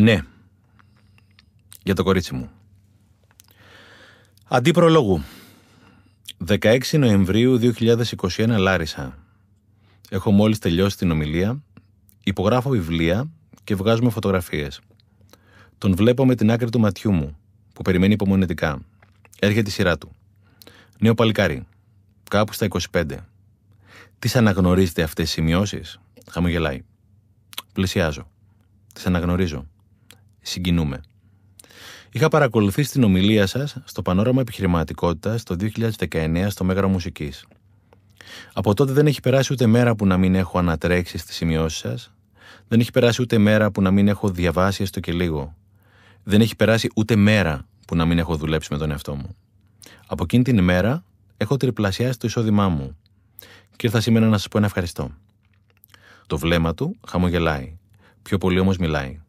Ναι. 0.00 0.20
Για 1.82 1.94
το 1.94 2.02
κορίτσι 2.02 2.34
μου. 2.34 2.50
Αντί 4.48 4.70
προλόγου. 4.70 5.22
16 6.46 6.98
Νοεμβρίου 6.98 7.58
2021 7.62 8.56
Λάρισα. 8.58 9.18
Έχω 10.10 10.30
μόλις 10.30 10.58
τελειώσει 10.58 10.96
την 10.96 11.10
ομιλία, 11.10 11.62
υπογράφω 12.24 12.70
βιβλία 12.70 13.30
και 13.64 13.74
βγάζουμε 13.74 14.10
φωτογραφίες. 14.10 14.80
Τον 15.78 15.94
βλέπω 15.94 16.26
με 16.26 16.34
την 16.34 16.50
άκρη 16.50 16.70
του 16.70 16.80
ματιού 16.80 17.12
μου, 17.12 17.36
που 17.72 17.82
περιμένει 17.82 18.12
υπομονετικά. 18.12 18.80
Έρχεται 19.38 19.68
η 19.68 19.72
σειρά 19.72 19.98
του. 19.98 20.12
Νέο 20.98 21.14
παλικάρι. 21.14 21.66
Κάπου 22.30 22.52
στα 22.52 22.66
25. 22.90 23.04
Τις 24.18 24.36
αναγνωρίζετε 24.36 25.02
αυτές 25.02 25.28
οι 25.28 25.32
σημειώσεις; 25.32 26.00
Χαμογελάει. 26.30 26.82
Πλησιάζω. 27.72 28.30
Τις 28.94 29.06
αναγνωρίζω. 29.06 29.66
Συγκινούμε. 30.40 31.00
Είχα 32.12 32.28
παρακολουθήσει 32.28 32.90
την 32.90 33.02
ομιλία 33.02 33.46
σας 33.46 33.76
στο 33.84 34.02
Πανόραμα 34.02 34.40
Επιχειρηματικότητας 34.40 35.42
το 35.42 35.56
2019 36.08 36.46
στο 36.48 36.64
Μέγαρο 36.64 36.88
Μουσικής. 36.88 37.46
Από 38.52 38.74
τότε 38.74 38.92
δεν 38.92 39.06
έχει 39.06 39.20
περάσει 39.20 39.52
ούτε 39.52 39.66
μέρα 39.66 39.94
που 39.94 40.06
να 40.06 40.16
μην 40.16 40.34
έχω 40.34 40.58
ανατρέξει 40.58 41.18
στις 41.18 41.36
σημειώσεις 41.36 41.78
σας, 41.78 42.12
δεν 42.68 42.80
έχει 42.80 42.90
περάσει 42.90 43.22
ούτε 43.22 43.38
μέρα 43.38 43.70
που 43.70 43.82
να 43.82 43.90
μην 43.90 44.08
έχω 44.08 44.28
διαβάσει 44.28 44.82
έστω 44.82 45.00
και 45.00 45.12
λίγο. 45.12 45.56
Δεν 46.22 46.40
έχει 46.40 46.56
περάσει 46.56 46.90
ούτε 46.96 47.16
μέρα 47.16 47.66
που 47.86 47.96
να 47.96 48.04
μην 48.04 48.18
έχω 48.18 48.36
δουλέψει 48.36 48.68
με 48.72 48.78
τον 48.78 48.90
εαυτό 48.90 49.14
μου. 49.14 49.36
Από 50.06 50.22
εκείνη 50.22 50.42
την 50.42 50.58
ημέρα 50.58 51.04
έχω 51.36 51.56
τριπλασιάσει 51.56 52.18
το 52.18 52.26
εισόδημά 52.26 52.68
μου 52.68 52.96
και 53.76 53.86
ήρθα 53.86 54.00
σήμερα 54.00 54.26
να 54.26 54.36
σας 54.38 54.48
πω 54.48 54.58
ένα 54.58 54.66
ευχαριστώ. 54.66 55.10
Το 56.26 56.38
βλέμμα 56.38 56.74
του 56.74 56.96
χαμογελάει. 57.08 57.78
Πιο 58.22 58.38
πολύ 58.38 58.58
όμως 58.58 58.76
μιλάει. 58.76 59.20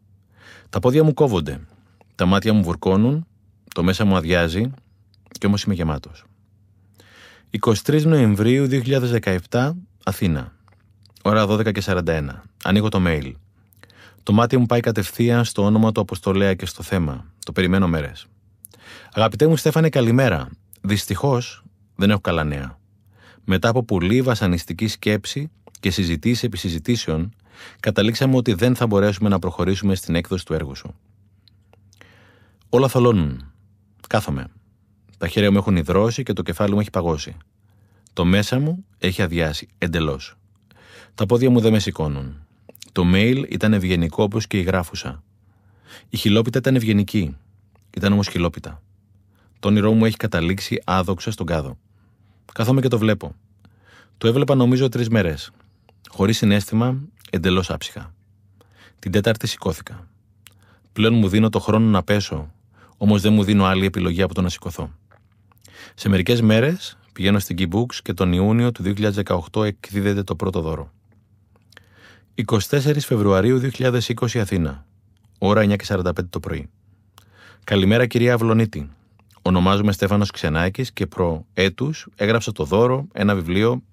Τα 0.71 0.79
πόδια 0.79 1.03
μου 1.03 1.13
κόβονται. 1.13 1.59
Τα 2.15 2.25
μάτια 2.25 2.53
μου 2.53 2.63
βουρκώνουν. 2.63 3.27
Το 3.73 3.83
μέσα 3.83 4.05
μου 4.05 4.15
αδειάζει. 4.15 4.71
Και 5.39 5.45
όμως 5.45 5.63
είμαι 5.63 5.73
γεμάτος. 5.73 6.25
23 7.59 8.03
Νοεμβρίου 8.03 8.67
2017, 9.49 9.71
Αθήνα. 10.03 10.53
Ώρα 11.23 11.45
12 11.45 11.71
και 11.71 11.81
41. 11.85 12.41
Ανοίγω 12.63 12.89
το 12.89 13.01
mail. 13.05 13.31
Το 14.23 14.33
μάτι 14.33 14.57
μου 14.57 14.65
πάει 14.65 14.79
κατευθείαν 14.79 15.45
στο 15.45 15.63
όνομα 15.63 15.91
του 15.91 16.01
Αποστολέα 16.01 16.53
και 16.53 16.65
στο 16.65 16.83
θέμα. 16.83 17.25
Το 17.45 17.51
περιμένω 17.51 17.87
μέρες. 17.87 18.27
Αγαπητέ 19.13 19.47
μου 19.47 19.57
Στέφανε, 19.57 19.89
καλημέρα. 19.89 20.49
Δυστυχώς 20.81 21.63
δεν 21.95 22.09
έχω 22.09 22.21
καλά 22.21 22.43
νέα. 22.43 22.77
Μετά 23.43 23.69
από 23.69 23.83
πολύ 23.83 24.21
βασανιστική 24.21 24.87
σκέψη 24.87 25.49
και 25.79 25.91
συζητήσεις 25.91 26.43
επί 26.43 26.57
συζητήσεων, 26.57 27.33
καταλήξαμε 27.79 28.35
ότι 28.35 28.53
δεν 28.53 28.75
θα 28.75 28.87
μπορέσουμε 28.87 29.29
να 29.29 29.39
προχωρήσουμε 29.39 29.95
στην 29.95 30.15
έκδοση 30.15 30.45
του 30.45 30.53
έργου 30.53 30.75
σου. 30.75 30.95
Όλα 32.69 32.87
θολώνουν. 32.87 33.51
Κάθομαι. 34.07 34.47
Τα 35.17 35.27
χέρια 35.27 35.51
μου 35.51 35.57
έχουν 35.57 35.75
υδρώσει 35.75 36.23
και 36.23 36.33
το 36.33 36.41
κεφάλι 36.41 36.73
μου 36.73 36.79
έχει 36.79 36.89
παγώσει. 36.89 37.37
Το 38.13 38.25
μέσα 38.25 38.59
μου 38.59 38.85
έχει 38.97 39.21
αδειάσει 39.21 39.67
εντελώς. 39.77 40.35
Τα 41.15 41.25
πόδια 41.25 41.49
μου 41.49 41.59
δεν 41.59 41.71
με 41.71 41.79
σηκώνουν. 41.79 42.45
Το 42.91 43.03
mail 43.13 43.45
ήταν 43.49 43.73
ευγενικό 43.73 44.23
όπως 44.23 44.47
και 44.47 44.57
η 44.57 44.61
γράφουσα. 44.61 45.23
Η 46.09 46.17
χιλόπιτα 46.17 46.57
ήταν 46.57 46.75
ευγενική. 46.75 47.37
Ήταν 47.95 48.13
όμως 48.13 48.27
χιλόπιτα. 48.27 48.81
Το 49.59 49.67
όνειρό 49.67 49.91
μου 49.91 50.05
έχει 50.05 50.17
καταλήξει 50.17 50.81
άδοξα 50.85 51.31
στον 51.31 51.45
κάδο. 51.45 51.77
Κάθομαι 52.53 52.81
και 52.81 52.87
το 52.87 52.97
βλέπω. 52.97 53.35
Το 54.17 54.27
έβλεπα 54.27 54.55
νομίζω 54.55 54.89
τρεις 54.89 55.09
μέρες. 55.09 55.51
Χωρίς 56.09 56.37
συνέστημα, 56.37 56.97
εντελώς 57.33 57.69
άψυχα. 57.69 58.13
Την 58.99 59.11
Τέταρτη 59.11 59.47
σηκώθηκα. 59.47 60.07
Πλέον 60.93 61.13
μου 61.13 61.27
δίνω 61.27 61.49
το 61.49 61.59
χρόνο 61.59 61.85
να 61.85 62.03
πέσω, 62.03 62.51
όμως 62.97 63.21
δεν 63.21 63.33
μου 63.33 63.43
δίνω 63.43 63.65
άλλη 63.65 63.85
επιλογή 63.85 64.21
από 64.21 64.33
το 64.33 64.41
να 64.41 64.49
σηκωθώ. 64.49 64.91
Σε 65.95 66.09
μερικές 66.09 66.41
μέρες 66.41 66.97
πηγαίνω 67.13 67.39
στην 67.39 67.57
Key 67.59 67.75
Books 67.75 67.95
και 68.03 68.13
τον 68.13 68.33
Ιούνιο 68.33 68.71
του 68.71 68.83
2018 69.53 69.63
εκδίδεται 69.63 70.23
το 70.23 70.35
πρώτο 70.35 70.61
δώρο. 70.61 70.91
24 72.35 72.99
Φεβρουαρίου 72.99 73.61
2020 73.73 74.01
Αθήνα. 74.37 74.85
Ώρα 75.37 75.65
9.45 75.87 76.11
το 76.29 76.39
πρωί. 76.39 76.69
Καλημέρα 77.63 78.05
κυρία 78.05 78.33
Αυλονίτη. 78.33 78.89
Ονομάζομαι 79.41 79.91
Στέφανος 79.91 80.31
Ξενάκης 80.31 80.91
και 80.91 81.07
προ 81.07 81.45
έτους 81.53 82.07
έγραψα 82.15 82.51
το 82.51 82.63
δώρο, 82.63 83.07
ένα 83.13 83.35
βιβλίο. 83.35 83.83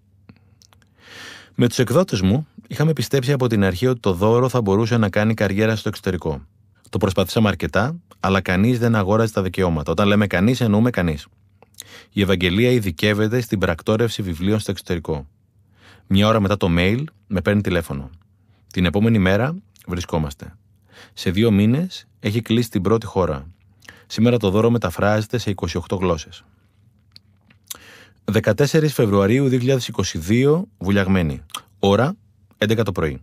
Με 1.60 1.68
τους 1.68 1.78
εκδότες 1.78 2.20
μου 2.20 2.46
είχαμε 2.68 2.92
πιστέψει 2.92 3.32
από 3.32 3.46
την 3.46 3.64
αρχή 3.64 3.86
ότι 3.86 4.00
το 4.00 4.12
δώρο 4.12 4.48
θα 4.48 4.60
μπορούσε 4.60 4.96
να 4.96 5.08
κάνει 5.08 5.34
καριέρα 5.34 5.76
στο 5.76 5.88
εξωτερικό. 5.88 6.42
Το 6.90 6.98
προσπαθήσαμε 6.98 7.48
αρκετά, 7.48 7.96
αλλά 8.20 8.40
κανείς 8.40 8.78
δεν 8.78 8.94
αγόραζε 8.94 9.32
τα 9.32 9.42
δικαιώματα. 9.42 9.92
Όταν 9.92 10.06
λέμε 10.08 10.26
κανείς, 10.26 10.60
εννοούμε 10.60 10.90
κανείς. 10.90 11.26
Η 12.12 12.20
Ευαγγελία 12.20 12.70
ειδικεύεται 12.70 13.40
στην 13.40 13.58
πρακτόρευση 13.58 14.22
βιβλίων 14.22 14.58
στο 14.58 14.70
εξωτερικό. 14.70 15.26
Μια 16.06 16.26
ώρα 16.28 16.40
μετά 16.40 16.56
το 16.56 16.68
mail 16.70 17.04
με 17.26 17.40
παίρνει 17.40 17.60
τηλέφωνο. 17.60 18.10
Την 18.72 18.84
επόμενη 18.84 19.18
μέρα 19.18 19.56
βρισκόμαστε. 19.86 20.54
Σε 21.12 21.30
δύο 21.30 21.50
μήνες 21.50 22.06
έχει 22.20 22.42
κλείσει 22.42 22.70
την 22.70 22.82
πρώτη 22.82 23.06
χώρα. 23.06 23.46
Σήμερα 24.06 24.36
το 24.36 24.50
δώρο 24.50 24.70
μεταφράζεται 24.70 25.38
σε 25.38 25.54
28 25.56 25.98
γλώσσες. 25.98 26.44
14 28.32 28.88
Φεβρουαρίου 28.88 29.48
2022, 29.50 30.62
βουλιαγμένη. 30.78 31.42
Ώρα 31.78 32.16
11 32.58 32.80
το 32.84 32.92
πρωί. 32.92 33.20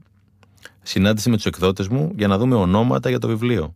Συνάντηση 0.81 1.29
με 1.29 1.35
τους 1.35 1.45
εκδότες 1.45 1.87
μου 1.87 2.11
για 2.15 2.27
να 2.27 2.37
δούμε 2.37 2.55
ονόματα 2.55 3.09
για 3.09 3.19
το 3.19 3.27
βιβλίο. 3.27 3.75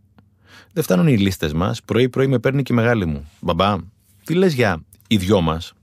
Δεν 0.73 0.83
φτάνουν 0.83 1.07
οι 1.07 1.17
λίστες 1.17 1.53
μας. 1.53 1.83
Πρωί-πρωί 1.83 2.27
με 2.27 2.39
παίρνει 2.39 2.63
και 2.63 2.73
η 2.73 2.75
μεγάλη 2.75 3.05
μου. 3.05 3.29
Μπαμπά, 3.39 3.75
τι 4.23 4.33
λες 4.33 4.53
για 4.53 4.83
οι 5.07 5.17
δυο 5.17 5.41
μας; 5.41 5.73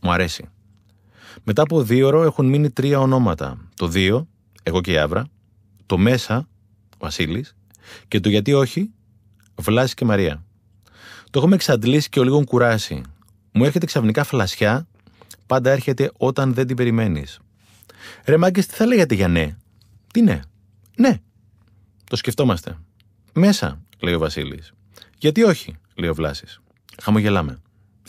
Μου 0.00 0.12
αρέσει. 0.12 0.48
Μετά 1.44 1.62
από 1.62 1.82
δύο 1.82 2.06
ώρο 2.06 2.22
έχουν 2.22 2.46
μείνει 2.46 2.70
τρία 2.70 3.00
ονόματα. 3.00 3.68
Το 3.74 3.86
δύο, 3.86 4.28
εγώ 4.62 4.80
και 4.80 4.92
η 4.92 4.98
Άβρα. 4.98 5.26
Το 5.86 5.98
μέσα, 5.98 6.48
Βασίλης. 6.98 7.56
Και 8.08 8.20
το 8.20 8.28
γιατί 8.28 8.52
όχι, 8.52 8.90
Βλάση 9.54 9.94
και 9.94 10.04
Μαρία. 10.04 10.44
Το 11.30 11.38
έχουμε 11.38 11.54
εξαντλήσει 11.54 12.08
και 12.08 12.20
ο 12.20 12.22
λίγο 12.22 12.44
κουράσει. 12.44 13.02
Μου 13.52 13.64
έρχεται 13.64 13.86
ξαφνικά 13.86 14.24
φλασιά, 14.24 14.86
πάντα 15.46 15.70
έρχεται 15.70 16.10
όταν 16.16 16.54
δεν 16.54 16.66
την 16.66 16.76
περιμένεις. 16.76 17.38
Ρε 18.24 18.36
μάγκες, 18.36 18.66
τι 18.66 18.74
θα 18.74 18.86
λέγατε 18.86 19.14
για 19.14 19.28
ναι; 19.28 19.56
Τι 20.12 20.22
ναι; 20.22 20.40
Ναι. 20.96 21.20
Το 22.04 22.16
σκεφτόμαστε. 22.16 22.78
Μέσα, 23.32 23.82
λέει 24.00 24.14
ο 24.14 24.18
Βασίλης. 24.18 24.72
Γιατί 25.18 25.42
όχι, 25.42 25.76
λέει 25.94 26.10
ο 26.10 26.14
Βλάσης. 26.14 26.60
Χαμογελάμε. 27.02 27.60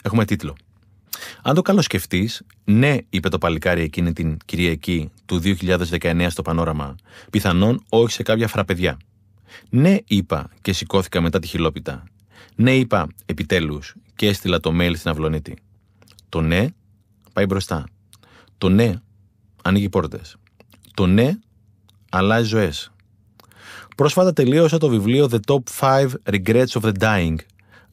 Έχουμε 0.02 0.26
τίτλο. 0.26 0.56
Αν 1.42 1.56
το 1.56 1.62
καλοσκεφτεί, 1.62 2.30
ναι, 2.64 2.98
είπε 3.10 3.30
το 3.30 3.38
παλικάρι 3.38 3.82
εκείνη 3.82 4.14
την 4.14 4.38
Κυριακή 4.46 5.12
του 5.26 5.42
2019 5.44 6.28
στο 6.30 6.42
πανόραμα, 6.42 6.96
πιθανόν 7.30 7.84
όχι 7.90 8.12
σε 8.12 8.24
κάποια 8.24 8.48
φραπεδιά. 8.48 8.98
Ναι, 9.70 9.98
είπα 10.08 10.50
και 10.62 10.74
σηκώθηκα 10.74 11.22
μετά 11.22 11.40
τη 11.40 11.48
χιλόπιτα. 11.48 12.04
Ναι, 12.56 12.76
είπα 12.76 13.08
επιτέλους 13.26 13.96
και 14.20 14.28
έστειλα 14.28 14.60
το 14.60 14.72
mail 14.74 14.92
στην 14.96 15.10
Αυλονίτη. 15.10 15.58
Το 16.30 16.42
ναι 16.42 16.68
πάει 17.34 17.46
μπροστά. 17.46 17.84
Το 18.58 18.70
ναι 18.70 18.94
ανοίγει 19.64 19.90
πόρτες. 19.90 20.36
Το 20.94 21.06
ναι 21.06 21.32
αλλάζει 22.10 22.48
ζωές. 22.48 22.92
Πρόσφατα 23.96 24.34
τελείωσα 24.34 24.78
το 24.78 24.88
βιβλίο 24.90 25.30
The 25.32 25.40
Top 25.48 25.60
5 25.80 26.10
Regrets 26.24 26.68
of 26.68 26.82
the 26.82 26.92
Dying, 27.00 27.36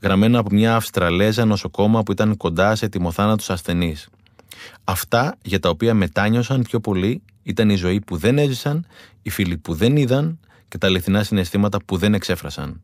γραμμένο 0.02 0.38
από 0.38 0.54
μια 0.54 0.76
Αυστραλέζα 0.76 1.44
νοσοκόμα 1.44 2.02
που 2.02 2.12
ήταν 2.12 2.36
κοντά 2.36 2.74
σε 2.74 2.88
τιμοθάνατου 2.88 3.52
ασθενεί. 3.52 3.96
Αυτά 4.84 5.36
για 5.42 5.60
τα 5.60 5.68
οποία 5.68 5.94
μετάνιωσαν 5.94 6.62
πιο 6.62 6.80
πολύ 6.80 7.22
ήταν 7.42 7.70
η 7.70 7.74
ζωή 7.74 8.00
που 8.00 8.16
δεν 8.16 8.38
έζησαν, 8.38 8.86
οι 9.22 9.30
φίλοι 9.30 9.56
που 9.56 9.74
δεν 9.74 9.96
είδαν 9.96 10.38
και 10.68 10.78
τα 10.78 10.86
αληθινά 10.86 11.22
συναισθήματα 11.22 11.78
που 11.84 11.96
δεν 11.96 12.14
εξέφρασαν. 12.14 12.82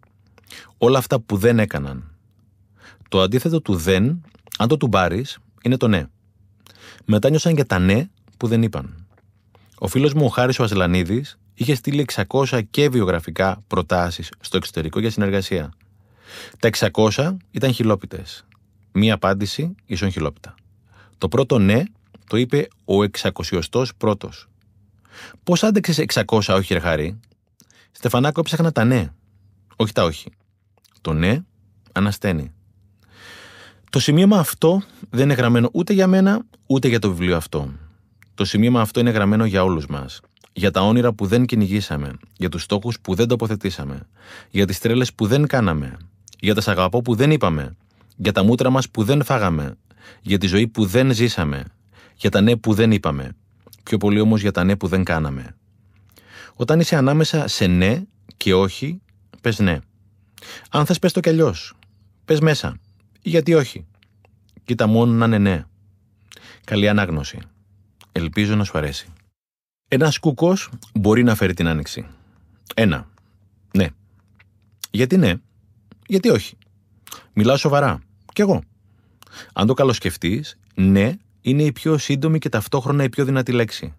Όλα 0.78 0.98
αυτά 0.98 1.20
που 1.20 1.36
δεν 1.36 1.58
έκαναν. 1.58 2.11
Το 3.12 3.20
αντίθετο 3.20 3.60
του 3.60 3.74
δεν, 3.74 4.22
αν 4.58 4.68
το 4.68 4.76
του 4.76 4.88
πάρει, 4.88 5.24
είναι 5.62 5.76
το 5.76 5.88
ναι. 5.88 6.06
Μετάνιωσαν 7.04 7.54
για 7.54 7.66
τα 7.66 7.78
ναι 7.78 8.08
που 8.36 8.46
δεν 8.46 8.62
είπαν. 8.62 9.06
Ο 9.78 9.88
φίλος 9.88 10.12
μου 10.12 10.24
ο 10.24 10.28
Χάρης 10.28 10.58
ο 10.58 10.62
Ασλανίδη 10.62 11.24
είχε 11.54 11.74
στείλει 11.74 12.06
600 12.28 12.60
και 12.70 12.88
βιογραφικά 12.88 13.62
προτάσεις 13.66 14.30
στο 14.40 14.56
εξωτερικό 14.56 15.00
για 15.00 15.10
συνεργασία. 15.10 15.72
Τα 16.58 16.70
600 16.92 17.36
ήταν 17.50 17.72
χιλόπιτες. 17.72 18.46
Μία 18.92 19.14
απάντηση 19.14 19.74
ίσον 19.86 20.10
χιλόπιτα. 20.10 20.54
Το 21.18 21.28
πρώτο 21.28 21.58
ναι 21.58 21.82
το 22.28 22.36
είπε 22.36 22.68
ο 22.84 22.94
600 23.20 23.84
πρώτος. 23.96 24.48
Πώς 25.42 25.62
άντεξες 25.62 26.04
600 26.26 26.40
όχι, 26.48 26.74
ρε 26.74 26.80
Χάρη; 26.80 27.20
Στεφανάκο 27.90 28.40
έψαχνα 28.40 28.72
τα 28.72 28.84
ναι. 28.84 29.12
Όχι 29.76 29.92
τα 29.92 30.04
όχι. 30.04 30.30
Το 31.00 31.12
ναι 31.12 31.40
ανασταίνει. 31.92 32.52
Το 33.92 34.00
σημείωμα 34.00 34.38
αυτό 34.38 34.82
δεν 35.10 35.24
είναι 35.24 35.34
γραμμένο 35.34 35.68
ούτε 35.72 35.92
για 35.92 36.06
μένα, 36.06 36.44
ούτε 36.66 36.88
για 36.88 36.98
το 36.98 37.08
βιβλίο 37.08 37.36
αυτό. 37.36 37.72
Το 38.34 38.44
σημείωμα 38.44 38.80
αυτό 38.80 39.00
είναι 39.00 39.10
γραμμένο 39.10 39.44
για 39.44 39.64
όλους 39.64 39.86
μας. 39.86 40.20
Για 40.52 40.70
τα 40.70 40.80
όνειρα 40.80 41.12
που 41.12 41.26
δεν 41.26 41.46
κυνηγήσαμε. 41.46 42.10
Για 42.36 42.48
τους 42.48 42.62
στόχους 42.62 43.00
που 43.00 43.14
δεν 43.14 43.28
τοποθετήσαμε. 43.28 44.06
Για 44.50 44.66
τις 44.66 44.78
τρέλες 44.78 45.12
που 45.14 45.26
δεν 45.26 45.46
κάναμε. 45.46 45.96
Για 46.40 46.54
τα 46.54 46.60
σαγαπό 46.60 47.02
που 47.02 47.14
δεν 47.14 47.30
είπαμε. 47.30 47.76
Για 48.16 48.32
τα 48.32 48.42
μούτρα 48.42 48.70
μας 48.70 48.88
που 48.90 49.04
δεν 49.04 49.24
φάγαμε. 49.24 49.74
Για 50.22 50.38
τη 50.38 50.46
ζωή 50.46 50.68
που 50.68 50.84
δεν 50.86 51.12
ζήσαμε. 51.12 51.64
Για 52.16 52.30
τα 52.30 52.40
ναι 52.40 52.56
που 52.56 52.74
δεν 52.74 52.92
είπαμε. 52.92 53.36
Πιο 53.82 53.98
πολύ 53.98 54.20
όμως 54.20 54.40
για 54.40 54.52
τα 54.52 54.64
ναι 54.64 54.76
που 54.76 54.86
δεν 54.86 55.04
κάναμε. 55.04 55.56
Όταν 56.54 56.80
είσαι 56.80 56.96
ανάμεσα 56.96 57.48
σε 57.48 57.66
ναι 57.66 58.02
και 58.36 58.54
όχι, 58.54 59.00
πες 59.40 59.58
ναι. 59.58 59.78
Αν 60.70 60.86
θες, 60.86 60.98
πες 60.98 61.12
το 61.12 61.20
κι 61.20 61.28
αλλιώς. 61.28 61.74
Πες 62.24 62.40
μέσα. 62.40 62.76
Γιατί 63.22 63.54
όχι; 63.54 63.86
Κοίτα 64.64 64.86
μόνο 64.86 65.12
να 65.12 65.24
είναι 65.24 65.38
ναι. 65.38 65.64
Καλή 66.64 66.88
ανάγνωση. 66.88 67.38
Ελπίζω 68.12 68.54
να 68.54 68.64
σου 68.64 68.78
αρέσει. 68.78 69.06
Ένας 69.88 70.18
κούκος 70.18 70.70
μπορεί 70.94 71.22
να 71.22 71.34
φέρει 71.34 71.54
την 71.54 71.66
άνοιξη. 71.66 72.06
Ένα. 72.74 73.08
Ναι. 73.76 73.88
Γιατί 74.90 75.16
ναι. 75.16 75.34
Γιατί 76.06 76.28
όχι; 76.28 76.56
Μιλάω 77.32 77.56
σοβαρά. 77.56 78.00
Κι 78.32 78.40
εγώ. 78.40 78.62
Αν 79.52 79.66
το 79.66 79.74
καλοσκεφτείς, 79.74 80.58
ναι 80.74 81.16
είναι 81.40 81.62
η 81.62 81.72
πιο 81.72 81.98
σύντομη 81.98 82.38
και 82.38 82.48
ταυτόχρονα 82.48 83.04
η 83.04 83.08
πιο 83.08 83.24
δυνατή 83.24 83.52
λέξη. 83.52 83.94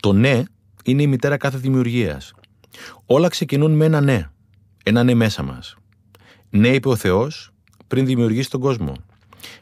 Το 0.00 0.12
ναι 0.12 0.42
είναι 0.84 1.02
η 1.02 1.06
μητέρα 1.06 1.36
κάθε 1.36 1.58
δημιουργίας. 1.58 2.32
Όλα 3.06 3.28
ξεκινούν 3.28 3.72
με 3.72 3.84
ένα 3.84 4.00
ναι. 4.00 4.28
Ένα 4.82 5.02
ναι 5.02 5.14
μέσα 5.14 5.42
μας. 5.42 5.76
Ναι, 6.50 6.68
είπε 6.68 6.88
ο 6.88 6.96
Θεός 6.96 7.53
πριν 7.86 8.06
δημιουργήσει 8.06 8.50
τον 8.50 8.60
κόσμο. 8.60 8.96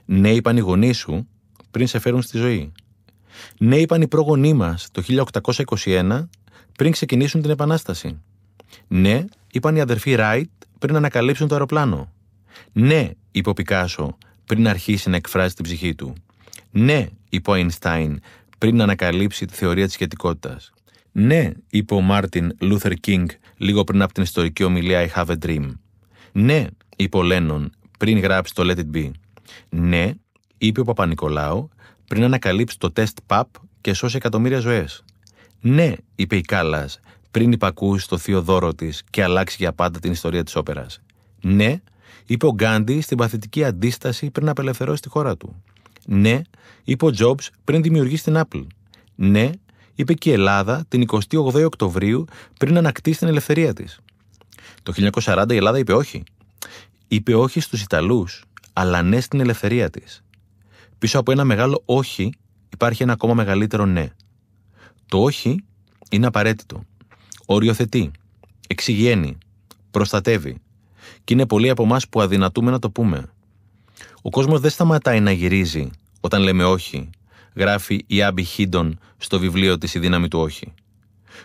Ναι, 0.05 0.31
είπαν 0.31 0.57
οι 0.57 0.61
γονείς 0.61 0.97
σου 0.99 1.29
πριν 1.71 1.87
σε 1.87 1.99
φέρουν 1.99 2.23
στη 2.23 2.39
ζωή. 2.39 2.73
Ναι, 3.59 3.77
είπαν 3.77 4.03
οι 4.03 4.09
πρόγονοί 4.09 4.53
μας 4.53 4.89
το 4.93 5.03
1821 5.85 6.29
πριν 6.77 6.93
ξεκινήσουν 6.93 7.43
την 7.43 7.51
Επανάσταση. 7.51 8.21
Ναι, 8.89 9.25
είπαν 9.53 9.77
οι 9.77 9.81
αδερφοί 9.81 10.15
Ράιτ 10.15 10.51
πριν 10.79 10.97
ανακαλύψουν 10.97 11.49
το 11.49 11.55
αεροπλάνο. 11.55 12.13
Ναι, 12.73 13.11
είπε 13.31 13.49
ο 13.49 13.53
Πικάσο 13.53 14.19
πριν 14.45 14.69
αρχίσει 14.69 15.09
να 15.09 15.17
εκφράζει 15.17 15.55
την 15.55 15.65
ψυχή 15.65 15.95
του. 15.95 16.15
Ναι, 16.71 17.07
είπε 17.29 17.51
ο 17.51 17.53
Αϊνστάιν 17.53 18.21
πριν 18.59 18.83
ανακαλύψει 18.83 19.47
τη 19.47 19.55
θεωρία 19.55 19.85
της 19.85 19.95
σχετικότητας. 19.95 20.73
Ναι, 21.13 21.51
είπε 21.71 21.95
ο 21.95 22.01
Μάρτιν 22.01 22.57
Λούθερ 22.61 22.93
Κίνγκ 22.93 23.29
λίγο 23.57 23.85
πριν 23.85 24.03
από 24.03 24.13
την 24.13 24.23
ιστορική 24.23 24.65
ομιλία 24.65 25.09
I 25.09 25.19
have 25.19 25.27
a 25.27 25.47
dream. 25.47 25.73
Ναι, 26.33 26.67
είπε 26.97 27.17
ο 27.17 27.23
Λένον 27.23 27.73
πριν 28.03 28.19
γράψει 28.19 28.55
το 28.55 28.63
Let 28.67 28.77
it 28.77 28.97
be. 28.97 29.11
Ναι, 29.69 30.13
είπε 30.59 30.81
ο 30.81 30.85
Παπα-Νικολάου 30.85 31.69
πριν 32.09 32.25
ανακαλύψει 32.25 32.79
το 32.79 32.91
τεστ 32.91 33.19
PAP 33.27 33.43
και 33.81 33.93
σώσει 33.95 34.17
εκατομμύρια 34.17 34.59
ζωές. 34.59 35.05
Ναι, 35.61 35.93
είπε 36.15 36.37
η 36.37 36.41
Κάλλας 36.41 37.01
πριν 37.31 37.53
υπακούσει 37.53 38.09
το 38.09 38.19
θείο 38.19 38.43
δώρο 38.43 38.75
της 38.75 39.03
και 39.11 39.23
αλλάξει 39.23 39.57
για 39.59 39.73
πάντα 39.73 39.99
την 39.99 40.13
ιστορία 40.13 40.43
της 40.43 40.57
όπερας. 40.57 41.01
Ναι, 41.43 41.81
είπε 42.27 42.47
ο 42.47 42.53
Γκάντι 42.55 43.01
στην 43.01 43.17
παθητική 43.17 43.65
αντίσταση 43.65 44.31
πριν 44.31 44.49
απελευθερώσει 44.49 45.03
τη 45.03 45.09
χώρα 45.09 45.37
του. 45.37 45.63
Ναι, 46.07 46.41
είπε 46.85 47.05
ο 47.05 47.11
Jobs 47.19 47.47
πριν 47.65 47.83
δημιουργήσει 47.83 48.23
την 48.23 48.41
Apple. 48.45 48.67
Ναι, 49.15 49.51
είπε 49.95 50.15
και 50.15 50.31
η 50.31 50.33
Ελλάδα 50.33 50.85
την 50.89 51.05
28 51.33 51.65
Οκτωβρίου 51.65 52.25
πριν 52.59 52.77
ανακτήσει 52.77 53.19
την 53.19 53.29
ελευθερία 53.29 53.73
της. 53.73 53.99
Το 54.83 54.93
1940 55.25 55.47
η 55.53 55.57
Ελλάδα 55.57 55.79
είπε 55.79 55.93
όχι. 55.93 56.23
Είπε 57.13 57.35
όχι 57.35 57.61
στους 57.61 57.83
Ιταλούς, 57.83 58.45
αλλά 58.73 59.03
ναι 59.03 59.21
στην 59.21 59.41
ελευθερία 59.41 59.91
της. 59.91 60.23
Πίσω 60.99 61.19
από 61.19 61.33
ένα 61.33 61.45
μεγάλο 61.45 61.83
όχι 61.85 62.33
υπάρχει 62.73 63.03
ένα 63.03 63.13
ακόμα 63.13 63.35
μεγαλύτερο 63.35 63.87
ναι. 63.87 64.09
Το 65.07 65.23
όχι 65.23 65.65
είναι 66.11 66.27
απαραίτητο. 66.27 66.85
Οριοθετεί, 67.47 68.11
εξηγαίνει, 68.69 69.39
προστατεύει. 69.91 70.61
Και 71.25 71.35
είναι 71.35 71.47
πολλοί 71.47 71.71
από 71.71 71.83
εμάς 71.83 72.09
που 72.09 72.21
αδυνατούμε 72.21 72.71
να 72.71 72.79
το 72.79 72.91
πούμε. 72.91 73.25
Ο 74.23 74.31
κόσμος 74.31 74.61
δεν 74.61 74.71
σταματάει 74.71 75.21
να 75.21 75.33
γυρίζει 75.33 75.91
όταν 76.21 76.43
λέμε 76.43 76.65
όχι, 76.65 77.11
γράφει 77.55 78.05
η 78.07 78.23
Άμπι 78.23 78.43
Χίντον 78.43 78.99
στο 79.17 79.39
βιβλίο 79.39 79.79
της 79.79 79.95
Η 79.95 79.99
δύναμη 79.99 80.29
του 80.29 80.39
όχι. 80.39 80.73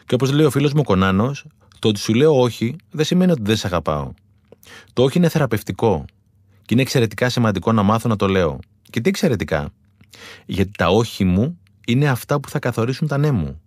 Και 0.05 0.15
όπως 0.15 0.31
λέει 0.31 0.45
ο 0.45 0.49
φίλος 0.49 0.73
μου 0.73 0.83
Κονάνος, 0.83 1.45
το 1.79 1.87
ότι 1.87 1.99
σου 1.99 2.13
λέω 2.13 2.41
όχι 2.41 2.75
δεν 2.91 3.05
σημαίνει 3.05 3.31
ότι 3.31 3.41
δεν 3.43 3.55
σε 3.55 3.67
αγαπάω. 3.67 4.13
Το 4.93 5.03
όχι 5.03 5.17
είναι 5.17 5.29
θεραπευτικό 5.29 6.05
και 6.61 6.73
είναι 6.73 6.81
εξαιρετικά 6.81 7.29
σημαντικό 7.29 7.71
να 7.71 7.83
μάθω 7.83 8.09
να 8.09 8.15
το 8.15 8.27
λέω. 8.27 8.59
Και 8.89 9.01
τι 9.01 9.09
εξαιρετικά; 9.09 9.69
Γιατί 10.45 10.71
τα 10.77 10.87
όχι 10.87 11.23
μου 11.23 11.59
είναι 11.87 12.09
αυτά 12.09 12.39
που 12.39 12.49
θα 12.49 12.59
καθορίσουν 12.59 13.07
τα 13.07 13.17
ναι 13.17 13.31
μου. 13.31 13.61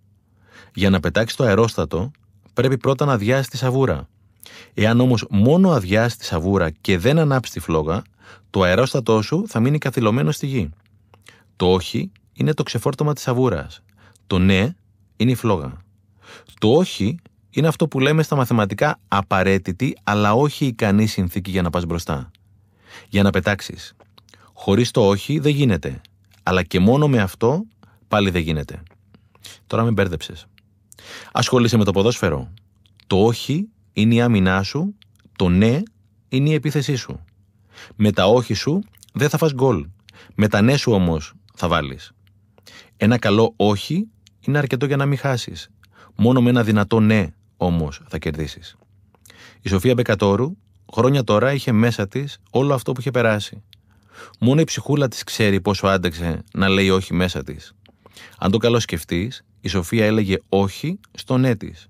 Για 0.73 0.89
να 0.89 0.99
πετάξει 0.99 1.37
το 1.37 1.43
αερόστατο, 1.43 2.11
πρέπει 2.53 2.77
πρώτα 2.77 3.05
να 3.05 3.13
αδειάσει 3.13 3.49
τη 3.49 3.57
σαβούρα. 3.57 4.07
Εάν 4.73 4.99
όμως 4.99 5.25
μόνο 5.29 5.71
αδειάσει 5.71 6.17
τη 6.17 6.25
σαβούρα 6.25 6.69
και 6.69 6.97
δεν 6.97 7.19
ανάψει 7.19 7.51
τη 7.51 7.59
φλόγα, 7.59 8.01
το 8.49 8.61
αερόστατό 8.61 9.21
σου 9.21 9.43
θα 9.47 9.59
μείνει 9.59 9.77
καθυλωμένο 9.77 10.31
στη 10.31 10.47
γη. 10.47 10.69
Το 11.55 11.73
όχι 11.73 12.11
είναι 12.33 12.53
το 12.53 12.63
ξεφόρτωμα 12.63 13.13
της 13.13 13.23
σαβούρας. 13.23 13.81
Το 14.27 14.39
ναι 14.39 14.75
είναι 15.17 15.31
η 15.31 15.35
φλόγα. 15.35 15.77
Το 16.59 16.73
όχι 16.73 17.17
είναι 17.51 17.67
αυτό 17.67 17.87
που 17.87 17.99
λέμε 17.99 18.23
στα 18.23 18.35
μαθηματικά 18.35 18.99
απαραίτητη, 19.07 19.97
αλλά 20.03 20.33
όχι 20.33 20.65
ικανή 20.65 21.07
συνθήκη 21.07 21.51
για 21.51 21.61
να 21.61 21.69
πας 21.69 21.85
μπροστά. 21.85 22.31
Για 23.09 23.23
να 23.23 23.29
πετάξεις. 23.29 23.93
Χωρίς 24.53 24.91
το 24.91 25.07
όχι 25.07 25.39
δεν 25.39 25.51
γίνεται. 25.51 26.01
Αλλά 26.43 26.63
και 26.63 26.79
μόνο 26.79 27.07
με 27.07 27.19
αυτό 27.19 27.63
πάλι 28.07 28.29
δεν 28.29 28.41
γίνεται. 28.41 28.83
Τώρα 29.67 29.83
με 29.83 29.91
μπέρδεψες. 29.91 30.45
Ασχολείσαι 31.31 31.77
με 31.77 31.83
το 31.83 31.91
ποδόσφαιρο. 31.91 32.53
Το 33.07 33.25
όχι 33.25 33.67
είναι 33.93 34.15
η 34.15 34.21
άμυνά 34.21 34.63
σου, 34.63 34.95
το 35.35 35.49
ναι 35.49 35.81
είναι 36.29 36.49
η 36.49 36.53
επίθεσή 36.53 36.95
σου. 36.95 37.19
Με 37.95 38.11
τα 38.11 38.25
όχι 38.25 38.53
σου 38.53 38.83
δεν 39.13 39.29
θα 39.29 39.37
φας 39.37 39.53
γκολ. 39.53 39.87
Με 40.35 40.47
τα 40.47 40.61
ναι 40.61 40.77
σου 40.77 40.91
όμως 40.91 41.33
θα 41.55 41.67
βάλεις. 41.67 42.11
Ένα 42.97 43.17
καλό 43.17 43.53
όχι 43.55 44.07
είναι 44.39 44.57
αρκετό 44.57 44.85
για 44.85 44.97
να 44.97 45.05
μην 45.05 45.17
χάσεις. 45.17 45.69
Μόνο 46.15 46.41
με 46.41 46.49
ένα 46.49 46.63
δυνατό 46.63 46.99
ναι 46.99 47.27
όμως 47.65 48.01
θα 48.07 48.17
κερδίσεις. 48.17 48.75
Η 49.61 49.69
Σοφία 49.69 49.93
Μπεκατόρου 49.93 50.57
χρόνια 50.93 51.23
τώρα 51.23 51.53
είχε 51.53 51.71
μέσα 51.71 52.07
της 52.07 52.39
όλο 52.51 52.73
αυτό 52.73 52.91
που 52.91 52.99
είχε 52.99 53.11
περάσει. 53.11 53.63
Μόνο 54.39 54.61
η 54.61 54.63
ψυχούλα 54.63 55.07
της 55.07 55.23
ξέρει 55.23 55.61
πόσο 55.61 55.87
άντεξε 55.87 56.43
να 56.53 56.69
λέει 56.69 56.89
όχι 56.89 57.13
μέσα 57.13 57.43
της. 57.43 57.73
Αν 58.37 58.51
το 58.51 58.57
καλό 58.57 58.79
σκεφτείς, 58.79 59.45
η 59.61 59.67
Σοφία 59.67 60.05
έλεγε 60.05 60.37
όχι 60.49 60.99
στο 61.11 61.37
ναι 61.37 61.55
της. 61.55 61.87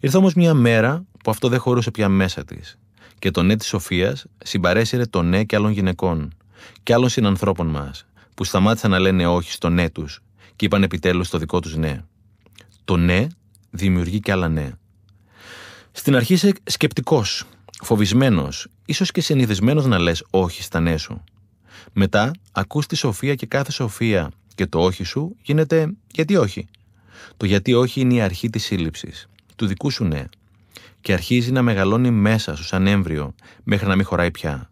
Ήρθε 0.00 0.16
όμως 0.16 0.34
μια 0.34 0.54
μέρα 0.54 1.04
που 1.24 1.30
αυτό 1.30 1.48
δεν 1.48 1.58
χωρούσε 1.58 1.90
πια 1.90 2.08
μέσα 2.08 2.44
της. 2.44 2.78
Και 3.18 3.30
το 3.30 3.42
ναι 3.42 3.56
της 3.56 3.66
Σοφίας 3.66 4.26
συμπαρέσυρε 4.44 5.06
το 5.06 5.22
ναι 5.22 5.44
και 5.44 5.56
άλλων 5.56 5.70
γυναικών 5.70 6.32
και 6.82 6.94
άλλων 6.94 7.08
συνανθρώπων 7.08 7.66
μας, 7.66 8.06
που 8.34 8.44
σταμάτησαν 8.44 8.90
να 8.90 8.98
λένε 8.98 9.26
όχι 9.26 9.52
στο 9.52 9.68
ναι 9.68 9.90
τους 9.90 10.20
και 10.56 10.64
είπαν 10.64 10.82
επιτέλους 10.82 11.28
το 11.28 11.38
δικό 11.38 11.60
τους 11.60 11.76
ναι. 11.76 12.04
Το 12.84 12.96
ναι 12.96 13.26
δημιουργεί 13.70 14.20
και 14.20 14.32
άλλα 14.32 14.48
ναι. 14.48 14.72
Στην 15.96 16.16
αρχή 16.16 16.32
είσαι 16.32 16.52
σκεπτικός, 16.64 17.44
φοβισμένος, 17.82 18.68
ίσως 18.84 19.10
και 19.10 19.20
συνηθισμένος 19.20 19.86
να 19.86 19.98
λες 19.98 20.24
όχι 20.30 20.62
στα 20.62 20.80
ναι 20.80 20.96
σου. 20.96 21.24
Μετά 21.92 22.30
ακούς 22.52 22.86
τη 22.86 22.96
σοφία 22.96 23.34
και 23.34 23.46
κάθε 23.46 23.72
σοφία 23.72 24.30
και 24.54 24.66
το 24.66 24.80
όχι 24.80 25.04
σου 25.04 25.36
γίνεται 25.42 25.94
γιατί 26.12 26.36
όχι. 26.36 26.66
Το 27.36 27.46
γιατί 27.46 27.74
όχι 27.74 28.00
είναι 28.00 28.14
η 28.14 28.20
αρχή 28.20 28.50
της 28.50 28.64
σύλληψης, 28.64 29.28
του 29.56 29.66
δικού 29.66 29.90
σου 29.90 30.04
ναι. 30.04 30.24
Και 31.00 31.12
αρχίζει 31.12 31.52
να 31.52 31.62
μεγαλώνει 31.62 32.10
μέσα 32.10 32.56
σου 32.56 32.64
σαν 32.64 32.86
έμβριο 32.86 33.34
μέχρι 33.64 33.86
να 33.86 33.96
μην 33.96 34.04
χωράει 34.04 34.30
πια. 34.30 34.70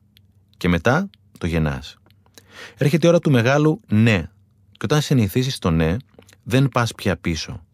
Και 0.56 0.68
μετά 0.68 1.10
το 1.38 1.46
γεννάς. 1.46 1.96
Έρχεται 2.76 3.06
η 3.06 3.10
ώρα 3.10 3.18
του 3.18 3.30
μεγάλου 3.30 3.80
ναι. 3.88 4.30
Και 4.72 4.84
όταν 4.84 5.00
συνηθίσεις 5.00 5.58
το 5.58 5.70
ναι, 5.70 5.96
δεν 6.42 6.68
πας 6.68 6.94
πια 6.94 7.16
πίσω. 7.16 7.64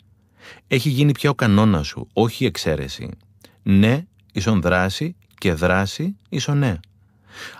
Έχει 0.66 0.88
γίνει 0.88 1.12
πια 1.12 1.30
ο 1.30 1.34
κανόνας 1.34 1.86
σου, 1.86 2.08
όχι 2.12 2.44
η 2.44 2.46
εξαίρεση. 2.46 3.10
Ναι, 3.70 4.04
ίσον 4.32 4.60
δράση 4.60 5.16
και 5.38 5.52
δράση 5.52 6.16
ίσον 6.28 6.58
ναι. 6.58 6.78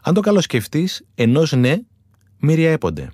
Αν 0.03 0.15
το 0.15 0.21
καλοσκεφτείς, 0.21 1.05
ενός 1.15 1.53
ναι 1.53 1.79
μυριαέπονται. 2.39 3.11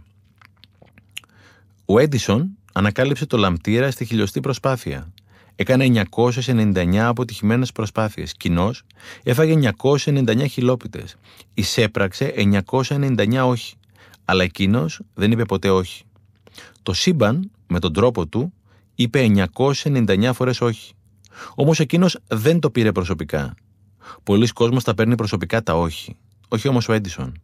Ο 1.84 1.98
Έντισον 1.98 2.48
ανακάλυψε 2.72 3.26
το 3.26 3.36
λαμπτήρα 3.36 3.90
στη 3.90 4.04
χιλιοστή 4.04 4.40
προσπάθεια. 4.40 5.12
Έκανε 5.56 6.04
999 6.10 6.96
αποτυχημένες 6.96 7.72
προσπάθειες. 7.72 8.34
Κοινώ 8.34 8.70
έφαγε 9.22 9.72
999 9.78 10.48
χιλόπιτες. 10.48 11.16
Εισέπραξε 11.54 12.32
999 12.36 13.46
όχι. 13.46 13.74
Αλλά 14.24 14.42
εκείνος 14.42 15.00
δεν 15.14 15.30
είπε 15.32 15.44
ποτέ 15.44 15.70
όχι. 15.70 16.04
Το 16.82 16.92
σύμπαν, 16.92 17.50
με 17.66 17.78
τον 17.78 17.92
τρόπο 17.92 18.26
του, 18.26 18.52
είπε 18.94 19.26
999 19.52 20.30
φορές 20.34 20.60
όχι. 20.60 20.93
Όμως 21.54 21.80
εκείνος 21.80 22.18
δεν 22.28 22.60
το 22.60 22.70
πήρε 22.70 22.92
προσωπικά. 22.92 23.54
Πολλοί 24.22 24.48
κόσμος 24.48 24.84
τα 24.84 24.94
παίρνει 24.94 25.14
προσωπικά 25.14 25.62
τα 25.62 25.74
όχι. 25.74 26.16
Όχι 26.48 26.68
όμως 26.68 26.88
ο 26.88 26.92
Έντισον. 26.92 27.40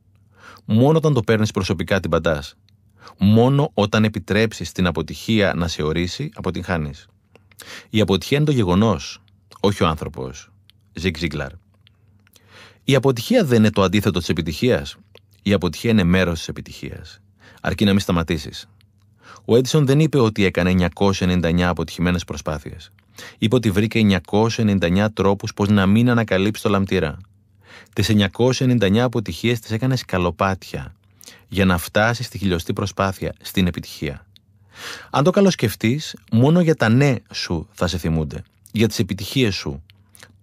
Μόνο 0.64 0.96
όταν 0.96 1.14
το 1.14 1.22
παίρνεις 1.22 1.50
προσωπικά 1.50 2.00
την 2.00 2.10
παντάς. 2.10 2.56
Μόνο 3.18 3.70
όταν 3.74 4.04
επιτρέψεις 4.04 4.72
την 4.72 4.86
αποτυχία 4.86 5.54
να 5.54 5.68
σε 5.68 5.82
ορίσει, 5.82 6.30
αποτυγχάνει. 6.34 6.92
Η 7.90 8.00
αποτυχία 8.00 8.36
είναι 8.36 8.46
το 8.46 8.52
γεγονός, 8.52 9.22
όχι 9.60 9.82
ο 9.82 9.86
άνθρωπος. 9.86 10.50
Ζιγκ 10.92 11.16
Ζίγκλαρ. 11.16 11.50
Η 12.84 12.94
αποτυχία 12.94 13.44
δεν 13.44 13.58
είναι 13.58 13.70
το 13.70 13.82
αντίθετο 13.82 14.18
της 14.18 14.28
επιτυχίας. 14.28 14.96
Η 15.42 15.52
αποτυχία 15.52 15.90
είναι 15.90 16.04
μέρος 16.04 16.38
της 16.38 16.48
επιτυχίας. 16.48 17.20
Αρκεί 17.60 17.84
να 17.84 17.90
μην 17.90 18.00
σταματήσεις. 18.00 18.68
Ο 19.44 19.56
Έντισον 19.56 19.86
δεν 19.86 20.00
είπε 20.00 20.18
ότι 20.18 20.44
έκανε 20.44 20.70
999 20.70 21.68
αποτυχημένες 21.68 22.24
προσπάθειες. 22.24 22.92
Είπε 23.38 23.54
ότι 23.54 23.70
βρήκε 23.70 24.20
999 24.30 25.06
τρόπους 25.14 25.54
πώς 25.54 25.68
να 25.68 25.86
μην 25.86 26.10
ανακαλύψει 26.10 26.62
το 26.62 26.68
λαμπτήρα. 26.68 27.16
Τις 27.92 28.08
999 28.08 28.96
αποτυχίες 28.98 29.60
τις 29.60 29.70
έκανε 29.70 29.96
σκαλοπάτια 29.96 30.94
για 31.48 31.64
να 31.64 31.78
φτάσει 31.78 32.22
στη 32.22 32.38
χιλιοστή 32.38 32.72
προσπάθεια, 32.72 33.34
στην 33.40 33.66
επιτυχία. 33.66 34.26
Αν 35.10 35.24
το 35.24 35.30
καλοσκεφτείς, 35.30 36.16
μόνο 36.32 36.60
για 36.60 36.74
τα 36.74 36.88
ναι 36.88 37.14
σου 37.32 37.68
θα 37.72 37.86
σε 37.86 37.98
θυμούνται. 37.98 38.42
Για 38.72 38.88
τις 38.88 38.98
επιτυχίες 38.98 39.54
σου. 39.54 39.82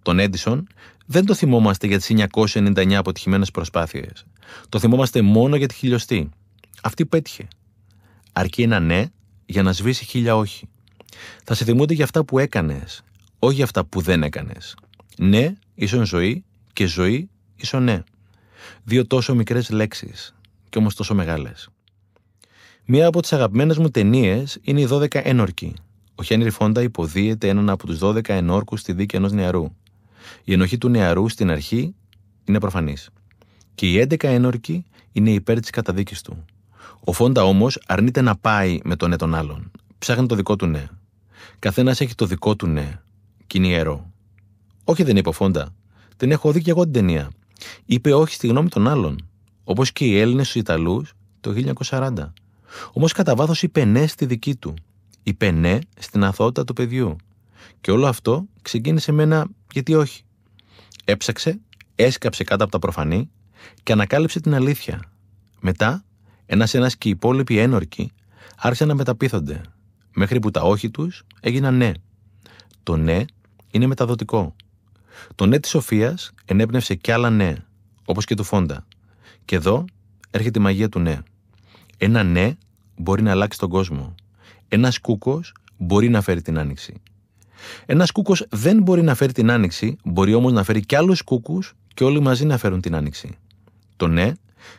Τον 0.02 0.18
Έντισον 0.18 0.66
δεν 1.06 1.24
το 1.24 1.34
θυμόμαστε 1.34 1.86
για 1.86 1.98
τις 1.98 2.08
999 2.08 2.92
αποτυχημένες 2.92 3.50
προσπάθειες. 3.50 4.26
Το 4.68 4.78
θυμόμαστε 4.78 5.22
μόνο 5.22 5.56
για 5.56 5.68
τη 5.68 5.74
χιλιοστή. 5.74 6.28
Αυτή 6.82 7.06
πέτυχε. 7.06 7.48
Αρκεί 8.32 8.62
ένα 8.62 8.80
ναι 8.80 9.06
για 9.46 9.62
να 9.62 9.72
σβήσει 9.72 10.04
χίλια 10.04 10.36
όχι. 10.36 10.68
Θα 11.44 11.54
σε 11.54 11.64
θυμούνται 11.64 11.94
για 11.94 12.04
αυτά 12.04 12.24
που 12.24 12.38
έκανες, 12.38 13.02
όχι 13.38 13.54
για 13.54 13.64
αυτά 13.64 13.84
που 13.84 14.00
δεν 14.00 14.22
έκανες. 14.22 14.76
Ναι 15.18 15.52
ίσον 15.74 16.04
ζωή 16.04 16.44
και 16.72 16.86
ζωή 16.86 17.28
ίσον 17.56 17.82
ναι. 17.82 18.02
Δύο 18.84 19.06
τόσο 19.06 19.34
μικρές 19.34 19.70
λέξεις, 19.70 20.34
και 20.68 20.78
όμως 20.78 20.94
τόσο 20.94 21.14
μεγάλες. 21.14 21.68
Μία 22.84 23.06
από 23.06 23.20
τις 23.20 23.32
αγαπημένες 23.32 23.78
μου 23.78 23.90
ταινίες 23.90 24.58
είναι 24.62 24.80
οι 24.80 24.88
12 24.90 25.14
ένορκοι. 25.22 25.74
Ο 26.14 26.22
Χένρι 26.22 26.50
Φόντα 26.50 26.82
υποδίεται 26.82 27.48
έναν 27.48 27.70
από 27.70 27.86
τους 27.86 27.98
12 28.02 28.28
ενόρκους 28.28 28.80
στη 28.80 28.92
δίκη 28.92 29.16
ενός 29.16 29.32
νεαρού. 29.32 29.72
Η 30.44 30.52
ενοχή 30.52 30.78
του 30.78 30.88
νεαρού 30.88 31.28
στην 31.28 31.50
αρχή 31.50 31.94
είναι 32.44 32.60
προφανής. 32.60 33.10
Και 33.74 33.90
οι 33.90 34.06
11 34.10 34.28
ένορκοι 34.28 34.84
είναι 35.12 35.30
υπέρ 35.30 35.60
της 35.60 35.70
καταδίκης 35.70 36.22
του. 36.22 36.44
Ο 37.04 37.12
Φόντα 37.12 37.44
όμως 37.44 37.82
αρνείται 37.86 38.20
να 38.20 38.36
πάει 38.36 38.80
με 38.84 38.96
τον 38.96 39.10
ναι 39.10 39.16
των 39.16 39.34
άλλων. 39.34 39.70
Ψάχνει 39.98 40.26
το 40.26 40.34
δικό 40.34 40.56
του 40.56 40.66
ναι. 40.66 40.86
Καθένας 41.58 42.00
έχει 42.00 42.14
το 42.14 42.26
δικό 42.26 42.56
του 42.56 42.66
ναι. 42.66 43.00
Και 43.46 43.58
είναι 43.58 43.66
ιερό. 43.66 44.12
Όχι, 44.84 45.02
δεν 45.02 45.16
είπε 45.16 45.28
ο 45.28 45.32
Φόντα. 45.32 45.74
Την 46.16 46.30
έχω 46.30 46.52
δει 46.52 46.62
και 46.62 46.70
εγώ 46.70 46.82
την 46.82 46.92
ταινία. 46.92 47.30
Είπε 47.84 48.14
όχι 48.14 48.34
στη 48.34 48.46
γνώμη 48.46 48.68
των 48.68 48.88
άλλων. 48.88 49.28
Όπως 49.64 49.92
και 49.92 50.04
οι 50.04 50.18
Έλληνες 50.18 50.48
στους 50.48 50.60
Ιταλούς 50.60 51.12
το 51.40 51.74
1940. 51.88 52.12
Όμως 52.92 53.12
κατά 53.12 53.34
βάθος 53.34 53.62
είπε 53.62 53.84
ναι 53.84 54.06
στη 54.06 54.26
δική 54.26 54.56
του. 54.56 54.74
Είπε 55.22 55.50
ναι 55.50 55.78
στην 55.98 56.24
αθότητα 56.24 56.64
του 56.64 56.72
παιδιού. 56.72 57.16
Και 57.80 57.90
όλο 57.90 58.06
αυτό 58.06 58.44
ξεκίνησε 58.62 59.12
με 59.12 59.22
ένα 59.22 59.46
γιατί 59.72 59.94
όχι. 59.94 60.22
Έψαξε, 61.04 61.60
έσκαψε 61.94 62.44
κάτω 62.44 62.62
από 62.62 62.72
τα 62.72 62.78
προφανή 62.78 63.30
και 63.82 63.92
ανακάλυψε 63.92 64.40
την 64.40 64.54
αλήθεια. 64.54 65.02
Μετά, 65.60 66.04
ένα-ένα 66.46 66.88
και 66.88 67.08
οι 67.08 67.10
υπόλοιποι 67.10 67.58
ένορκοι 67.58 68.12
άρχισαν 68.56 68.88
να 68.88 68.94
μεταπίθονται, 68.94 69.60
μέχρι 70.18 70.40
που 70.40 70.50
τα 70.50 70.60
όχι 70.60 70.90
τους 70.90 71.24
έγιναν 71.40 71.76
ναι. 71.76 71.92
Το 72.82 72.96
ναι 72.96 73.24
είναι 73.70 73.86
μεταδοτικό. 73.86 74.56
Το 75.34 75.46
ναι 75.46 75.58
της 75.58 75.70
Σοφίας 75.70 76.32
ενέπνευσε 76.44 76.94
κι 76.94 77.10
άλλα 77.10 77.30
ναι, 77.30 77.54
όπως 78.04 78.24
και 78.24 78.34
του 78.34 78.44
Φόντα. 78.44 78.86
Και 79.44 79.56
εδώ 79.56 79.84
έρχεται 80.30 80.58
η 80.58 80.62
μαγεία 80.62 80.88
του 80.88 80.98
ναι. 80.98 81.18
Ένα 81.96 82.22
ναι 82.22 82.56
μπορεί 82.96 83.22
να 83.22 83.30
αλλάξει 83.30 83.58
τον 83.58 83.68
κόσμο. 83.68 84.14
Ένας 84.68 84.98
κούκος 84.98 85.54
μπορεί 85.76 86.08
να 86.08 86.20
φέρει 86.20 86.42
την 86.42 86.58
άνοιξη. 86.58 87.02
Ένας 87.86 88.10
κούκος 88.10 88.46
δεν 88.50 88.82
μπορεί 88.82 89.02
να 89.02 89.14
φέρει 89.14 89.32
την 89.32 89.50
άνοιξη, 89.50 89.96
μπορεί 90.04 90.34
όμως 90.34 90.52
να 90.52 90.62
φέρει 90.62 90.86
κι 90.86 90.96
άλλους 90.96 91.22
κούκους 91.22 91.74
και 91.94 92.04
όλοι 92.04 92.20
μαζί 92.20 92.44
να 92.44 92.58
φέρουν 92.58 92.80
την 92.80 92.94
άνοιξη. 92.94 93.38
Το 93.96 94.06
ναι 94.06 94.32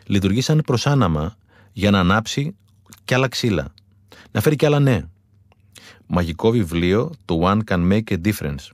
λειτουργεί 0.06 0.40
σαν 0.40 0.62
προσάναμα 0.66 1.36
για 1.72 1.90
να 1.90 1.98
ανάψει 1.98 2.56
κι 3.04 3.14
άλλα 3.14 3.28
ξύλα. 3.28 3.72
Να 4.30 4.40
φέρει 4.40 4.56
κι 4.56 4.66
άλλα 4.66 4.78
ναι. 4.80 5.04
Μαγικό 6.12 6.50
βιβλίο 6.50 7.10
το 7.24 7.40
One 7.42 7.58
Can 7.68 7.92
Make 7.92 8.12
a 8.12 8.16
Difference. 8.24 8.68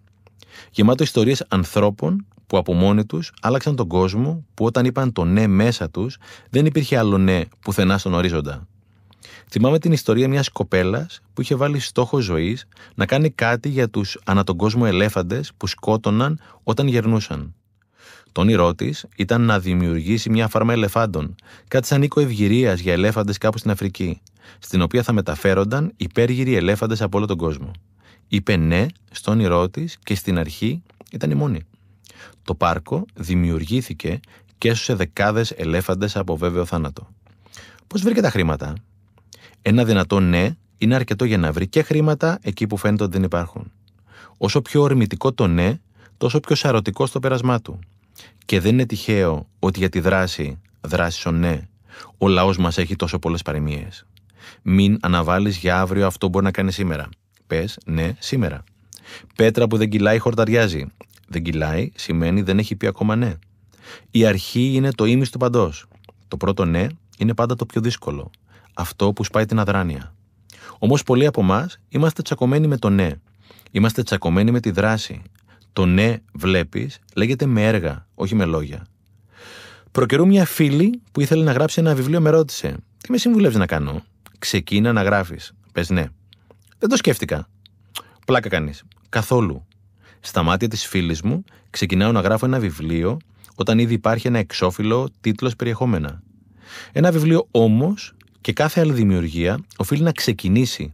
Γεμάτο 0.70 1.02
ιστορίες 1.02 1.44
ανθρώπων 1.48 2.26
που 2.46 2.56
από 2.56 2.72
μόνοι 2.72 3.04
τους 3.04 3.32
άλλαξαν 3.40 3.76
τον 3.76 3.88
κόσμο 3.88 4.44
που 4.54 4.64
όταν 4.64 4.84
είπαν 4.84 5.12
το 5.12 5.24
ναι 5.24 5.46
μέσα 5.46 5.90
τους 5.90 6.16
δεν 6.50 6.66
υπήρχε 6.66 6.98
άλλο 6.98 7.18
ναι 7.18 7.40
πουθενά 7.60 7.98
στον 7.98 8.14
ορίζοντα. 8.14 8.66
Θυμάμαι 9.50 9.78
την 9.78 9.92
ιστορία 9.92 10.28
μιας 10.28 10.48
κοπέλας 10.48 11.20
που 11.34 11.40
είχε 11.40 11.54
βάλει 11.54 11.78
στόχο 11.78 12.20
ζωής 12.20 12.66
να 12.94 13.06
κάνει 13.06 13.30
κάτι 13.30 13.68
για 13.68 13.88
τους 13.88 14.18
ανά 14.24 14.44
τον 14.44 14.56
κόσμο 14.56 14.82
ελέφαντες 14.86 15.52
που 15.56 15.66
σκότωναν 15.66 16.40
όταν 16.62 16.86
γερνούσαν. 16.86 17.54
Το 18.32 18.40
όνειρό 18.40 18.74
της 18.74 19.06
ήταν 19.16 19.42
να 19.42 19.58
δημιουργήσει 19.58 20.30
μια 20.30 20.48
φάρμα 20.48 20.72
ελεφάντων, 20.72 21.34
κάτι 21.68 21.86
σαν 21.86 22.02
οίκο 22.02 22.20
ευγυρίας 22.20 22.80
για 22.80 22.92
ελέφαντες 22.92 23.38
κάπου 23.38 23.58
στην 23.58 23.70
Αφρική, 23.70 24.20
στην 24.58 24.82
οποία 24.82 25.02
θα 25.02 25.12
μεταφέρονταν 25.12 25.92
υπέργυροι 25.96 26.54
ελέφαντες 26.54 27.02
από 27.02 27.18
όλο 27.18 27.26
τον 27.26 27.36
κόσμο. 27.36 27.70
Είπε 28.28 28.56
ναι 28.56 28.86
στο 29.10 29.30
όνειρό 29.30 29.68
της 29.68 29.98
και 30.02 30.14
στην 30.14 30.38
αρχή 30.38 30.82
ήταν 31.12 31.30
η 31.30 31.34
μόνη. 31.34 31.60
Το 32.42 32.54
πάρκο 32.54 33.04
δημιουργήθηκε 33.14 34.20
και 34.58 34.68
έσωσε 34.68 34.94
δεκάδες 34.94 35.50
ελέφαντες 35.50 36.16
από 36.16 36.36
βέβαιο 36.36 36.64
θάνατο. 36.64 37.08
Πώς 37.86 38.02
βρήκε 38.02 38.20
τα 38.20 38.30
χρήματα, 38.30 38.74
Ένα 39.62 39.84
δυνατό 39.84 40.20
ναι 40.20 40.56
είναι 40.78 40.94
αρκετό 40.94 41.24
για 41.24 41.38
να 41.38 41.52
βρει 41.52 41.68
και 41.68 41.82
χρήματα 41.82 42.38
εκεί 42.42 42.66
που 42.66 42.76
φαίνεται 42.76 43.02
ότι 43.02 43.12
δεν 43.12 43.22
υπάρχουν. 43.22 43.72
Όσο 44.38 44.62
πιο 44.62 44.82
ορμητικό 44.82 45.32
το 45.32 45.46
ναι, 45.46 45.78
τόσο 46.16 46.40
πιο 46.40 46.54
σαρωτικό 46.54 47.06
στο 47.06 47.20
πέρασμά 47.20 47.60
του. 47.60 47.78
Και 48.44 48.60
δεν 48.60 48.72
είναι 48.72 48.86
τυχαίο 48.86 49.48
ότι 49.58 49.78
για 49.78 49.88
τη 49.88 50.00
δράση, 50.00 50.60
δράσης 50.80 51.26
ο 51.26 51.30
ναι, 51.30 51.68
ο 52.18 52.28
λαός 52.28 52.56
μας 52.56 52.78
έχει 52.78 52.96
τόσο 52.96 53.18
πολλές 53.18 53.42
παροιμίες. 53.42 54.06
Μην 54.62 54.98
αναβάλεις 55.00 55.56
για 55.56 55.80
αύριο 55.80 56.06
αυτό 56.06 56.26
που 56.26 56.32
μπορεί 56.32 56.44
να 56.44 56.50
κάνεις 56.50 56.74
σήμερα. 56.74 57.08
Πες 57.46 57.78
ναι, 57.86 58.12
σήμερα. 58.18 58.64
Πέτρα 59.36 59.66
που 59.66 59.76
δεν 59.76 59.88
κυλάει 59.88 60.18
χορταριάζει. 60.18 60.86
Δεν 61.28 61.42
κυλάει 61.42 61.90
σημαίνει 61.94 62.42
δεν 62.42 62.58
έχει 62.58 62.76
πει 62.76 62.86
ακόμα 62.86 63.16
ναι. 63.16 63.34
Η 64.10 64.26
αρχή 64.26 64.72
είναι 64.74 64.90
το 64.92 65.04
ίμιση 65.04 65.32
του 65.32 65.38
παντός. 65.38 65.86
Το 66.28 66.36
πρώτο 66.36 66.64
ναι 66.64 66.86
είναι 67.18 67.34
πάντα 67.34 67.56
το 67.56 67.66
πιο 67.66 67.80
δύσκολο. 67.80 68.30
Αυτό 68.74 69.12
που 69.12 69.24
σπάει 69.24 69.44
την 69.44 69.58
αδράνεια. 69.58 70.14
Όμως 70.78 71.02
πολλοί 71.02 71.26
από 71.26 71.40
εμάς 71.40 71.80
είμαστε 71.88 72.22
τσακωμένοι 72.22 72.66
με 72.66 72.78
το 72.78 72.90
ναι. 72.90 73.10
Είμαστε 73.70 74.02
τσακωμένοι 74.02 74.50
με 74.50 74.60
τη 74.60 74.70
δράση. 74.70 75.22
Το 75.72 75.86
ναι 75.86 76.16
βλέπεις 76.32 76.98
λέγεται 77.14 77.46
με 77.46 77.66
έργα, 77.66 78.06
όχι 78.14 78.34
με 78.34 78.44
λόγια. 78.44 78.86
Προκαιρού 79.92 80.26
μια 80.26 80.44
φίλη 80.44 81.02
που 81.12 81.20
ήθελε 81.20 81.44
να 81.44 81.52
γράψει 81.52 81.80
ένα 81.80 81.94
βιβλίο 81.94 82.20
με 82.20 82.30
ρώτησε: 82.30 82.76
Τι 83.02 83.10
με 83.10 83.18
συμβουλεύεις 83.18 83.56
να 83.56 83.66
κάνω; 83.66 84.02
Ξεκίνα 84.38 84.92
να 84.92 85.02
γράφεις. 85.02 85.52
Πες 85.72 85.90
ναι. 85.90 86.06
Δεν 86.78 86.88
το 86.88 86.96
σκέφτηκα. 86.96 87.48
Πλάκα 88.26 88.48
κανεί. 88.48 88.72
Καθόλου. 89.08 89.66
Στα 90.20 90.42
μάτια 90.42 90.68
της 90.68 90.86
φίλης 90.86 91.22
μου 91.22 91.44
ξεκινάω 91.70 92.12
να 92.12 92.20
γράφω 92.20 92.46
ένα 92.46 92.58
βιβλίο 92.58 93.16
όταν 93.54 93.78
ήδη 93.78 93.94
υπάρχει 93.94 94.26
ένα 94.26 94.38
εξώφυλλο 94.38 95.08
τίτλος 95.20 95.56
περιεχόμενα. 95.56 96.22
Ένα 96.92 97.10
βιβλίο 97.10 97.48
όμως 97.50 98.14
και 98.40 98.52
κάθε 98.52 98.80
άλλη 98.80 98.92
δημιουργία 98.92 99.58
οφείλει 99.76 100.02
να 100.02 100.12
ξεκινήσει. 100.12 100.90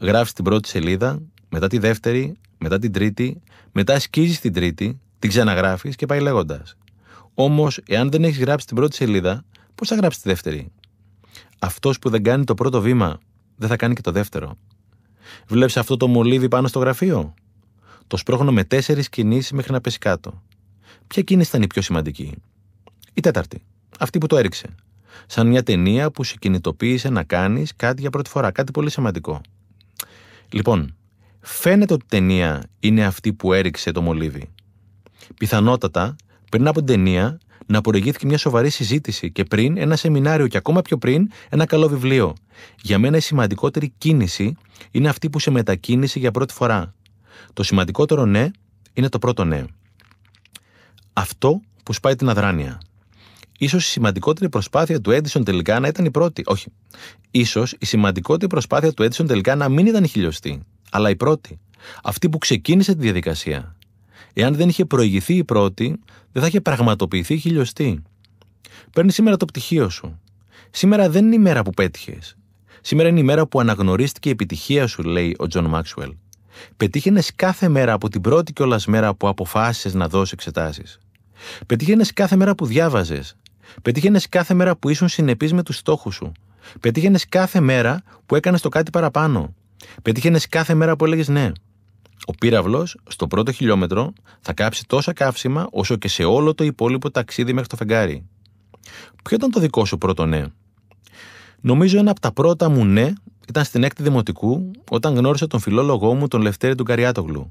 Γράφεις 0.00 0.32
την 0.32 0.44
πρώτη 0.44 0.68
σελίδα, 0.68 1.22
μετά 1.48 1.66
τη 1.68 1.78
δεύτερη, 1.78 2.36
μετά 2.58 2.78
την 2.78 2.92
τρίτη, 2.92 3.42
μετά 3.72 3.98
σκίζει 3.98 4.38
την 4.38 4.52
τρίτη, 4.52 5.00
την 5.18 5.28
ξαναγράφεις 5.30 5.96
και 5.96 6.06
πάει 6.06 6.20
λέγοντας. 6.20 6.76
Όμως, 7.34 7.80
εάν 7.86 8.10
δεν 8.10 8.24
έχεις 8.24 8.38
γράψει 8.38 8.66
την 8.66 8.76
πρώτη 8.76 8.96
σελίδα, 8.96 9.44
πώς 9.74 9.88
θα 9.88 9.94
γράψεις 9.94 10.22
τη 10.22 10.28
δεύτερη; 10.28 10.72
Αυτός 11.58 11.98
που 11.98 12.10
δεν 12.10 12.22
κάνει 12.22 12.44
το 12.44 12.54
πρώτο 12.54 12.80
βήμα, 12.80 13.18
δεν 13.56 13.68
θα 13.68 13.76
κάνει 13.76 13.94
και 13.94 14.00
το 14.00 14.10
δεύτερο. 14.10 14.56
Βλέπεις 15.46 15.76
αυτό 15.76 15.96
το 15.96 16.06
μολύβι 16.06 16.48
πάνω 16.48 16.68
στο 16.68 16.78
γραφείο; 16.78 17.34
Το 18.06 18.16
σπρώχνω 18.16 18.52
με 18.52 18.64
τέσσερις 18.64 19.08
κινήσεις 19.08 19.52
μέχρι 19.52 19.72
να 19.72 19.80
πέσει 19.80 19.98
κάτω. 19.98 20.42
Ποια 21.06 21.22
κίνηση 21.22 21.48
ήταν 21.48 21.62
η 21.62 21.66
πιο 21.66 21.82
σημαντική; 21.82 22.34
Η 23.14 23.20
τέταρτη. 23.20 23.62
Αυτή 23.98 24.18
που 24.18 24.26
το 24.26 24.36
έριξε. 24.36 24.74
Σαν 25.26 25.46
μια 25.46 25.62
ταινία 25.62 26.10
που 26.10 26.24
σε 26.24 26.36
κινητοποίησε 26.38 27.08
να 27.08 27.22
κάνεις 27.22 27.76
κάτι 27.76 28.00
για 28.00 28.10
πρώτη 28.10 28.30
φορά. 28.30 28.50
Κάτι 28.50 28.72
πολύ 28.72 28.90
σημαντικό. 28.90 29.40
Λοιπόν, 30.48 30.94
φαίνεται 31.40 31.92
ότι 31.92 32.04
η 32.04 32.08
ταινία 32.08 32.62
είναι 32.80 33.04
αυτή 33.04 33.32
που 33.32 33.52
έριξε 33.52 33.92
το 33.92 34.02
μολύβι. 34.02 34.50
Πιθανότατα, 35.38 36.16
πριν 36.50 36.66
από 36.68 36.78
την 36.78 36.86
ταινία, 36.86 37.38
να 37.66 37.80
προηγήθηκε 37.80 38.26
μια 38.26 38.38
σοβαρή 38.38 38.70
συζήτηση 38.70 39.32
και 39.32 39.44
πριν 39.44 39.76
ένα 39.76 39.96
σεμινάριο 39.96 40.46
και 40.46 40.56
ακόμα 40.56 40.82
πιο 40.82 40.98
πριν 40.98 41.30
ένα 41.48 41.66
καλό 41.66 41.88
βιβλίο. 41.88 42.34
Για 42.82 42.98
μένα 42.98 43.16
η 43.16 43.20
σημαντικότερη 43.20 43.92
κίνηση 43.98 44.56
είναι 44.90 45.08
αυτή 45.08 45.30
που 45.30 45.38
σε 45.38 45.50
μετακίνησε 45.50 46.18
για 46.18 46.30
πρώτη 46.30 46.52
φορά. 46.52 46.94
Το 47.52 47.62
σημαντικότερο 47.62 48.26
ναι 48.26 48.50
είναι 48.92 49.08
το 49.08 49.18
πρώτο 49.18 49.44
ναι. 49.44 49.64
Αυτό 51.12 51.60
που 51.82 51.92
σπάει 51.92 52.16
την 52.16 52.28
αδράνεια. 52.28 52.80
Ίσως 53.58 53.86
η 53.86 53.90
σημαντικότερη 53.90 54.48
προσπάθεια 54.48 55.00
του 55.00 55.10
Edison 55.10 55.44
τελικά 55.44 55.80
να 55.80 55.88
ήταν 55.88 56.04
η 56.04 56.10
πρώτη. 56.10 56.42
Όχι. 56.46 56.72
Ίσως 57.30 57.74
η 57.78 57.86
σημαντικότερη 57.86 58.46
προσπάθεια 58.46 58.92
του 58.92 59.04
Edison 59.04 59.26
τελικά 59.26 59.54
να 59.54 59.68
μην 59.68 59.86
ήταν 59.86 60.04
η 60.04 60.08
χιλιοστή, 60.08 60.62
αλλά 60.90 61.10
η 61.10 61.16
πρώτη. 61.16 61.58
Αυτή 62.02 62.28
που 62.28 62.38
ξεκίνησε 62.38 62.94
τη 62.94 63.00
διαδικασία. 63.00 63.75
Εάν 64.38 64.54
δεν 64.54 64.68
είχε 64.68 64.84
προηγηθεί 64.84 65.34
η 65.34 65.44
πρώτη, 65.44 66.00
δεν 66.32 66.42
θα 66.42 66.48
είχε 66.48 66.60
πραγματοποιηθεί 66.60 67.34
η 67.34 67.38
χιλιοστή. 67.38 68.02
Παίρνεις 68.92 69.12
σήμερα 69.12 69.36
το 69.36 69.44
πτυχίο 69.44 69.88
σου. 69.88 70.20
Σήμερα 70.70 71.10
δεν 71.10 71.24
είναι 71.24 71.34
η 71.34 71.38
μέρα 71.38 71.62
που 71.62 71.70
πέτυχες. 71.70 72.36
Σήμερα 72.80 73.08
είναι 73.08 73.20
η 73.20 73.22
μέρα 73.22 73.46
που 73.46 73.60
αναγνωρίστηκε 73.60 74.28
η 74.28 74.32
επιτυχία 74.32 74.86
σου, 74.86 75.02
λέει 75.02 75.36
ο 75.38 75.46
Τζον 75.46 75.64
Μάξουελ. 75.64 76.14
Πετύχαινες 76.76 77.34
κάθε 77.34 77.68
μέρα 77.68 77.92
από 77.92 78.08
την 78.08 78.20
πρώτη 78.20 78.52
κιόλας 78.52 78.86
μέρα 78.86 79.14
που 79.14 79.28
αποφάσισες 79.28 79.94
να 79.94 80.08
δώσεις 80.08 80.32
εξετάσεις. 80.32 80.98
Πετύχαινες 81.66 82.12
κάθε 82.12 82.36
μέρα 82.36 82.54
που 82.54 82.66
διάβαζες. 82.66 83.36
Πετύχαινες 83.82 84.28
κάθε 84.28 84.54
μέρα 84.54 84.76
που 84.76 84.88
ήσουν 84.88 85.08
συνεπής 85.08 85.52
με 85.52 85.62
τους 85.62 85.76
στόχους 85.76 86.14
σου. 86.14 86.32
Πετύχαινες 86.80 87.28
κάθε 87.28 87.60
μέρα 87.60 88.02
που 88.26 88.34
έκανες 88.36 88.60
το 88.60 88.68
κάτι 88.68 88.90
παραπάνω. 88.90 89.54
Πετύχαινες 90.02 90.48
κάθε 90.48 90.74
μέρα 90.74 90.96
που 90.96 91.04
έλεγες 91.04 91.28
ναι. 91.28 91.52
Ο 92.26 92.32
πύραυλος, 92.32 92.96
στο 93.08 93.26
πρώτο 93.26 93.52
χιλιόμετρο, 93.52 94.12
θα 94.40 94.52
κάψει 94.52 94.86
τόσα 94.86 95.12
καύσιμα 95.12 95.68
όσο 95.70 95.96
και 95.96 96.08
σε 96.08 96.24
όλο 96.24 96.54
το 96.54 96.64
υπόλοιπο 96.64 97.10
ταξίδι 97.10 97.52
μέχρι 97.52 97.68
το 97.68 97.76
φεγγάρι. 97.76 98.24
Ποιο 99.22 99.36
ήταν 99.36 99.50
το 99.50 99.60
δικό 99.60 99.84
σου 99.84 99.98
πρώτο 99.98 100.26
ναι; 100.26 100.44
Νομίζω 101.60 101.98
ένα 101.98 102.10
από 102.10 102.20
τα 102.20 102.32
πρώτα 102.32 102.68
μου 102.68 102.84
ναι 102.84 103.12
ήταν 103.48 103.64
στην 103.64 103.82
έκτη 103.82 104.02
δημοτικού 104.02 104.70
όταν 104.90 105.14
γνώρισα 105.14 105.46
τον 105.46 105.60
φιλόλογό 105.60 106.14
μου 106.14 106.28
τον 106.28 106.40
Λευτέρη 106.40 106.74
του 106.74 106.84
Καριάτογλου, 106.84 107.50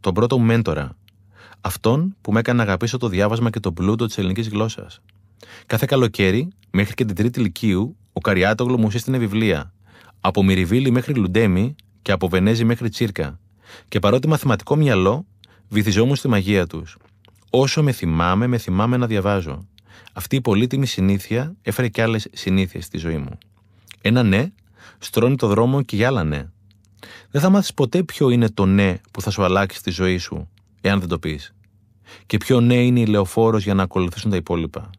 τον 0.00 0.14
πρώτο 0.14 0.38
μου 0.38 0.44
μέντορα. 0.44 0.96
Αυτόν 1.60 2.16
που 2.20 2.32
με 2.32 2.38
έκανε 2.38 2.58
να 2.58 2.64
αγαπήσω 2.64 2.98
το 2.98 3.08
διάβασμα 3.08 3.50
και 3.50 3.60
τον 3.60 3.74
πλούτο 3.74 4.06
της 4.06 4.18
ελληνικής 4.18 4.48
γλώσσας. 4.48 5.00
Κάθε 5.66 5.86
καλοκαίρι, 5.88 6.48
μέχρι 6.70 6.94
και 6.94 7.04
την 7.04 7.14
τρίτη 7.14 7.40
ηλικίου, 7.40 7.96
ο 8.12 8.20
Καριάτογλου 8.20 8.78
μου 8.78 8.90
σύστηνε 8.90 9.18
βιβλία. 9.18 9.72
Από 10.20 10.42
Μυριβίλη 10.42 10.90
μέχρι 10.90 11.14
Λουντέμι 11.14 11.74
και 12.02 12.12
από 12.12 12.28
Βενέζη 12.28 12.64
μέχρι 12.64 12.88
Τσίρκα. 12.88 13.38
Και 13.88 13.98
παρότι 13.98 14.28
μαθηματικό 14.28 14.76
μυαλό, 14.76 15.26
βυθιζόμουν 15.68 16.16
στη 16.16 16.28
μαγεία 16.28 16.66
τους. 16.66 16.96
Όσο 17.50 17.82
με 17.82 17.92
θυμάμαι, 17.92 18.46
με 18.46 18.58
θυμάμαι 18.58 18.96
να 18.96 19.06
διαβάζω. 19.06 19.66
Αυτή 20.12 20.36
η 20.36 20.40
πολύτιμη 20.40 20.86
συνήθεια 20.86 21.54
έφερε 21.62 21.88
και 21.88 22.02
άλλες 22.02 22.26
συνήθειες 22.32 22.84
στη 22.84 22.98
ζωή 22.98 23.16
μου. 23.16 23.38
Ένα 24.00 24.22
ναι 24.22 24.52
στρώνει 24.98 25.36
το 25.36 25.46
δρόμο 25.46 25.82
και 25.82 25.96
για 25.96 26.06
άλλα 26.06 26.24
ναι. 26.24 26.48
Δεν 27.30 27.40
θα 27.40 27.50
μάθεις 27.50 27.74
ποτέ 27.74 28.02
ποιο 28.02 28.30
είναι 28.30 28.48
το 28.48 28.66
ναι 28.66 28.96
που 29.10 29.20
θα 29.20 29.30
σου 29.30 29.44
αλλάξει 29.44 29.82
τη 29.82 29.90
ζωή 29.90 30.18
σου, 30.18 30.48
εάν 30.80 31.00
δεν 31.00 31.08
το 31.08 31.18
πεις. 31.18 31.54
Και 32.26 32.36
ποιο 32.36 32.60
ναι 32.60 32.84
είναι 32.84 33.00
η 33.00 33.06
λεωφόρος 33.06 33.64
για 33.64 33.74
να 33.74 33.82
ακολουθήσουν 33.82 34.30
τα 34.30 34.36
υπόλοιπα. 34.36 34.90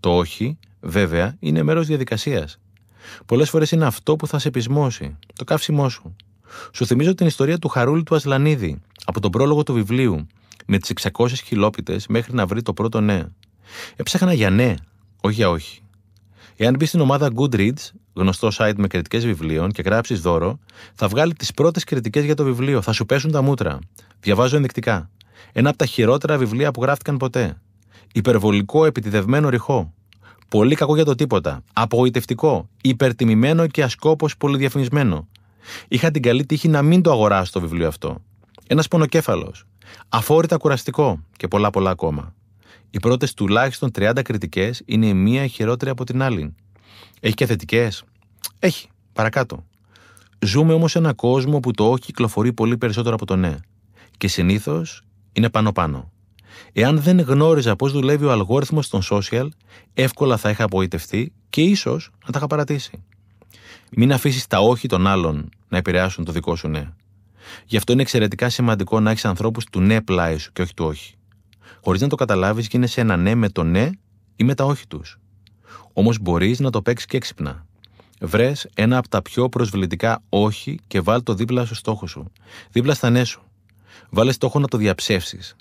Το 0.00 0.16
όχι, 0.16 0.58
βέβαια, 0.80 1.36
είναι 1.40 1.62
μέρος 1.62 1.86
διαδικασίας. 1.86 2.58
Πολλές 3.26 3.50
φορές 3.50 3.70
είναι 3.70 3.86
αυτό 3.86 4.16
που 4.16 4.26
θα 4.26 4.38
σε 4.38 4.50
πεισμώσει, 4.50 5.16
το 5.34 5.44
καύσιμό 5.44 5.88
σου. 5.88 6.16
Σου 6.72 6.86
θυμίζω 6.86 7.14
την 7.14 7.26
ιστορία 7.26 7.58
του 7.58 7.68
Χαρούλη 7.68 8.02
του 8.02 8.14
Ασλανίδη, 8.14 8.80
από 9.04 9.20
τον 9.20 9.30
πρόλογο 9.30 9.62
του 9.62 9.72
βιβλίου, 9.72 10.26
με 10.66 10.78
τις 10.78 10.92
600 11.12 11.28
χιλόπιτες 11.44 12.06
μέχρι 12.06 12.34
να 12.34 12.46
βρει 12.46 12.62
το 12.62 12.72
πρώτο 12.72 13.00
ναι. 13.00 13.24
Έψαχνα 13.96 14.32
για 14.32 14.50
ναι, 14.50 14.74
όχι 15.20 15.34
για 15.34 15.50
όχι. 15.50 15.82
Εάν 16.56 16.74
μπει 16.78 16.86
στην 16.86 17.00
ομάδα 17.00 17.30
Goodreads, 17.36 17.90
γνωστό 18.12 18.48
site 18.58 18.74
με 18.76 18.86
κριτικές 18.86 19.26
βιβλίων, 19.26 19.70
και 19.70 19.82
γράψεις 19.82 20.20
δώρο, 20.20 20.58
θα 20.94 21.08
βγάλει 21.08 21.34
τις 21.34 21.52
πρώτες 21.52 21.84
κριτικές 21.84 22.24
για 22.24 22.34
το 22.34 22.44
βιβλίο. 22.44 22.82
Θα 22.82 22.92
σου 22.92 23.06
πέσουν 23.06 23.30
τα 23.30 23.42
μούτρα. 23.42 23.78
Διαβάζω 24.20 24.56
ενδεικτικά. 24.56 25.10
Ένα 25.52 25.68
από 25.68 25.78
τα 25.78 25.86
χειρότερα 25.86 26.38
βιβλία 26.38 26.70
που 26.70 26.82
γράφτηκαν 26.82 27.16
ποτέ. 27.16 27.60
Υπερβολικό 28.12 28.84
επιτιδευμένο 28.84 29.48
ρηχό. 29.48 29.92
Πολύ 30.48 30.74
κακό 30.74 30.94
για 30.94 31.04
το 31.04 31.14
τίποτα. 31.14 31.62
Απογοητευτικό. 31.72 32.68
Υπερτιμημένο 32.82 33.66
και 33.66 33.82
ασκόπο 33.82 34.28
πολυδιαφημισμένο. 34.38 35.28
Είχα 35.88 36.10
την 36.10 36.22
καλή 36.22 36.46
τύχη 36.46 36.68
να 36.68 36.82
μην 36.82 37.02
το 37.02 37.10
αγοράσω 37.10 37.52
το 37.52 37.60
βιβλίο 37.60 37.88
αυτό. 37.88 38.22
Ένας 38.66 38.88
πονοκέφαλος. 38.88 39.64
Αφόρητα 40.08 40.56
κουραστικό 40.56 41.24
και 41.36 41.48
πολλά 41.48 41.70
πολλά 41.70 41.90
ακόμα. 41.90 42.34
Οι 42.90 42.98
πρώτες 43.00 43.34
τουλάχιστον 43.34 43.90
30 43.98 44.22
κριτικές 44.22 44.82
είναι 44.84 45.06
η 45.06 45.14
μία 45.14 45.46
χειρότερη 45.46 45.90
από 45.90 46.04
την 46.04 46.22
άλλη. 46.22 46.54
Έχει 47.20 47.34
και 47.34 47.46
θετικές. 47.46 48.04
Έχει. 48.58 48.88
Παρακάτω. 49.12 49.64
Ζούμε 50.38 50.72
όμως 50.72 50.90
σε 50.90 50.98
ένα 50.98 51.12
κόσμο 51.12 51.60
που 51.60 51.70
το 51.70 51.90
όχι 51.90 52.00
κυκλοφορεί 52.00 52.52
πολύ 52.52 52.76
περισσότερο 52.76 53.14
από 53.14 53.26
το 53.26 53.36
ναι. 53.36 53.54
Και 54.16 54.28
συνήθως 54.28 55.02
είναι 55.32 55.50
πάνω-πάνω. 55.50 56.12
Εάν 56.72 57.00
δεν 57.00 57.20
γνώριζα 57.20 57.76
πώς 57.76 57.92
δουλεύει 57.92 58.24
ο 58.24 58.32
αλγόριθμος 58.32 58.88
των 58.88 59.00
social, 59.10 59.48
εύκολα 59.94 60.36
θα 60.36 60.50
είχα 60.50 60.64
απογοητευτεί 60.64 61.32
και 61.50 61.62
ίσως 61.62 62.10
να 62.26 62.32
τα 62.32 62.38
είχα 62.38 62.46
παρατήσει. 62.46 63.04
Μην 63.96 64.12
αφήσεις 64.12 64.46
τα 64.46 64.58
όχι 64.58 64.88
των 64.88 65.06
άλλων 65.06 65.48
να 65.68 65.78
επηρεάσουν 65.78 66.24
το 66.24 66.32
δικό 66.32 66.56
σου 66.56 66.68
ναι. 66.68 66.88
Γι' 67.64 67.76
αυτό 67.76 67.92
είναι 67.92 68.02
εξαιρετικά 68.02 68.48
σημαντικό 68.48 69.00
να 69.00 69.10
έχεις 69.10 69.24
ανθρώπους 69.24 69.64
του 69.64 69.80
ναι 69.80 70.00
πλάι 70.00 70.38
σου 70.38 70.52
και 70.52 70.62
όχι 70.62 70.74
του 70.74 70.84
όχι. 70.84 71.14
Χωρίς 71.80 72.00
να 72.00 72.08
το 72.08 72.16
καταλάβεις, 72.16 72.66
γίνεσαι 72.66 73.00
ένα 73.00 73.16
ναι 73.16 73.34
με 73.34 73.48
το 73.48 73.62
ναι 73.62 73.90
ή 74.36 74.44
με 74.44 74.54
τα 74.54 74.64
όχι 74.64 74.86
τους. 74.86 75.18
Όμως 75.92 76.18
μπορείς 76.18 76.58
να 76.60 76.70
το 76.70 76.82
παίξεις 76.82 77.06
και 77.06 77.16
έξυπνα. 77.16 77.66
Βρες 78.20 78.68
ένα 78.74 78.98
από 78.98 79.08
τα 79.08 79.22
πιο 79.22 79.48
προσβλητικά 79.48 80.22
όχι 80.28 80.78
και 80.86 81.00
βάλ 81.00 81.22
το 81.22 81.34
δίπλα 81.34 81.64
στο 81.64 81.74
στόχο 81.74 82.06
σου. 82.06 82.32
Δίπλα 82.70 82.94
στα 82.94 83.10
ναι 83.10 83.24
σου. 83.24 83.42
Βάλε 84.10 84.32
στόχο 84.32 84.58
να 84.58 84.68
το 84.68 84.76
διαψεύσεις. 84.76 85.56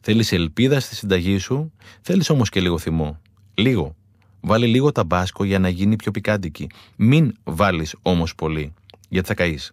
Θέλεις 0.00 0.32
ελπίδα 0.32 0.80
στη 0.80 0.94
συνταγή 0.94 1.38
σου, 1.38 1.72
θέλεις 2.00 2.30
όμως 2.30 2.48
και 2.48 2.60
λίγο 2.60 2.78
θυμό. 2.78 3.20
Λίγο. 3.54 3.96
Βάλε 4.44 4.66
λίγο 4.66 4.92
ταμπάσκο 4.92 5.44
για 5.44 5.58
να 5.58 5.68
γίνει 5.68 5.96
πιο 5.96 6.10
πικάντικη. 6.10 6.66
Μην 6.96 7.34
βάλεις 7.44 7.94
όμως 8.02 8.34
πολύ, 8.34 8.74
γιατί 9.08 9.26
θα 9.26 9.34
καείς. 9.34 9.72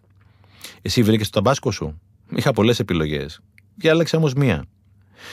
Εσύ 0.82 1.02
βρήκες 1.02 1.30
το 1.30 1.42
ταμπάσκο 1.42 1.70
σου. 1.70 2.00
Είχα 2.34 2.52
πολλές 2.52 2.78
επιλογές. 2.78 3.40
Διάλεξα 3.74 4.18
όμως 4.18 4.34
μία. 4.34 4.64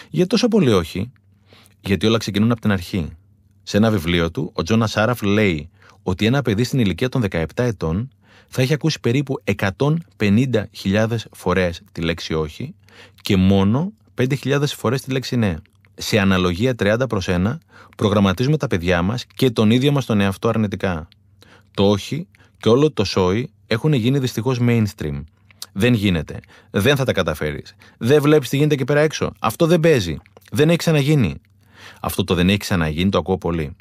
Γιατί 0.10 0.30
τόσο 0.30 0.48
πολύ 0.48 0.72
όχι, 0.72 1.12
γιατί 1.80 2.06
όλα 2.06 2.18
ξεκινούν 2.18 2.52
από 2.52 2.62
την 2.62 2.72
αρχή. 2.72 3.10
Σε 3.64 3.78
ένα 3.78 3.92
βιβλίο 3.92 4.32
του, 4.32 4.52
ο 4.54 4.64
Τζόνας 4.64 4.92
Σάραφ 4.92 5.22
λέει 5.22 5.70
ότι 6.04 6.26
ένα 6.26 6.42
παιδί 6.42 6.64
στην 6.64 6.80
ηλικία 6.80 7.10
των 7.10 7.24
17 7.30 7.44
ετών 7.56 8.10
θα 8.48 8.62
έχει 8.62 8.74
ακούσει 8.74 9.00
περίπου 9.00 9.44
150.000 10.18 11.16
φορές 11.32 11.82
τη 11.92 12.02
λέξη 12.02 12.34
όχι 12.34 12.76
και 13.22 13.36
μόνο 13.36 13.94
5.000 14.16 14.64
φορές 14.66 15.02
τη 15.02 15.12
λέξη 15.12 15.36
ναι. 15.36 15.56
Σε 16.00 16.20
αναλογία 16.20 16.74
30 16.80 17.10
προς 17.10 17.28
1, 17.30 17.58
προγραμματίζουμε 17.98 18.58
τα 18.58 18.68
παιδιά 18.68 19.02
μας 19.02 19.26
και 19.26 19.50
τον 19.50 19.72
ίδιο 19.72 19.92
μας 19.92 20.06
τον 20.06 20.20
εαυτό 20.20 20.50
αρνητικά. 20.50 21.08
Το 21.74 21.90
όχι 21.90 22.28
και 22.58 22.70
όλο 22.70 22.92
το 22.92 23.04
σόι 23.04 23.52
έχουν 23.68 23.94
γίνει 23.94 24.20
δυστυχώς 24.20 24.60
mainstream. 24.62 25.24
Δεν 25.74 25.94
γίνεται. 25.94 26.40
Δεν 26.70 26.96
θα 26.96 27.06
τα 27.06 27.12
καταφέρεις. 27.12 27.76
Δεν 27.98 28.22
βλέπεις 28.22 28.50
τι 28.50 28.56
γίνεται 28.56 28.74
εκεί 28.74 28.84
πέρα 28.84 29.00
έξω. 29.00 29.32
Αυτό 29.40 29.66
δεν 29.66 29.80
παίζει. 29.80 30.18
Δεν 30.52 30.68
έχει 30.68 30.78
ξαναγίνει. 30.78 31.42
Αυτό 32.02 32.24
το 32.24 32.34
δεν 32.34 32.50
έχει 32.50 32.58
ξαναγίνει 32.58 33.10
το 33.10 33.18
ακούω 33.18 33.38
πολύ. 33.38 33.76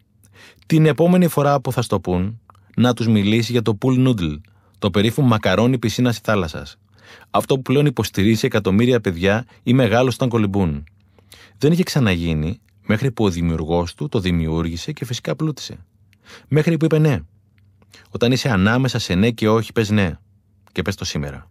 Την 0.66 0.86
επόμενη 0.86 1.28
φορά 1.28 1.60
που 1.60 1.72
θα 1.72 1.82
στο 1.82 2.00
πούν, 2.00 2.40
να 2.76 2.94
τους 2.94 3.08
μιλήσει 3.08 3.52
για 3.52 3.62
το 3.62 3.78
pool 3.80 4.06
noodle, 4.06 4.40
το 4.78 4.90
περίφημο 4.90 5.26
μακαρόνι 5.26 5.78
πισίνας 5.78 6.12
της 6.12 6.22
θάλασσας. 6.24 6.78
Αυτό 7.30 7.54
που 7.54 7.62
πλέον 7.62 7.86
υποστηρίζει 7.86 8.46
εκατομμύρια 8.46 9.00
παιδιά 9.00 9.46
ή 9.62 9.72
μεγάλο 9.72 10.10
όταν 10.14 10.28
κολυμπούν. 10.28 10.84
Δεν 11.58 11.72
είχε 11.72 11.82
ξαναγίνει 11.82 12.60
μέχρι 12.86 13.10
που 13.10 13.24
ο 13.24 13.30
δημιουργός 13.30 13.94
του 13.94 14.08
το 14.08 14.20
δημιούργησε 14.20 14.92
και 14.92 15.04
φυσικά 15.04 15.36
πλούτησε. 15.36 15.84
Μέχρι 16.48 16.76
που 16.76 16.84
είπε 16.84 16.98
ναι. 16.98 17.20
Όταν 18.10 18.32
είσαι 18.32 18.48
ανάμεσα 18.48 18.98
σε 18.98 19.14
ναι 19.14 19.30
και 19.30 19.48
όχι, 19.48 19.72
πες 19.72 19.90
ναι. 19.90 20.18
Και 20.72 20.82
πες 20.82 20.94
το 20.94 21.04
σήμερα. 21.04 21.48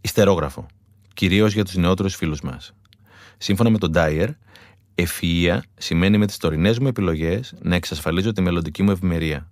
Ιστερόγραφο. 0.00 0.66
Κυρίως 1.14 1.52
για 1.52 1.64
τους 1.64 1.76
νεότερους 1.76 2.14
φίλους 2.14 2.40
μας. 2.40 2.72
Σύμφωνα 3.38 3.70
με 3.70 3.78
τον 3.78 3.90
Ντάιερ, 3.90 4.28
ευφυα 4.94 5.64
σημαίνει 5.74 6.18
με 6.18 6.26
τις 6.26 6.36
τωρινές 6.36 6.78
μου 6.78 6.86
επιλογές 6.86 7.54
να 7.62 7.74
εξασφαλίζω 7.74 8.32
τη 8.32 8.42
μελλοντική 8.42 8.82
μου 8.82 8.90
ευημερία. 8.90 9.50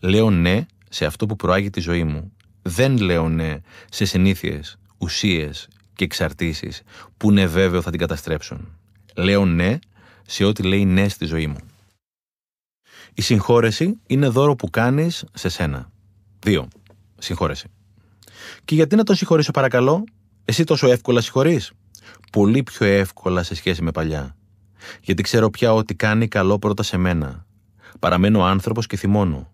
Λέω 0.00 0.30
ναι 0.30 0.66
σε 0.88 1.04
αυτό 1.06 1.26
που 1.26 1.36
προάγει 1.36 1.70
τη 1.70 1.80
ζωή 1.80 2.04
μου. 2.04 2.32
Δεν 2.62 2.98
λέω 2.98 3.28
ναι 3.28 3.56
σε 3.90 4.04
συνήθειες, 4.04 4.76
ουσίες 4.98 5.68
και 5.96 6.04
εξαρτήσεις 6.04 6.82
που 7.16 7.30
είναι 7.30 7.46
βέβαιο 7.46 7.82
θα 7.82 7.90
την 7.90 7.98
καταστρέψουν. 7.98 8.78
Λέω 9.14 9.44
ναι 9.44 9.78
σε 10.26 10.44
ό,τι 10.44 10.62
λέει 10.62 10.84
ναι 10.84 11.08
στη 11.08 11.24
ζωή 11.24 11.46
μου. 11.46 11.58
Η 13.14 13.22
συγχώρεση 13.22 14.00
είναι 14.06 14.28
δώρο 14.28 14.56
που 14.56 14.70
κάνεις 14.70 15.24
σε 15.32 15.48
σένα. 15.48 15.90
2. 16.44 16.64
Συγχώρεση. 17.18 17.68
Και 18.64 18.74
γιατί 18.74 18.96
να 18.96 19.02
τον 19.02 19.16
συγχωρήσω, 19.16 19.50
παρακαλώ, 19.50 20.04
εσύ 20.44 20.64
τόσο 20.64 20.90
εύκολα 20.90 21.20
συγχωρείς. 21.20 21.72
Πολύ 22.32 22.62
πιο 22.62 22.86
εύκολα 22.86 23.42
σε 23.42 23.54
σχέση 23.54 23.82
με 23.82 23.90
παλιά. 23.90 24.36
Γιατί 25.02 25.22
ξέρω 25.22 25.50
πια 25.50 25.74
ότι 25.74 25.94
κάνει 25.94 26.28
καλό 26.28 26.58
πρώτα 26.58 26.82
σε 26.82 26.96
μένα. 26.96 27.46
Παραμένω 27.98 28.44
άνθρωπος 28.44 28.86
και 28.86 28.96
θυμώνω. 28.96 29.50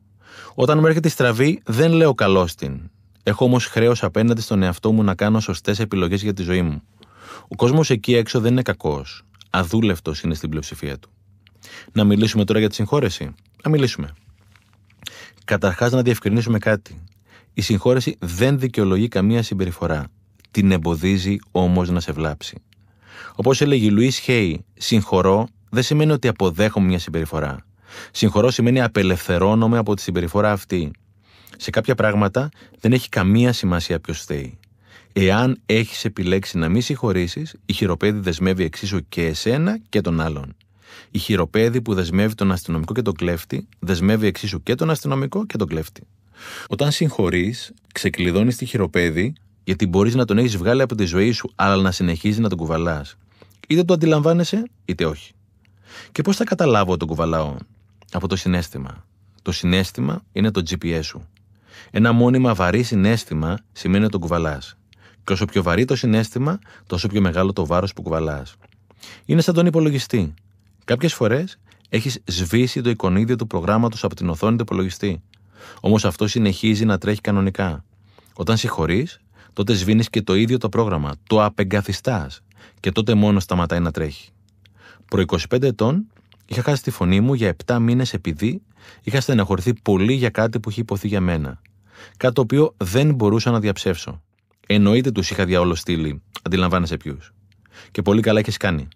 Όταν 0.54 0.78
μου 0.78 0.86
έρχεται 0.86 1.08
η 1.08 1.10
στραβή, 1.10 1.60
δεν 1.64 1.92
λέω 1.92 2.14
καλό 2.14 2.46
στην. 2.46 2.90
Έχω 3.22 3.44
όμως 3.44 3.66
χρέος 3.66 4.02
απέναντι 4.02 4.40
στον 4.40 4.62
εαυτό 4.62 4.92
μου 4.92 5.02
να 5.02 5.14
κάνω 5.14 5.40
σωστές 5.40 5.78
επιλογές 5.78 6.22
για 6.22 6.32
τη 6.32 6.42
ζωή 6.42 6.62
μου. 6.62 6.82
Ο 7.48 7.54
κόσμος 7.56 7.90
εκεί 7.90 8.14
έξω 8.14 8.40
δεν 8.40 8.52
είναι 8.52 8.62
κακός. 8.62 9.22
Αδούλευτος 9.50 10.22
είναι 10.22 10.34
στην 10.34 10.48
πλειοψηφία 10.48 10.98
του. 10.98 11.10
Να 11.92 12.04
μιλήσουμε 12.04 12.44
τώρα 12.44 12.58
για 12.58 12.68
τη 12.68 12.74
συγχώρεση. 12.74 13.34
Να 13.64 13.70
μιλήσουμε. 13.70 14.14
Καταρχάς, 15.44 15.92
να 15.92 16.02
διευκρινίσουμε 16.02 16.58
κάτι. 16.58 17.04
Η 17.54 17.60
συγχώρεση 17.60 18.16
δεν 18.20 18.58
δικαιολογεί 18.58 19.08
καμία 19.08 19.42
συμπεριφορά. 19.42 20.06
την 20.50 20.72
εμποδίζει 20.72 21.36
όμως 21.50 21.90
να 21.90 22.00
σε 22.00 22.12
βλάψει. 22.12 22.62
Όπως 23.34 23.60
έλεγε 23.60 23.86
η 23.86 23.90
Λουίς 23.90 24.18
Χέι, 24.18 24.64
συγχωρώ 24.74 25.48
δεν 25.70 25.82
σημαίνει 25.82 26.12
ότι 26.12 26.28
αποδέχομαι 26.28 26.86
μια 26.86 26.98
συμπεριφορά. 26.98 27.64
Συγχωρώ 28.10 28.50
σημαίνει 28.50 28.80
απελευθερώνομαι 28.80 29.78
από 29.78 29.94
τη 29.94 30.02
συμπεριφορά 30.02 30.52
αυτή. 30.52 30.90
Σε 31.62 31.70
κάποια 31.70 31.94
πράγματα 31.94 32.48
δεν 32.80 32.92
έχει 32.92 33.08
καμία 33.08 33.52
σημασία 33.52 34.00
ποιος 34.00 34.18
φταίει. 34.20 34.58
Εάν 35.12 35.60
έχεις 35.66 36.04
επιλέξει 36.04 36.58
να 36.58 36.68
μην 36.68 36.82
συγχωρήσεις, 36.82 37.54
η 37.66 37.72
χειροπέδη 37.72 38.18
δεσμεύει 38.18 38.64
εξίσου 38.64 39.08
και 39.08 39.26
εσένα 39.26 39.78
και 39.88 40.00
τον 40.00 40.20
άλλον. 40.20 40.56
Η 41.10 41.18
χειροπέδη 41.18 41.82
που 41.82 41.94
δεσμεύει 41.94 42.34
τον 42.34 42.52
αστυνομικό 42.52 42.92
και 42.92 43.02
τον 43.02 43.14
κλέφτη, 43.14 43.68
δεσμεύει 43.78 44.26
εξίσου 44.26 44.62
και 44.62 44.74
τον 44.74 44.90
αστυνομικό 44.90 45.46
και 45.46 45.56
τον 45.56 45.68
κλέφτη. 45.68 46.02
Όταν 46.68 46.92
συγχωρείς, 46.92 47.72
ξεκλειδώνεις 47.92 48.56
τη 48.56 48.64
χειροπέδη, 48.64 49.32
γιατί 49.64 49.86
μπορείς 49.86 50.14
να 50.14 50.24
τον 50.24 50.38
έχεις 50.38 50.56
βγάλει 50.56 50.82
από 50.82 50.94
τη 50.94 51.04
ζωή 51.04 51.32
σου, 51.32 51.52
αλλά 51.54 51.82
να 51.82 51.90
συνεχίζεις 51.90 52.38
να 52.38 52.48
τον 52.48 52.58
κουβαλάς. 52.58 53.16
Είτε 53.68 53.84
το 53.84 53.92
αντιλαμβάνεσαι, 53.92 54.70
είτε 54.84 55.04
όχι. 55.04 55.32
Και 56.12 56.22
πώς 56.22 56.36
θα 56.36 56.44
καταλάβω 56.44 56.96
τον 56.96 57.08
κουβαλάω, 57.08 57.56
από 58.12 58.28
το 58.28 58.36
συνέστημα. 58.36 59.04
Το 59.42 59.52
συνέστημα 59.52 60.24
είναι 60.32 60.50
το 60.50 60.62
GPS 60.70 61.00
σου. 61.02 61.26
Ένα 61.90 62.12
μόνιμα 62.12 62.54
βαρύ 62.54 62.82
συνέστημα 62.82 63.58
σημαίνει 63.72 64.02
ότι 64.02 64.12
τον 64.12 64.20
κουβαλάς. 64.20 64.76
Και 65.24 65.32
όσο 65.32 65.44
πιο 65.44 65.62
βαρύ 65.62 65.84
το 65.84 65.96
συνέστημα, 65.96 66.58
τόσο 66.86 67.08
πιο 67.08 67.20
μεγάλο 67.20 67.52
το 67.52 67.66
βάρος 67.66 67.92
που 67.92 68.02
κουβαλάς. 68.02 68.56
Είναι 69.24 69.40
σαν 69.40 69.54
τον 69.54 69.66
υπολογιστή. 69.66 70.34
Κάποιες 70.84 71.14
φορές 71.14 71.58
έχεις 71.88 72.20
σβήσει 72.24 72.80
το 72.80 72.90
εικονίδιο 72.90 73.36
του 73.36 73.46
προγράμματος 73.46 74.04
από 74.04 74.14
την 74.14 74.28
οθόνη 74.28 74.56
του 74.56 74.62
υπολογιστή. 74.62 75.22
Όμως 75.80 76.04
αυτό 76.04 76.26
συνεχίζει 76.26 76.84
να 76.84 76.98
τρέχει 76.98 77.20
κανονικά. 77.20 77.84
Όταν 78.34 78.56
συγχωρείς, 78.56 79.20
τότε 79.52 79.74
σβήνεις 79.74 80.10
και 80.10 80.22
το 80.22 80.34
ίδιο 80.34 80.58
το 80.58 80.68
πρόγραμμα. 80.68 81.12
Το 81.26 81.44
απεγκαθιστάς. 81.44 82.40
Και 82.80 82.92
τότε 82.92 83.14
μόνο 83.14 83.40
σταματάει 83.40 83.80
να 83.80 83.90
τρέχει. 83.90 84.30
Προ 85.04 85.20
25 85.20 85.62
ετών 85.62 86.06
είχα 86.46 86.62
χάσει 86.62 86.82
τη 86.82 86.90
φωνή 86.90 87.20
μου 87.20 87.34
για 87.34 87.56
7 87.66 87.78
μήνες 87.78 88.12
επειδή 88.12 88.62
είχα 89.02 89.20
στεναχωρηθεί 89.20 89.74
πολύ 89.82 90.12
για 90.12 90.30
κάτι 90.30 90.60
που 90.60 90.70
είχε 90.70 90.80
υποθεί 90.80 91.08
για 91.08 91.20
μένα. 91.20 91.60
Κάτι 92.16 92.34
το 92.34 92.40
οποίο 92.40 92.74
δεν 92.76 93.14
μπορούσα 93.14 93.50
να 93.50 93.60
διαψεύσω. 93.60 94.22
Εννοείται 94.66 95.10
τους 95.10 95.30
είχα 95.30 95.44
διαόλο 95.44 95.74
στείλει, 95.74 96.22
αντιλαμβάνεσαι 96.42 96.96
ποιους. 96.96 97.32
Και 97.90 98.02
πολύ 98.02 98.20
καλά 98.20 98.38
έχεις 98.38 98.56
κάνει. 98.56 98.88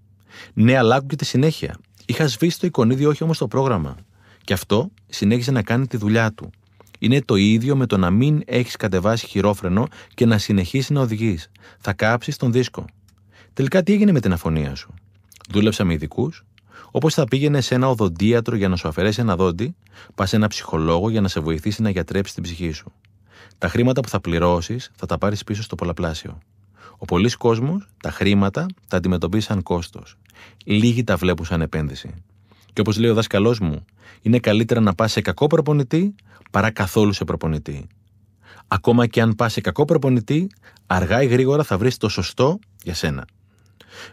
Ναι, 0.55 0.77
αλλά 0.77 0.97
άκου 0.97 1.07
και 1.07 1.17
τη 1.17 1.25
συνέχεια. 1.25 1.79
Είχα 2.07 2.27
σβήσει 2.27 2.61
το 2.61 2.67
εικονίδιο, 2.67 3.09
όχι 3.09 3.23
όμως 3.23 3.39
το 3.39 3.49
πρόγραμμα. 3.49 3.97
Και 4.45 4.53
αυτό 4.53 4.91
συνέχισε 5.07 5.51
να 5.51 5.63
κάνει 5.63 5.87
τη 5.87 5.97
δουλειά 5.97 6.33
του. 6.33 6.51
Είναι 6.99 7.23
το 7.23 7.35
ίδιο 7.35 7.77
με 7.77 7.87
το 7.87 7.97
να 7.97 8.11
μην 8.11 8.43
έχεις 8.47 8.77
κατεβάσει 8.77 9.27
χειρόφρενο 9.27 9.87
και 10.15 10.27
να 10.27 10.39
συνεχίσεις 10.39 10.91
να 10.91 11.01
οδηγείς. 11.01 11.51
Θα 11.79 11.93
κάψεις 11.93 12.37
τον 12.37 12.53
δίσκο. 12.53 12.85
Τελικά 13.53 13.83
τι 13.83 13.93
έγινε 13.93 14.13
με 14.13 14.21
την 14.21 14.33
αφωνία 14.33 14.75
σου; 14.75 14.95
Δούλεψα 15.51 15.85
με 15.85 15.93
ειδικούς; 15.93 16.45
Όπως 16.91 17.15
θα 17.15 17.25
πήγαινε 17.25 17.61
σε 17.61 17.75
ένα 17.75 17.89
οδοντίατρο 17.89 18.57
για 18.57 18.69
να 18.69 18.77
σου 18.77 18.89
αφαιρέσει 18.89 19.21
ένα 19.21 19.37
δόντι, 19.37 19.75
πας 20.15 20.29
σε 20.29 20.37
ένα 20.37 20.49
ψυχολόγο 20.49 21.11
για 21.11 21.21
να 21.21 21.29
σε 21.29 21.41
βοηθήσει 21.41 21.83
να 21.83 21.91
γιατρέψεις 21.91 22.35
την 22.35 22.43
ψυχή 22.43 22.71
σου. 22.71 22.93
Τα 23.59 23.69
χρήματα 23.69 24.01
που 24.01 24.09
θα 24.09 24.21
πληρώσεις 24.21 24.91
θα 24.97 25.07
τα 25.07 25.19
πάρεις 25.19 25.45
πίσω 25.45 25.63
στο 25.63 25.75
πολλαπλάσιο. 25.75 26.39
Ο 26.99 27.05
πολλής 27.05 27.37
κόσμος 27.37 27.89
τα 28.03 28.11
χρήματα 28.11 28.67
τα 28.89 28.97
αντιμετωπίζεις 28.97 29.47
σαν 29.47 29.63
κόστος. 29.63 30.17
Λίγοι 30.65 31.05
τα 31.05 31.17
βλέπουν 31.17 31.45
σαν 31.45 31.61
επένδυση. 31.61 32.15
Και 32.73 32.81
όπως 32.81 32.99
λέει 32.99 33.11
ο 33.11 33.15
δάσκαλός 33.15 33.59
μου, 33.61 33.85
είναι 34.23 34.39
καλύτερα 34.39 34.81
να 34.81 34.95
πας 34.95 35.13
σε 35.13 35.21
κακό 35.21 35.47
προπονητή 35.47 36.15
παρά 36.51 36.71
καθόλου 36.71 37.13
σε 37.13 37.25
προπονητή. 37.25 37.87
Ακόμα 38.69 39.07
και 39.07 39.21
αν 39.21 39.35
πας 39.35 39.53
σε 39.53 39.61
κακό 39.61 39.85
προπονητή, 39.85 40.51
αργά 40.87 41.23
ή 41.23 41.27
γρήγορα 41.27 41.63
θα 41.63 41.79
βρεις 41.79 41.97
το 41.97 42.09
σωστό 42.09 42.59
για 42.83 42.95
σένα. 42.95 43.25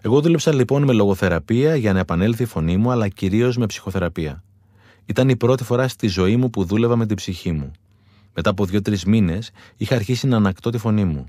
Εγώ 0.02 0.22
δούλεψα 0.22 0.54
λοιπόν 0.54 0.84
με 0.84 0.94
λογοθεραπεία 0.94 1.76
για 1.76 1.94
να 1.94 2.00
επανέλθει 2.00 2.44
η 2.44 2.46
φωνή 2.46 2.78
μου, 2.78 2.92
αλλά 2.92 3.08
κυρίως 3.08 3.58
με 3.58 3.66
ψυχοθεραπεία. 3.66 4.44
Ήταν 5.06 5.30
η 5.30 5.36
πρώτη 5.36 5.64
φορά 5.64 5.88
στη 5.88 6.08
ζωή 6.08 6.36
μου 6.36 6.50
που 6.50 6.66
δούλευα 6.66 6.96
με 6.96 7.06
την 7.06 7.16
ψυχή 7.16 7.52
μου. 7.52 7.72
Μετά 8.34 8.50
από 8.50 8.66
δύο-τρεις 8.66 9.06
μήνες 9.06 9.52
είχα 9.78 9.96
αρχίσει 9.96 10.28
να 10.28 10.38
ανακτώ 10.38 10.70
τη 10.70 10.78
φωνή 10.78 11.06
μου. 11.06 11.26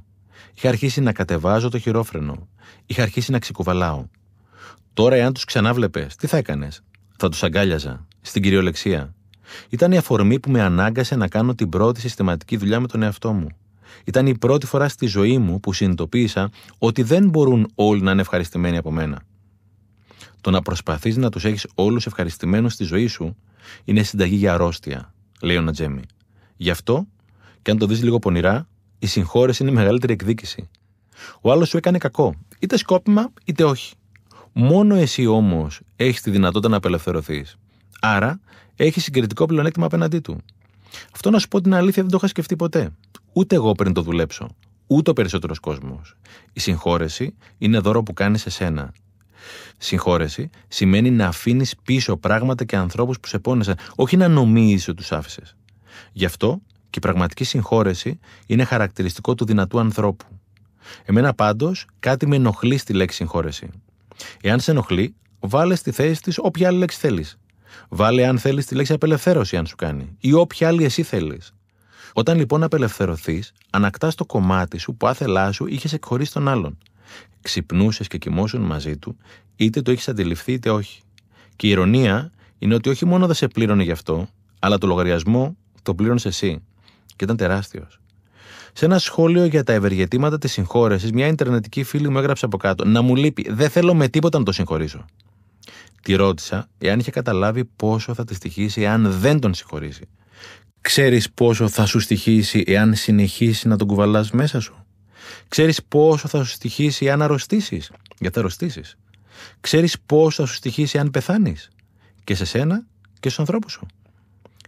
Είχα 0.54 0.68
αρχίσει 0.68 1.00
να 1.00 1.12
κατεβάζω 1.12 1.68
το 1.68 1.78
χειρόφρενο. 1.78 2.48
Είχα 2.86 3.02
αρχίσει 3.02 3.30
να 3.30 3.38
ξεκουβαλάω. 3.38 4.04
Τώρα, 4.94 5.16
εάν 5.16 5.32
τους 5.32 5.44
ξανάβλεπες, 5.44 6.16
τι 6.16 6.26
θα 6.26 6.36
έκανες; 6.36 6.82
Θα 7.16 7.28
τους 7.28 7.42
αγκάλιαζα. 7.42 8.06
Στην 8.20 8.42
κυριολεξία. 8.42 9.14
Ήταν 9.68 9.92
η 9.92 9.96
αφορμή 9.96 10.40
που 10.40 10.50
με 10.50 10.60
ανάγκασε 10.62 11.16
να 11.16 11.28
κάνω 11.28 11.54
την 11.54 11.68
πρώτη 11.68 12.00
συστηματική 12.00 12.56
δουλειά 12.56 12.80
με 12.80 12.86
τον 12.86 13.02
εαυτό 13.02 13.32
μου. 13.32 13.48
Ήταν 14.04 14.26
η 14.26 14.38
πρώτη 14.38 14.66
φορά 14.66 14.88
στη 14.88 15.06
ζωή 15.06 15.38
μου 15.38 15.60
που 15.60 15.72
συνειδητοποίησα 15.72 16.50
ότι 16.78 17.02
δεν 17.02 17.28
μπορούν 17.28 17.70
όλοι 17.74 18.02
να 18.02 18.10
είναι 18.10 18.20
ευχαριστημένοι 18.20 18.76
από 18.76 18.90
μένα. 18.90 19.22
Το 20.40 20.50
να 20.50 20.62
προσπαθείς 20.62 21.16
να 21.16 21.30
τους 21.30 21.44
έχεις 21.44 21.66
όλους 21.74 22.06
ευχαριστημένους 22.06 22.72
στη 22.72 22.84
ζωή 22.84 23.06
σου 23.06 23.36
είναι 23.84 24.02
συνταγή 24.02 24.36
για 24.36 24.54
αρρώστια, 24.54 25.14
λέει 25.40 25.56
ο 25.56 25.60
Νατζέμι. 25.60 26.02
Γι' 26.56 26.70
αυτό, 26.70 27.06
και 27.62 27.70
αν 27.70 27.78
το 27.78 27.86
δεις 27.86 28.02
λίγο 28.02 28.18
πονηρά, 28.18 28.68
η 28.98 29.06
συγχώρεση 29.06 29.62
είναι 29.62 29.72
η 29.72 29.74
μεγαλύτερη 29.74 30.12
εκδίκηση. 30.12 30.68
Ο 31.40 31.52
άλλος 31.52 31.68
σου 31.68 31.76
έκανε 31.76 31.98
κακό, 31.98 32.34
είτε 32.58 32.76
σκόπιμα 32.76 33.32
είτε 33.44 33.64
όχι. 33.64 33.94
Μόνο 34.52 34.94
εσύ 34.94 35.26
όμως 35.26 35.80
έχεις 35.96 36.20
τη 36.20 36.30
δυνατότητα 36.30 36.68
να 36.68 36.76
απελευθερωθείς. 36.76 37.56
Άρα, 38.00 38.40
έχεις 38.76 39.02
συγκριτικό 39.02 39.46
πλεονέκτημα 39.46 39.86
απέναντί 39.86 40.18
του. 40.18 40.40
Αυτό 41.14 41.30
να 41.30 41.38
σου 41.38 41.48
πω 41.48 41.60
την 41.60 41.74
αλήθεια 41.74 42.02
δεν 42.02 42.10
το 42.10 42.16
είχα 42.16 42.26
σκεφτεί 42.26 42.56
ποτέ. 42.56 42.90
Ούτε 43.36 43.54
εγώ 43.54 43.72
πριν 43.72 43.92
το 43.92 44.02
δουλέψω. 44.02 44.48
Ούτε 44.86 45.10
ο 45.10 45.12
περισσότερος 45.12 45.58
κόσμος. 45.58 46.16
Η 46.52 46.60
συγχώρεση 46.60 47.34
είναι 47.58 47.78
δώρο 47.78 48.02
που 48.02 48.12
κάνεις 48.12 48.40
σε 48.40 48.50
σένα. 48.50 48.92
Συγχώρεση 49.78 50.50
σημαίνει 50.68 51.10
να 51.10 51.26
αφήνεις 51.26 51.74
πίσω 51.84 52.16
πράγματα 52.16 52.64
και 52.64 52.76
ανθρώπους 52.76 53.20
που 53.20 53.28
σε 53.28 53.38
πόνεσαν, 53.38 53.76
όχι 53.94 54.16
να 54.16 54.28
νομίζεις 54.28 54.88
ότι 54.88 54.96
τους 54.96 55.12
άφησες. 55.12 55.56
Γι' 56.12 56.24
αυτό 56.24 56.60
και 56.90 56.98
η 56.98 57.00
πραγματική 57.00 57.44
συγχώρεση 57.44 58.18
είναι 58.46 58.64
χαρακτηριστικό 58.64 59.34
του 59.34 59.44
δυνατού 59.44 59.78
ανθρώπου. 59.78 60.24
Εμένα 61.04 61.34
πάντως 61.34 61.86
κάτι 62.00 62.26
με 62.26 62.36
ενοχλεί 62.36 62.76
στη 62.76 62.92
λέξη 62.92 63.16
συγχώρεση. 63.16 63.68
Εάν 64.40 64.60
σε 64.60 64.70
ενοχλεί, 64.70 65.14
βάλε 65.40 65.74
στη 65.74 65.90
θέση 65.90 66.22
της 66.22 66.38
όποια 66.38 66.68
άλλη 66.68 66.78
λέξη 66.78 66.98
θέλεις. 66.98 67.38
Βάλε 67.88 68.26
αν 68.26 68.38
θέλεις 68.38 68.66
τη 68.66 68.74
λέξη 68.74 68.92
απελευθέρωση, 68.92 69.56
αν 69.56 69.66
σου 69.66 69.76
κάνει, 69.76 70.16
ή 70.18 70.32
όποια 70.32 70.68
άλλη 70.68 70.84
εσύ 70.84 71.02
θέλεις. 71.02 71.54
Όταν 72.16 72.36
λοιπόν 72.36 72.62
απελευθερωθείς, 72.62 73.52
ανακτάς 73.70 74.14
το 74.14 74.24
κομμάτι 74.24 74.78
σου 74.78 74.94
που 74.94 75.06
άθελά 75.06 75.52
σου 75.52 75.66
είχες 75.66 75.92
εκχωρήσει 75.92 76.32
τον 76.32 76.48
άλλον. 76.48 76.78
Ξυπνούσες 77.42 78.08
και 78.08 78.18
κοιμόσουν 78.18 78.60
μαζί 78.60 78.96
του, 78.96 79.16
είτε 79.56 79.82
το 79.82 79.90
έχεις 79.90 80.08
αντιληφθεί 80.08 80.52
είτε 80.52 80.70
όχι. 80.70 81.02
Και 81.56 81.66
η 81.66 81.70
ηρωνία 81.70 82.30
είναι 82.58 82.74
ότι 82.74 82.88
όχι 82.88 83.04
μόνο 83.04 83.26
δεν 83.26 83.34
σε 83.34 83.48
πλήρωνε 83.48 83.82
γι' 83.82 83.90
αυτό, 83.90 84.28
αλλά 84.58 84.78
το 84.78 84.86
λογαριασμό 84.86 85.56
το 85.82 85.94
πλήρωνες 85.94 86.24
εσύ. 86.24 86.62
Και 87.06 87.24
ήταν 87.24 87.36
τεράστιος. 87.36 88.00
Σε 88.72 88.84
ένα 88.84 88.98
σχόλιο 88.98 89.44
για 89.44 89.64
τα 89.64 89.72
ευεργετήματα 89.72 90.38
της 90.38 90.52
συγχώρεσης, 90.52 91.12
μια 91.12 91.26
Ιντερνετική 91.26 91.82
φίλη 91.82 92.08
μου 92.08 92.18
έγραψε 92.18 92.44
από 92.44 92.56
κάτω: 92.56 92.84
Να 92.84 93.02
μου 93.02 93.16
λείπει, 93.16 93.46
δεν 93.50 93.70
θέλω 93.70 93.94
με 93.94 94.08
τίποτα 94.08 94.38
να 94.38 94.44
το 94.44 94.52
συγχωρήσω. 94.52 95.04
Τη 96.02 96.14
ρώτησα 96.14 96.68
εάν 96.78 96.98
είχε 96.98 97.10
καταλάβει 97.10 97.64
πόσο 97.64 98.14
θα 98.14 98.24
της 98.24 98.36
στοιχήσει 98.36 98.82
εάν 98.82 99.10
δεν 99.10 99.40
τον 99.40 99.54
συγχωρήσει. 99.54 100.08
Ξέρεις 100.84 101.30
πόσο 101.30 101.68
θα 101.68 101.86
σου 101.86 102.00
στοιχήσει 102.00 102.64
εάν 102.66 102.94
συνεχίσει 102.94 103.68
να 103.68 103.76
τον 103.76 103.86
κουβαλάς 103.86 104.30
μέσα 104.30 104.60
σου; 104.60 104.86
Ξέρεις 105.48 105.82
πόσο 105.84 106.28
θα 106.28 106.44
σου 106.44 106.50
στοιχήσει 106.50 107.04
εάν 107.06 107.22
αρρωστήσεις, 107.22 107.90
γιατί 108.18 108.34
θα 108.34 108.40
αρρωστήσεις; 108.40 108.96
Ξέρεις 109.60 110.00
πόσο 110.06 110.42
θα 110.42 110.48
σου 110.48 110.54
στοιχήσει 110.54 110.98
εάν 110.98 111.10
πεθάνεις; 111.10 111.70
Και 112.24 112.34
σε 112.34 112.44
σένα 112.44 112.86
και 113.20 113.28
στους 113.28 113.38
ανθρώπους 113.38 113.72
σου. 113.72 113.86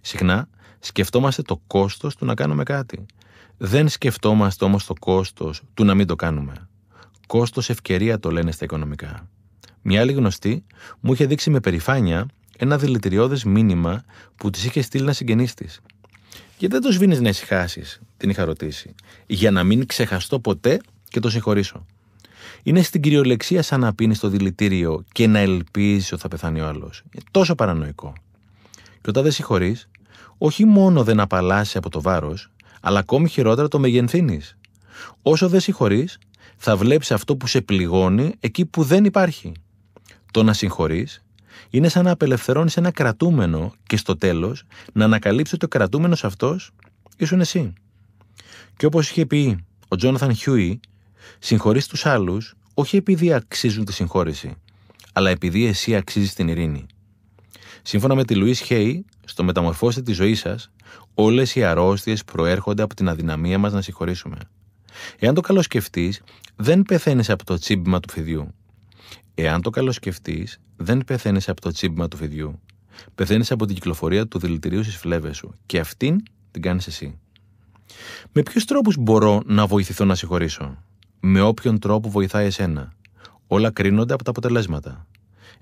Συχνά 0.00 0.48
σκεφτόμαστε 0.78 1.42
το 1.42 1.62
κόστος 1.66 2.16
του 2.16 2.24
να 2.24 2.34
κάνουμε 2.34 2.62
κάτι. 2.62 3.06
Δεν 3.56 3.88
σκεφτόμαστε 3.88 4.64
όμως 4.64 4.86
το 4.86 4.94
κόστος 4.98 5.62
του 5.74 5.84
να 5.84 5.94
μην 5.94 6.06
το 6.06 6.16
κάνουμε. 6.16 6.68
Κόστος 7.26 7.70
ευκαιρία 7.70 8.18
το 8.18 8.30
λένε 8.30 8.52
στα 8.52 8.64
οικονομικά. 8.64 9.28
Μια 9.82 10.00
άλλη 10.00 10.12
γνωστή 10.12 10.64
μου 11.00 11.12
είχε 11.12 11.26
δείξει 11.26 11.50
με 11.50 11.60
περηφάνεια 11.60 12.26
ένα 12.58 12.78
δηλητηριώδες 12.78 13.44
μήνυμα 13.44 14.04
που 14.36 14.50
της 14.50 14.64
είχε 14.64 14.82
στείλει 14.82 15.02
ένα 15.02 15.12
συγγενής 15.12 15.54
της. 15.54 15.80
Γιατί 16.58 16.74
δεν 16.74 16.82
το 16.82 16.92
σβήνει 16.92 17.20
να 17.20 17.28
ησυχάσεις, 17.28 18.00
την 18.16 18.30
είχα 18.30 18.44
ρωτήσει. 18.44 18.94
Για 19.26 19.50
να 19.50 19.64
μην 19.64 19.86
ξεχαστώ 19.86 20.40
ποτέ 20.40 20.80
και 21.08 21.20
το 21.20 21.30
συγχωρήσω. 21.30 21.86
Είναι 22.62 22.82
στην 22.82 23.00
κυριολεξία 23.00 23.62
σαν 23.62 23.80
να 23.80 23.94
πίνεις 23.94 24.18
το 24.18 24.28
δηλητήριο 24.28 25.04
και 25.12 25.26
να 25.26 25.38
ελπίζεις 25.38 26.12
ότι 26.12 26.20
θα 26.20 26.28
πεθάνει 26.28 26.60
ο 26.60 26.66
άλλος. 26.66 27.02
τόσο 27.30 27.54
παρανοϊκό. 27.54 28.12
Και 28.74 29.08
όταν 29.08 29.22
δεν 29.22 29.32
συγχωρείς, 29.32 29.88
όχι 30.38 30.64
μόνο 30.64 31.04
δεν 31.04 31.20
απαλλάσσει 31.20 31.78
από 31.78 31.90
το 31.90 32.00
βάρος, 32.00 32.50
αλλά 32.80 32.98
ακόμη 32.98 33.28
χειρότερα 33.28 33.68
το 33.68 33.78
μεγενθύνεις. 33.78 34.56
Όσο 35.22 35.48
δεν 35.48 35.60
συγχωρείς, 35.60 36.18
θα 36.56 36.76
βλέπεις 36.76 37.10
αυτό 37.10 37.36
που 37.36 37.46
σε 37.46 37.60
πληγώνει 37.60 38.34
εκεί 38.40 38.64
που 38.64 38.82
δεν 38.82 39.04
υπάρχει. 39.04 39.52
Το 40.30 40.42
να 40.42 40.52
συγχωρείς 40.52 41.24
είναι 41.70 41.88
σαν 41.88 42.04
να 42.04 42.10
απελευθερώνεις 42.10 42.76
ένα 42.76 42.90
κρατούμενο 42.90 43.72
και 43.86 43.96
στο 43.96 44.16
τέλος 44.16 44.62
να 44.92 45.04
ανακαλύψει 45.04 45.54
ότι 45.54 45.64
ο 45.64 45.68
κρατούμενος 45.68 46.24
αυτός 46.24 46.70
ήσουν 47.16 47.40
εσύ. 47.40 47.72
Και 48.76 48.86
όπως 48.86 49.10
είχε 49.10 49.26
πει 49.26 49.64
ο 49.88 49.96
Τζόναθαν 49.96 50.34
Χιούι, 50.34 50.80
Συγχωρείς 51.38 51.86
τους 51.86 52.06
άλλους 52.06 52.54
όχι 52.74 52.96
επειδή 52.96 53.32
αξίζουν 53.32 53.84
τη 53.84 53.92
συγχώρεση, 53.92 54.54
αλλά 55.12 55.30
επειδή 55.30 55.66
εσύ 55.66 55.96
αξίζεις 55.96 56.34
την 56.34 56.48
ειρήνη. 56.48 56.86
Σύμφωνα 57.82 58.14
με 58.14 58.24
τη 58.24 58.34
Λουίς 58.34 58.60
Χέι, 58.60 59.04
στο 59.24 59.44
μεταμορφώστε 59.44 60.02
τη 60.02 60.12
ζωή 60.12 60.34
σας, 60.34 60.70
όλες 61.14 61.54
οι 61.54 61.64
αρρώστιες 61.64 62.24
προέρχονται 62.24 62.82
από 62.82 62.94
την 62.94 63.08
αδυναμία 63.08 63.58
μας 63.58 63.72
να 63.72 63.82
συγχωρήσουμε. 63.82 64.36
Εάν 65.18 65.34
το 65.34 65.40
καλοσκεφτείς, 65.40 66.22
δεν 66.56 66.82
πεθαίνεις 66.82 67.30
από 67.30 67.44
το 67.44 67.58
τσίμπημα 67.58 68.00
του 68.00 68.12
φιδιού. 68.12 68.54
Εάν 69.38 69.62
το 69.62 69.70
καλοσκεφτείς, 69.70 70.60
δεν 70.76 71.04
πεθαίνεις 71.04 71.48
από 71.48 71.60
το 71.60 71.70
τσίμπημα 71.70 72.08
του 72.08 72.16
φιδιού. 72.16 72.60
Πεθαίνεις 73.14 73.50
από 73.50 73.66
την 73.66 73.74
κυκλοφορία 73.74 74.26
του 74.26 74.38
δηλητηρίου 74.38 74.82
στις 74.82 74.96
φλέβες 74.96 75.36
σου 75.36 75.54
και 75.66 75.78
αυτήν 75.78 76.22
την 76.50 76.62
κάνεις 76.62 76.86
εσύ. 76.86 77.18
Με 78.32 78.42
ποιους 78.42 78.64
τρόπους 78.64 78.96
μπορώ 78.98 79.42
να 79.46 79.66
βοηθηθώ 79.66 80.04
να 80.04 80.14
συγχωρήσω, 80.14 80.76
Με 81.20 81.40
όποιον 81.40 81.78
τρόπο 81.78 82.10
βοηθάει 82.10 82.46
εσένα; 82.46 82.92
Όλα 83.46 83.70
κρίνονται 83.70 84.14
από 84.14 84.24
τα 84.24 84.30
αποτελέσματα. 84.30 85.06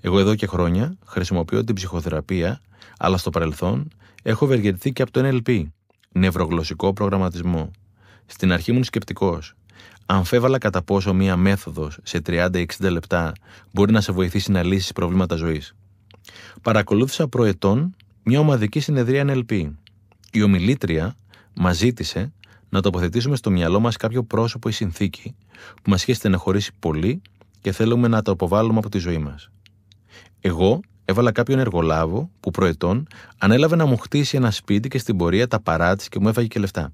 Εγώ 0.01 0.19
εδώ 0.19 0.35
και 0.35 0.47
χρόνια 0.47 0.97
χρησιμοποιώ 1.05 1.63
την 1.63 1.75
ψυχοθεραπεία, 1.75 2.61
αλλά 2.97 3.17
στο 3.17 3.29
παρελθόν 3.29 3.87
έχω 4.23 4.45
ευεργετηθεί 4.45 4.91
και 4.93 5.01
από 5.01 5.11
το 5.11 5.21
NLP, 5.23 5.65
νευρογλωσσικό 6.11 6.93
προγραμματισμό. 6.93 7.71
Στην 8.25 8.51
αρχή 8.51 8.71
ήμουν 8.71 8.83
σκεπτικός. 8.83 9.55
Αμφέβαλα 10.05 10.57
κατά 10.57 10.81
πόσο 10.81 11.13
μία 11.13 11.35
μέθοδος 11.35 11.99
σε 12.03 12.21
30-60 12.25 12.65
λεπτά 12.79 13.31
μπορεί 13.71 13.91
να 13.91 14.01
σε 14.01 14.11
βοηθήσει 14.11 14.51
να 14.51 14.63
λύσεις 14.63 14.91
προβλήματα 14.91 15.35
ζωής. 15.35 15.75
Παρακολούθησα 16.61 17.27
προετών 17.27 17.95
μια 18.23 18.39
ομαδική 18.39 18.79
συνεδρία 18.79 19.25
NLP. 19.27 19.71
Η 20.31 20.41
ομιλήτρια 20.41 21.15
μας 21.53 21.77
ζήτησε 21.77 22.33
να 22.69 22.81
τοποθετήσουμε 22.81 23.35
στο 23.35 23.51
μυαλό 23.51 23.79
μας 23.79 23.97
κάποιο 23.97 24.23
πρόσωπο 24.23 24.69
ή 24.69 24.71
συνθήκη 24.71 25.35
που 25.83 25.89
μας 25.89 26.01
έχει 26.01 26.13
στεναχωρήσει 26.13 26.71
πολύ 26.79 27.21
και 27.61 27.71
θέλουμε 27.71 28.07
να 28.07 28.21
το 28.21 28.31
αποβάλουμε 28.31 28.77
από 28.77 28.89
τη 28.89 28.97
ζωή 28.97 29.17
μας. 29.17 29.49
Εγώ 30.39 30.79
έβαλα 31.05 31.31
κάποιον 31.31 31.59
εργολάβο 31.59 32.29
που 32.39 32.51
προετών 32.51 33.07
ανέλαβε 33.37 33.75
να 33.75 33.85
μου 33.85 33.97
χτίσει 33.97 34.37
ένα 34.37 34.51
σπίτι 34.51 34.87
και 34.87 34.97
στην 34.97 35.17
πορεία 35.17 35.47
τα 35.47 35.59
παράτησε 35.59 36.09
και 36.09 36.19
μου 36.19 36.27
έφαγε 36.27 36.47
και 36.47 36.59
λεφτά. 36.59 36.91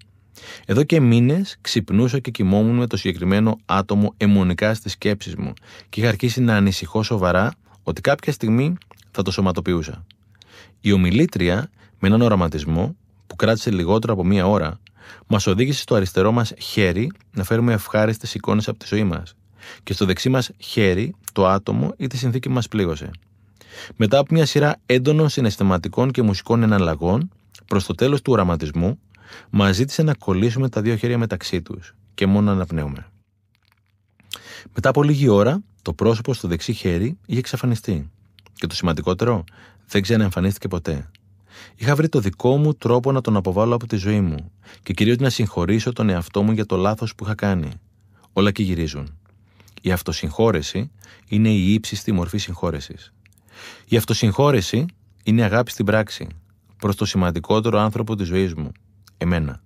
Εδώ 0.65 0.83
και 0.83 0.99
μήνες 0.99 1.57
ξυπνούσα 1.61 2.19
και 2.19 2.31
κοιμόμουν 2.31 2.75
με 2.75 2.87
το 2.87 2.97
συγκεκριμένο 2.97 3.57
άτομο 3.65 4.13
αιμονικά 4.17 4.73
στις 4.73 4.91
σκέψεις 4.91 5.35
μου 5.35 5.53
και 5.89 5.99
είχα 5.99 6.09
αρχίσει 6.09 6.41
να 6.41 6.55
ανησυχώ 6.55 7.03
σοβαρά 7.03 7.53
ότι 7.83 8.01
κάποια 8.01 8.33
στιγμή 8.33 8.75
θα 9.11 9.21
το 9.21 9.31
σωματοποιούσα. 9.31 10.05
Η 10.81 10.91
ομιλήτρια, 10.91 11.69
με 11.99 12.07
έναν 12.07 12.21
οραματισμό 12.21 12.95
που 13.27 13.35
κράτησε 13.35 13.71
λιγότερο 13.71 14.13
από 14.13 14.23
μία 14.25 14.47
ώρα, 14.47 14.79
μας 15.27 15.47
οδήγησε 15.47 15.81
στο 15.81 15.95
αριστερό 15.95 16.31
μας 16.31 16.53
χέρι 16.57 17.11
να 17.33 17.43
φέρουμε 17.43 17.73
ευχάριστες 17.73 18.33
εικόνες 18.33 18.67
από 18.67 18.79
τη 18.79 18.85
ζωή 18.87 19.03
μας 19.03 19.35
και 19.83 19.93
στο 19.93 20.05
δεξί 20.05 20.29
μας 20.29 20.51
χέρι 20.57 21.15
το 21.33 21.47
άτομο 21.47 21.93
ή 21.97 22.07
τη 22.07 22.17
συνθήκη 22.17 22.47
που 22.47 22.53
μας 22.53 22.67
πλήγωσε. 22.67 23.11
Μετά 23.95 24.17
από 24.17 24.33
μια 24.33 24.45
σειρά 24.45 24.75
έντονων 24.85 25.29
συναισθηματικών 25.29 26.11
και 26.11 26.21
μουσικών 26.21 26.63
εναλλαγών, 26.63 27.29
προς 27.67 27.85
το 27.85 27.95
τέλος 27.95 28.21
του 28.21 28.31
οραματισμού, 28.31 28.99
μα 29.49 29.71
ζήτησε 29.71 30.03
να 30.03 30.13
κολλήσουμε 30.13 30.69
τα 30.69 30.81
δύο 30.81 30.95
χέρια 30.95 31.17
μεταξύ 31.17 31.61
τους 31.61 31.95
και 32.13 32.25
μόνο 32.25 32.45
να 32.45 32.51
αναπνέουμε. 32.51 33.05
Μετά 34.73 34.89
από 34.89 35.03
λίγη 35.03 35.27
ώρα, 35.27 35.63
το 35.81 35.93
πρόσωπο 35.93 36.33
στο 36.33 36.47
δεξί 36.47 36.73
χέρι 36.73 37.17
είχε 37.25 37.39
εξαφανιστεί. 37.39 38.11
Και 38.53 38.67
το 38.67 38.75
σημαντικότερο, 38.75 39.43
δεν 39.87 40.01
ξαναεμφανίστηκε 40.01 40.67
ποτέ. 40.67 41.09
Είχα 41.75 41.95
βρει 41.95 42.09
το 42.09 42.19
δικό 42.19 42.57
μου 42.57 42.73
τρόπο 42.73 43.11
να 43.11 43.21
τον 43.21 43.35
αποβάλω 43.35 43.75
από 43.75 43.87
τη 43.87 43.95
ζωή 43.95 44.21
μου 44.21 44.51
και 44.83 44.93
κυρίως 44.93 45.17
να 45.17 45.29
συγχωρήσω 45.29 45.93
τον 45.93 46.09
εαυτό 46.09 46.43
μου 46.43 46.51
για 46.51 46.65
το 46.65 46.75
λάθος 46.75 47.15
που 47.15 47.23
είχα 47.23 47.35
κάνει. 47.35 47.71
Όλα 48.33 48.49
εκεί 48.49 48.63
γυρίζουν. 48.63 49.17
Η 49.81 49.91
αυτοσυγχώρεση 49.91 50.91
είναι 51.27 51.49
η 51.49 51.73
ύψιστη 51.73 52.11
μορφή 52.11 52.37
συγχώρεσης. 52.37 53.13
Η 53.85 53.97
αυτοσυγχώρεση 53.97 54.85
είναι 55.23 55.43
αγάπη 55.43 55.71
στην 55.71 55.85
πράξη 55.85 56.27
προς 56.77 56.95
το 56.95 57.05
σημαντικότερο 57.05 57.79
άνθρωπο 57.79 58.15
της 58.15 58.27
ζωής 58.27 58.53
μου, 58.53 58.71
εμένα. 59.21 59.61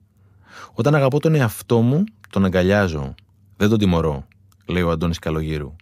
Όταν 0.73 0.95
αγαπώ 0.95 1.19
τον 1.19 1.35
εαυτό 1.35 1.81
μου, 1.81 2.03
τον 2.29 2.45
αγκαλιάζω. 2.45 3.15
Δεν 3.57 3.69
τον 3.69 3.77
τιμωρώ, 3.77 4.27
λέει 4.65 4.81
ο 4.81 4.91
Αντώνης 4.91 5.19
Καλογύρου. 5.19 5.75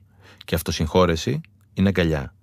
Και 0.45 0.55
αυτοσυγχώρεση 0.55 1.41
είναι 1.73 1.87
αγκαλιά. 1.87 2.33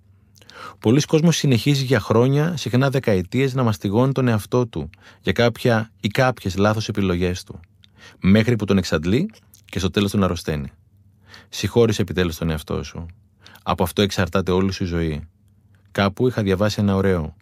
Πολλοί 0.79 1.01
κόσμος 1.01 1.35
συνεχίζει 1.35 1.83
για 1.83 1.99
χρόνια, 1.99 2.57
συχνά 2.57 2.89
δεκαετίες, 2.89 3.53
να 3.53 3.63
μαστιγώνει 3.63 4.11
τον 4.11 4.27
εαυτό 4.27 4.67
του 4.67 4.89
για 5.21 5.31
κάποια 5.31 5.91
ή 6.01 6.07
κάποιες 6.07 6.57
λάθος 6.57 6.87
επιλογές 6.87 7.43
του. 7.43 7.59
Μέχρι 8.19 8.55
που 8.55 8.65
τον 8.65 8.77
εξαντλεί 8.77 9.29
και 9.65 9.79
στο 9.79 9.89
τέλος 9.89 10.11
τον 10.11 10.23
αρρωσταίνει. 10.23 10.71
Συγχώρησε 11.49 12.01
επιτέλους 12.01 12.37
τον 12.37 12.49
εαυτό 12.49 12.83
σου. 12.83 13.05
Από 13.63 13.83
αυτό 13.83 14.01
εξαρτάται 14.01 14.51
όλη 14.51 14.71
σου 14.71 14.83
η 14.83 14.87
ζωή. 14.87 15.27
Κάπου 15.91 16.27
είχα 16.27 16.41
διαβάσει 16.41 16.81
ένα 16.81 16.95
ωραίο. 16.95 17.35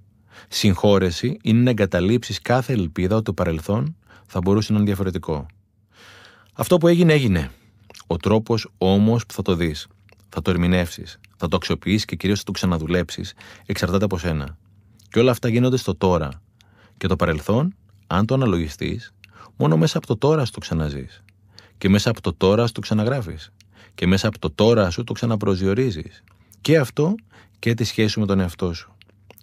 Συγχώρεση 0.47 1.38
είναι 1.41 1.62
να 1.62 1.69
εγκαταλείψεις 1.69 2.41
κάθε 2.41 2.73
ελπίδα 2.73 3.15
ότι 3.15 3.23
το 3.23 3.34
παρελθόν 3.34 3.95
θα 4.25 4.39
μπορούσε 4.43 4.71
να 4.71 4.78
είναι 4.78 4.88
διαφορετικό. 4.88 5.45
Αυτό 6.54 6.78
που 6.78 6.88
έγινε, 6.88 7.13
έγινε. 7.13 7.52
Ο 8.08 8.17
τρόπος 8.17 8.69
όμως 8.78 9.25
που 9.25 9.34
θα 9.34 9.41
το 9.41 9.56
δεις, 9.56 9.88
θα 10.30 10.41
το 10.41 10.52
ερμηνεύσεις, 10.52 11.19
θα 11.38 11.47
το 11.47 11.56
αξιοποιήσει 11.56 12.06
και 12.06 12.15
κυρίως 12.15 12.39
θα 12.39 12.45
το 12.45 12.52
ξαναδουλέψεις, 12.52 13.34
εξαρτάται 13.65 14.06
από 14.06 14.17
σένα. 14.17 14.58
Και 15.10 15.19
όλα 15.19 15.32
αυτά 15.32 15.49
γίνονται 15.49 15.78
στο 15.78 15.95
τώρα. 15.95 16.41
Και 16.97 17.08
το 17.08 17.15
παρελθόν, 17.15 17.75
αν 18.08 18.25
το 18.25 18.34
αναλογιστείς, 18.34 19.13
μόνο 19.58 19.78
μέσα 19.78 19.97
από 19.97 20.08
το 20.08 20.17
τώρα 20.17 20.45
σου 20.45 20.52
το 20.52 20.60
ξαναζείς. 20.60 21.23
Και 21.78 21.89
μέσα 21.89 22.10
από 22.10 22.21
το 22.21 22.34
τώρα 22.34 22.67
σου 22.67 22.73
το 22.73 22.82
ξαναγράφεις. 22.82 23.52
Και 23.95 24.08
μέσα 24.08 24.28
από 24.28 24.39
το 24.39 24.52
τώρα 24.52 24.89
σου 24.89 25.04
το 25.04 25.13
ξαναπροσδιορίζεις. 25.13 26.23
Και 26.62 26.78
αυτό 26.78 27.15
και 27.60 27.73
τη 27.73 27.84
σχέση 27.84 28.08
σου 28.10 28.19
με 28.19 28.25
τον 28.25 28.39
εαυτό 28.39 28.73
σου. 28.73 28.95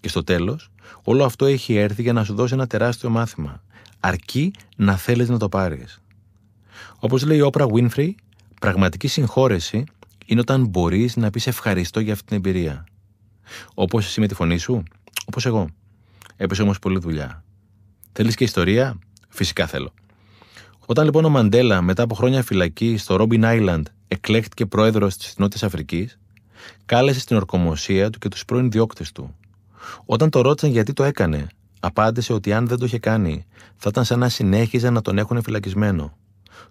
Και 0.07 0.13
στο 0.13 0.25
τέλος, 0.25 0.71
όλο 1.03 1.25
αυτό 1.25 1.45
έχει 1.45 1.75
έρθει 1.75 2.03
για 2.03 2.13
να 2.13 2.25
σου 2.25 2.35
δώσει 2.35 2.55
ένα 2.55 2.67
τεράστιο 2.67 3.11
μάθημα. 3.11 3.63
Αρκεί 4.01 4.51
να 4.77 4.97
θέλεις 4.97 5.29
να 5.29 5.39
το 5.39 5.49
πάρεις. 5.49 6.03
Όπως 6.99 7.25
λέει 7.25 7.37
η 7.37 7.41
Όπρα 7.41 7.67
Winfrey, 7.69 8.11
πραγματική 8.61 9.09
συγχώρεση 9.09 9.85
είναι 10.27 10.41
όταν 10.41 10.67
μπορείς 10.67 11.17
να 11.17 11.31
πεις 11.31 11.47
ευχαριστώ 11.47 12.01
για 12.01 12.13
αυτή 12.13 12.27
την 12.27 12.37
εμπειρία. 12.37 12.85
Όπως 13.75 14.07
εσύ 14.07 14.21
με 14.21 14.27
τη 14.27 14.35
φωνή 14.35 14.59
σου, 14.59 14.83
όπως 15.27 15.47
εγώ. 15.47 15.69
Έπεσε 16.37 16.63
όμως 16.63 16.79
πολλή 16.79 16.99
δουλειά. 16.99 17.45
Θέλεις 18.13 18.35
και 18.35 18.45
ιστορία, 18.45 18.99
φυσικά 19.29 19.67
θέλω. 19.67 19.93
Όταν 20.87 21.05
λοιπόν 21.05 21.25
ο 21.25 21.29
Μαντέλα 21.29 21.83
μετά 21.83 22.03
από 22.03 22.15
χρόνια 22.15 22.43
φυλακή 22.43 22.97
στο 22.97 23.17
Ρόμπιν 23.17 23.45
Άιλαντ 23.45 23.87
εκλέχτηκε 24.09 24.67
πρόεδρος 24.67 25.17
της 25.17 25.35
Νότιας 25.37 25.63
Αφρικής, 25.63 26.19
κάλεσε 26.87 27.21
στην 27.21 27.37
ορκομοσία 27.37 28.11
του 28.11 28.19
και 28.19 28.29
τους 28.29 28.45
πρώην 28.45 28.71
διώκτες 28.71 29.13
του. 29.13 29.35
Όταν 30.05 30.31
το 30.31 30.41
ρώτησαν 30.41 30.71
γιατί 30.71 30.93
το 30.93 31.05
έκανε, 31.05 31.47
απάντησε 31.81 32.33
ότι 32.33 32.53
αν 32.53 32.67
δεν 32.67 32.79
το 32.79 32.85
είχε 32.85 32.99
κάνει, 32.99 33.47
θα 33.77 33.89
ήταν 33.89 34.05
σαν 34.05 34.19
να 34.19 34.29
συνέχιζαν 34.29 34.93
να 34.93 35.03
τον 35.03 35.19
έχουν 35.19 35.43
φυλακισμένο. 35.43 36.17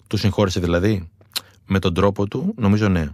Του 0.07 0.17
συγχώρεσε 0.17 0.59
δηλαδή. 0.59 1.09
Με 1.65 1.79
τον 1.79 1.93
τρόπο 1.93 2.27
του, 2.27 2.53
νομίζω 2.57 2.89
ναι. 2.89 3.09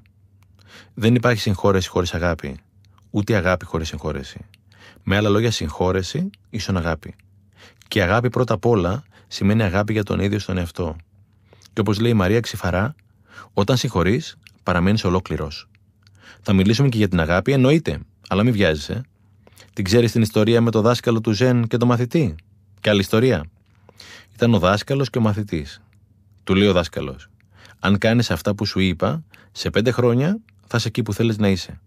Δεν 0.93 1.15
υπάρχει 1.15 1.41
συγχώρεση 1.41 1.89
χωρίς 1.89 2.13
αγάπη. 2.13 2.59
Ούτε 3.09 3.35
αγάπη 3.35 3.65
χωρίς 3.65 3.87
συγχώρεση. 3.87 4.45
Με 5.03 5.15
άλλα 5.15 5.29
λόγια, 5.29 5.51
συγχώρεση 5.51 6.29
ίσον 6.49 6.77
αγάπη. 6.77 7.15
Και 7.87 8.01
αγάπη 8.01 8.29
πρώτα 8.29 8.53
απ' 8.53 8.65
όλα 8.65 9.03
σημαίνει 9.27 9.63
αγάπη 9.63 9.93
για 9.93 10.03
τον 10.03 10.19
ίδιο 10.19 10.39
στον 10.39 10.57
εαυτό. 10.57 10.95
Και 11.73 11.81
όπως 11.81 11.99
λέει 11.99 12.11
η 12.11 12.13
Μαρία 12.13 12.39
Ξηφαρά, 12.39 12.95
όταν 13.53 13.77
συγχωρείς, 13.77 14.37
παραμένεις 14.63 15.03
ολόκληρος. 15.03 15.69
Θα 16.41 16.53
μιλήσουμε 16.53 16.89
και 16.89 16.97
για 16.97 17.07
την 17.07 17.19
αγάπη, 17.19 17.51
εννοείται, 17.51 17.99
αλλά 18.27 18.43
μην 18.43 18.53
βιάζεσαι. 18.53 19.01
Την 19.73 19.83
ξέρεις 19.83 20.11
την 20.11 20.21
ιστορία 20.21 20.61
με 20.61 20.71
το 20.71 20.81
δάσκαλο 20.81 21.21
του 21.21 21.31
Ζεν 21.31 21.67
και 21.67 21.77
το 21.77 21.85
μαθητή; 21.85 22.35
Και 22.79 22.89
άλλη 22.89 22.99
ιστορία. 22.99 23.43
Ήταν 24.33 24.53
ο 24.53 24.59
δάσκαλος 24.59 25.09
και 25.09 25.17
ο 25.17 25.21
μαθητής. 25.21 25.81
Του 26.43 26.55
λέει 26.55 26.67
ο 26.67 26.73
δάσκαλος: 26.73 27.29
Αν 27.79 27.97
κάνεις 27.97 28.31
αυτά 28.31 28.55
που 28.55 28.65
σου 28.65 28.79
είπα, 28.79 29.23
σε 29.51 29.69
πέντε 29.69 29.91
χρόνια 29.91 30.39
θα 30.67 30.77
είσαι 30.77 30.87
εκεί 30.87 31.03
που 31.03 31.13
θέλεις 31.13 31.37
να 31.37 31.49
είσαι. 31.49 31.79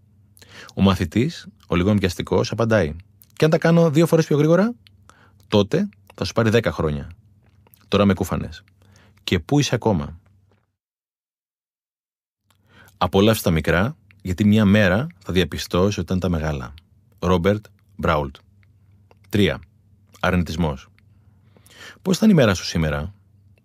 Ο 0.74 0.82
μαθητής, 0.82 1.46
ο 1.68 1.74
λίγο 1.74 1.94
βιαστικός, 1.94 2.50
απαντάει: 2.50 2.96
Και 3.32 3.44
αν 3.44 3.50
τα 3.50 3.58
κάνω 3.58 3.90
δύο 3.90 4.06
φορές 4.06 4.26
πιο 4.26 4.36
γρήγορα, 4.36 4.74
τότε 5.48 5.88
θα 6.14 6.24
σου 6.24 6.32
πάρει 6.32 6.50
δέκα 6.50 6.72
χρόνια. 6.72 7.10
Τώρα 7.88 8.04
με 8.04 8.14
κούφανες. 8.14 8.64
Και 9.24 9.38
πού 9.38 9.58
είσαι 9.58 9.74
ακόμα; 9.74 10.18
Απολαύσει 12.96 13.42
τα 13.42 13.50
μικρά, 13.50 13.96
γιατί 14.22 14.44
μια 14.44 14.64
μέρα 14.64 15.06
θα 15.18 15.32
διαπιστώσει 15.32 16.00
ότι 16.00 16.00
ήταν 16.00 16.18
τα 16.20 16.28
μεγάλα. 16.28 16.74
Ρόμπερτ 17.26 17.64
Μπράουλτ. 17.96 18.36
3. 19.30 19.54
Αρνητισμός. 20.20 20.88
Πώς 22.02 22.16
ήταν 22.16 22.30
η 22.30 22.34
μέρα 22.34 22.54
σου 22.54 22.64
σήμερα, 22.64 23.14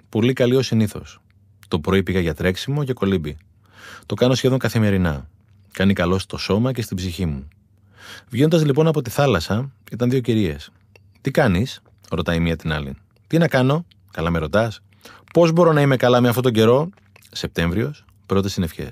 Πολύ 0.09 0.33
καλή 0.33 0.55
ως 0.55 0.65
συνήθως. 0.65 1.21
Το 1.67 1.79
πρωί 1.79 2.03
πήγα 2.03 2.19
για 2.19 2.33
τρέξιμο 2.33 2.83
και 2.83 2.93
κολύμπι. 2.93 3.37
Το 4.05 4.15
κάνω 4.15 4.35
σχεδόν 4.35 4.59
καθημερινά. 4.59 5.29
Κάνει 5.71 5.93
καλό 5.93 6.19
στο 6.19 6.37
σώμα 6.37 6.71
και 6.71 6.81
στην 6.81 6.97
ψυχή 6.97 7.25
μου. 7.25 7.47
Βγαίνοντας 8.29 8.65
λοιπόν 8.65 8.87
από 8.87 9.01
τη 9.01 9.09
θάλασσα, 9.09 9.71
ήταν 9.91 10.09
δύο 10.09 10.19
κυρίες. 10.19 10.71
Τι 11.21 11.31
κάνεις, 11.31 11.81
ρωτάει 12.09 12.39
μία 12.39 12.55
την 12.55 12.71
άλλη. 12.71 12.95
Τι 13.27 13.37
να 13.37 13.47
κάνω, 13.47 13.85
καλά 14.11 14.29
με 14.29 14.39
ρωτάς. 14.39 14.81
Πώς 15.33 15.51
μπορώ 15.51 15.73
να 15.73 15.81
είμαι 15.81 15.95
καλά 15.95 16.21
με 16.21 16.27
αυτόν 16.27 16.43
τον 16.43 16.53
καιρό, 16.53 16.89
Σεπτέμβριος, 17.31 18.05
Πρώτες 18.25 18.51
συνευχέ. 18.51 18.89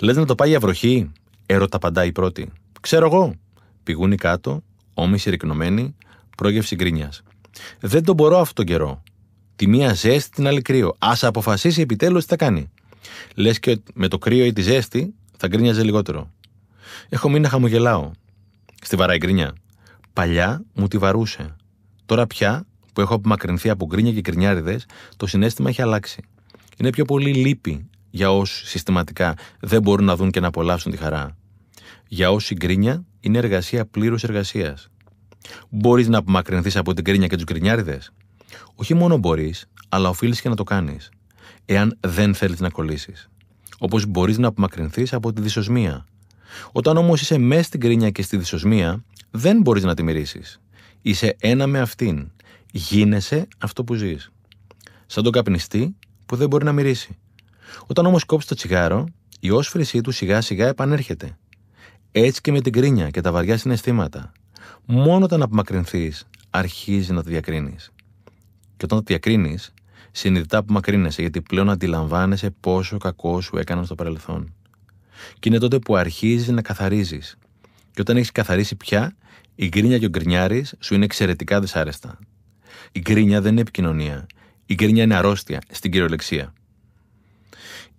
Λες 0.00 0.16
να 0.16 0.24
το 0.24 0.34
πάει 0.34 0.48
για 0.48 0.60
βροχή, 0.60 1.12
έρωτα 1.46 1.76
απαντάει 1.76 2.08
η 2.08 2.12
πρώτη. 2.12 2.52
Ξέρω 2.80 3.06
εγώ. 3.06 3.34
Πηγούνι 3.82 4.16
κάτω, 4.16 4.62
όμοιση 4.94 5.30
ρικνωμένη, 5.30 5.94
πρόγευση 6.36 6.74
γκρίνιας. 6.74 7.22
Δεν 7.80 8.04
τον 8.04 8.14
μπορώ 8.14 8.38
αυτόν 8.38 8.54
τον 8.54 8.64
καιρό. 8.64 9.02
Τη 9.56 9.66
μία 9.66 9.94
ζέστη, 9.94 10.30
την 10.34 10.46
άλλη 10.46 10.62
κρύο. 10.62 10.96
Α 10.98 11.12
αποφασίσει 11.20 11.80
επιτέλους 11.80 12.22
τι 12.22 12.28
θα 12.28 12.36
κάνει. 12.36 12.70
Λες 13.34 13.58
και 13.58 13.80
με 13.94 14.08
το 14.08 14.18
κρύο 14.18 14.44
ή 14.44 14.52
τη 14.52 14.60
ζέστη 14.62 15.14
θα 15.36 15.48
γκρίνιαζε 15.48 15.82
λιγότερο. 15.82 16.30
Έχω 17.08 17.28
μείνει 17.28 17.40
να 17.40 17.48
χαμογελάω. 17.48 18.10
Στη 18.82 18.96
βαράει 18.96 19.16
γκρίνια. 19.16 19.54
Παλιά 20.12 20.64
μου 20.74 20.88
τη 20.88 20.98
βαρούσε. 20.98 21.56
Τώρα 22.06 22.26
πια 22.26 22.66
που 22.92 23.00
έχω 23.00 23.14
απομακρυνθεί 23.14 23.70
από 23.70 23.86
γκρίνια 23.86 24.12
και 24.12 24.20
γκρινιάριδες, 24.20 24.86
το 25.16 25.26
συνέστημα 25.26 25.68
έχει 25.68 25.82
αλλάξει. 25.82 26.22
Είναι 26.78 26.90
πιο 26.90 27.04
πολύ 27.04 27.34
λύπη 27.34 27.88
για 28.10 28.32
όσου 28.32 28.66
συστηματικά 28.66 29.34
δεν 29.60 29.82
μπορούν 29.82 30.04
να 30.04 30.16
δουν 30.16 30.30
και 30.30 30.40
να 30.40 30.46
απολαύσουν 30.46 30.90
τη 30.92 30.96
χαρά. 30.96 31.36
Για 32.08 32.30
όσου 32.30 32.54
η 32.54 32.56
γκρίνια 32.56 33.04
είναι 33.20 33.38
εργασία 33.38 33.86
πλήρους 33.86 34.24
εργασίας. 34.24 34.88
Μπορείς 35.68 36.08
να 36.08 36.18
απομακρυνθείς 36.18 36.76
από 36.76 36.94
την 36.94 37.04
γκρίνια 37.04 37.26
και 37.26 37.36
τους 37.36 37.44
γκρινιάριδες. 37.44 38.12
Όχι 38.74 38.94
μόνο 38.94 39.16
μπορείς, 39.16 39.66
αλλά 39.88 40.08
οφείλεις 40.08 40.40
και 40.40 40.48
να 40.48 40.56
το 40.56 40.64
κάνεις. 40.64 41.10
Εάν 41.64 41.98
δεν 42.00 42.34
θέλεις 42.34 42.60
να 42.60 42.70
κολλήσεις. 42.70 43.28
Όπως 43.78 44.06
μπορείς 44.06 44.38
να 44.38 44.48
απομακρυνθείς 44.48 45.12
από 45.12 45.32
τη 45.32 45.40
δυσοσμία. 45.40 46.06
Όταν 46.72 46.96
όμως 46.96 47.20
είσαι 47.20 47.38
μέσα 47.38 47.62
στην 47.62 47.80
γκρίνια 47.80 48.10
και 48.10 48.22
στη 48.22 48.36
δυσοσμία, 48.36 49.04
δεν 49.30 49.60
μπορείς 49.60 49.82
να 49.82 49.94
τη 49.94 50.02
μυρίσει. 50.02 50.40
Είσαι 51.02 51.36
ένα 51.40 51.66
με 51.66 51.80
αυτήν. 51.80 52.30
Γίνεσαι 52.72 53.48
αυτό 53.58 53.84
που 53.84 53.94
ζεις. 53.94 54.30
Σαν 55.06 55.22
τον 55.22 55.32
καπνιστή 55.32 55.96
που 56.26 56.36
δεν 56.36 56.48
μπορεί 56.48 56.64
να 56.64 56.72
μυρίσει. 56.72 57.18
Όταν 57.86 58.06
όμως 58.06 58.24
κόψεις 58.24 58.48
το 58.48 58.54
τσιγάρο, 58.54 59.06
η 59.40 59.50
όσφρησή 59.50 60.00
του 60.00 60.10
σιγά 60.10 60.40
σιγά 60.40 60.68
επανέρχεται. 60.68 61.38
Έτσι 62.12 62.40
και 62.40 62.52
με 62.52 62.60
την 62.60 62.72
κρίνια 62.72 63.10
και 63.10 63.20
τα 63.20 63.32
βαριά 63.32 63.56
συναισθήματα. 63.56 64.32
Μόνο 64.84 65.24
όταν 65.24 65.42
απομακρυνθείς, 65.42 66.28
αρχίζει 66.50 67.12
να 67.12 67.22
το 67.22 67.30
διακρίνεις. 67.30 67.90
Και 68.76 68.84
όταν 68.84 68.98
το 68.98 69.04
διακρίνεις, 69.06 69.74
συνειδητά 70.10 70.58
απομακρύνεσαι 70.58 71.20
γιατί 71.20 71.42
πλέον 71.42 71.70
αντιλαμβάνεσαι 71.70 72.50
πόσο 72.60 72.98
κακό 72.98 73.40
σου 73.40 73.56
έκαναν 73.56 73.84
στο 73.84 73.94
παρελθόν. 73.94 74.54
Και 75.38 75.48
είναι 75.48 75.58
τότε 75.58 75.78
που 75.78 75.96
αρχίζεις 75.96 76.48
να 76.48 76.62
καθαρίζεις. 76.62 77.38
Και 77.92 78.00
όταν 78.00 78.16
έχεις 78.16 78.32
καθαρίσει 78.32 78.76
πια, 78.76 79.16
η 79.54 79.68
γκρίνια 79.68 79.98
και 79.98 80.06
ο 80.06 80.08
γκρινιάρης 80.08 80.74
σου 80.80 80.94
είναι 80.94 81.04
εξαιρετικά 81.04 81.60
δυσάρεστα. 81.60 82.18
Η 82.92 83.00
γκρίνια 83.00 83.40
δεν 83.40 83.52
είναι 83.52 83.60
επικοινωνία. 83.60 84.26
Η 84.66 84.74
γκρίνια 84.74 85.02
είναι 85.02 85.14
αρρώστια, 85.14 85.60
στην 85.70 85.90
κυριολεξία. 85.90 86.52